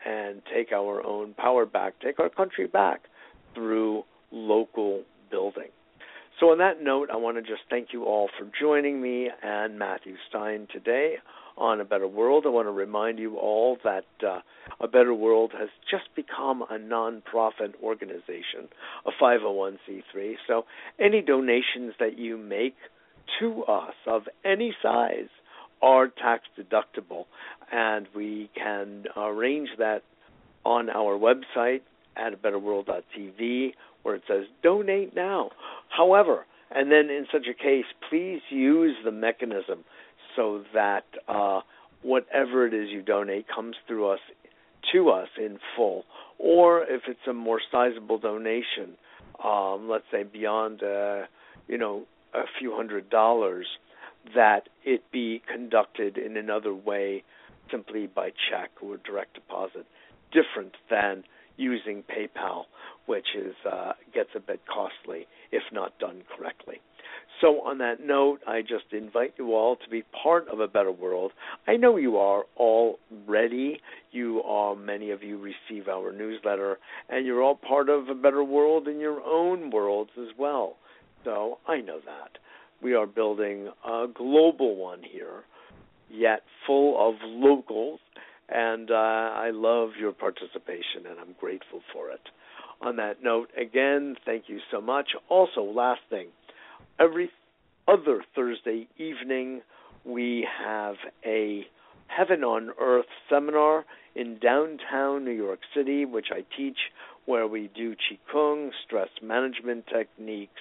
[0.05, 3.03] and take our own power back, take our country back
[3.55, 5.69] through local building.
[6.43, 9.79] So, on that note, I want to just thank you all for joining me and
[9.79, 11.19] Matthew Stein today
[11.57, 12.47] on A Better World.
[12.47, 14.41] I want to remind you all that uh,
[14.81, 18.67] A Better World has just become a nonprofit organization,
[19.07, 20.35] a 501c3.
[20.49, 20.65] So,
[20.99, 22.75] any donations that you make
[23.39, 25.29] to us of any size
[25.81, 27.27] are tax deductible,
[27.71, 30.03] and we can arrange that
[30.65, 31.83] on our website
[32.17, 35.51] at a betterworld.tv where it says donate now.
[35.89, 39.85] However, and then in such a case, please use the mechanism
[40.37, 41.61] so that uh,
[42.03, 44.21] whatever it is you donate comes through us
[44.93, 46.05] to us in full.
[46.39, 48.97] Or if it's a more sizable donation,
[49.45, 51.23] um, let's say beyond, uh,
[51.69, 52.05] you know,
[52.35, 53.67] a few hundred dollars,
[54.35, 57.23] that it be conducted in another way,
[57.71, 59.87] simply by check or direct deposit,
[60.33, 61.25] different than
[61.63, 62.65] using PayPal,
[63.07, 66.81] which is uh, gets a bit costly if not done correctly.
[67.41, 70.93] So, on that note, I just invite you all to be part of a better
[70.93, 71.33] world.
[71.67, 73.81] I know you are already.
[74.13, 76.79] You are, many of you receive our newsletter,
[77.09, 80.77] and you're all part of a better world in your own worlds as well.
[81.25, 82.39] So, I know that.
[82.83, 85.43] We are building a global one here,
[86.11, 88.01] yet full of locals
[88.53, 92.21] and uh, I love your participation, and I'm grateful for it.
[92.81, 95.11] On that note, again, thank you so much.
[95.29, 96.29] Also, last thing,
[96.99, 97.31] every
[97.87, 99.63] other Thursday evening,
[100.05, 101.65] we have a
[102.09, 103.85] Heaven on Earth seminar
[104.15, 106.77] in downtown New York City, which I teach,
[107.25, 110.61] where we do Qigong, stress management techniques,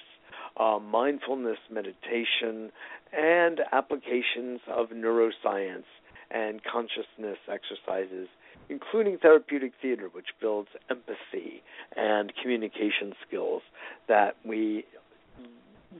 [0.56, 2.70] uh, mindfulness meditation,
[3.12, 5.84] and applications of neuroscience
[6.32, 8.28] and consciousness exercises,
[8.68, 11.62] including therapeutic theater, which builds empathy
[11.96, 13.62] and communication skills
[14.08, 14.84] that we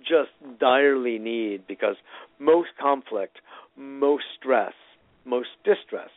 [0.00, 1.96] just direly need because
[2.38, 3.38] most conflict,
[3.76, 4.72] most stress,
[5.24, 6.10] most distress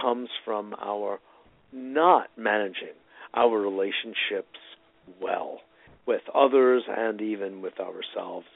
[0.00, 1.18] comes from our
[1.72, 2.94] not managing
[3.34, 4.58] our relationships
[5.20, 5.60] well
[6.06, 8.46] with others and even with ourselves.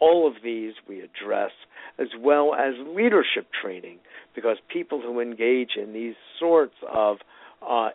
[0.00, 1.52] All of these we address,
[1.98, 3.98] as well as leadership training,
[4.34, 7.18] because people who engage in these sorts of
[7.66, 7.90] uh,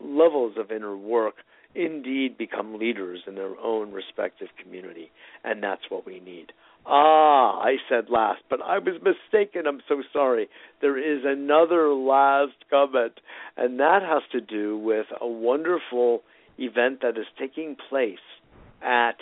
[0.00, 1.34] levels of inner work
[1.74, 5.10] indeed become leaders in their own respective community,
[5.42, 6.52] and that's what we need.
[6.84, 9.66] Ah, I said last, but I was mistaken.
[9.66, 10.48] I'm so sorry.
[10.80, 13.20] There is another last comment,
[13.56, 16.22] and that has to do with a wonderful
[16.58, 18.18] event that is taking place
[18.82, 19.16] at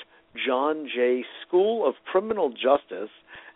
[0.47, 3.11] John Jay School of Criminal Justice,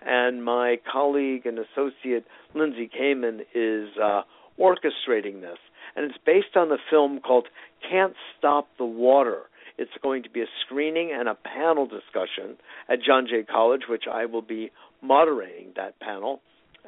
[0.05, 4.23] and my colleague and associate Lindsay Kamen is uh,
[4.59, 5.59] orchestrating this.
[5.97, 7.47] And it's based on the film called
[7.89, 9.43] Can't Stop the Water.
[9.79, 12.57] It's going to be a screening and a panel discussion
[12.89, 14.71] at John Jay College, which I will be
[15.03, 16.41] moderating that panel.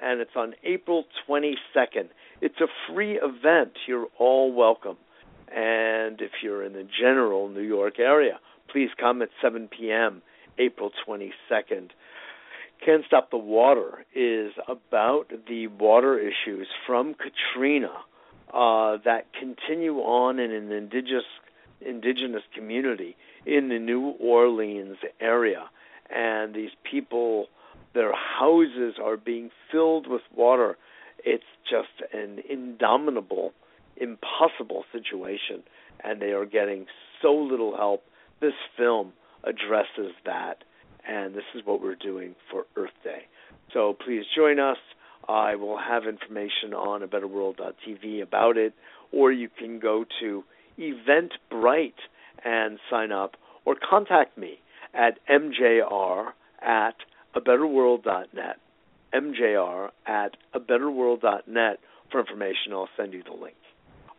[0.03, 2.09] And it's on April 22nd.
[2.41, 3.73] It's a free event.
[3.87, 4.97] You're all welcome.
[5.49, 8.39] And if you're in the general New York area,
[8.71, 10.23] please come at 7 p.m.,
[10.59, 11.91] April 22nd.
[12.85, 17.93] Can't Stop the Water is about the water issues from Katrina
[18.53, 21.25] uh, that continue on in an indigenous
[21.81, 25.69] indigenous community in the New Orleans area,
[26.11, 27.47] and these people,
[27.95, 30.77] their houses are being filled with water.
[31.25, 33.53] It's just an indomitable,
[33.97, 35.63] impossible situation,
[36.03, 36.87] and they are getting
[37.23, 38.03] so little help.
[38.41, 39.13] This film
[39.45, 40.65] addresses that,
[41.09, 43.23] and this is what we're doing for Earth Day.
[43.73, 44.79] So please join us.
[45.29, 48.75] I will have information on a betterworld.tv about it,
[49.13, 50.45] or you can go to
[50.79, 51.93] Eventbrite
[52.45, 54.59] and sign up, or contact me
[54.95, 56.29] at mjr
[56.63, 56.95] at
[57.35, 58.57] a betterworld.net.
[59.15, 61.79] mjr at a betterworld.net
[62.11, 62.73] for information.
[62.73, 63.57] I'll send you the link.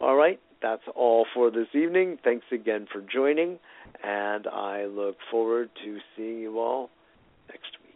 [0.02, 2.17] All right, that's all for this evening.
[2.23, 3.59] Thanks again for joining,
[4.03, 6.89] and I look forward to seeing you all
[7.49, 7.86] next week.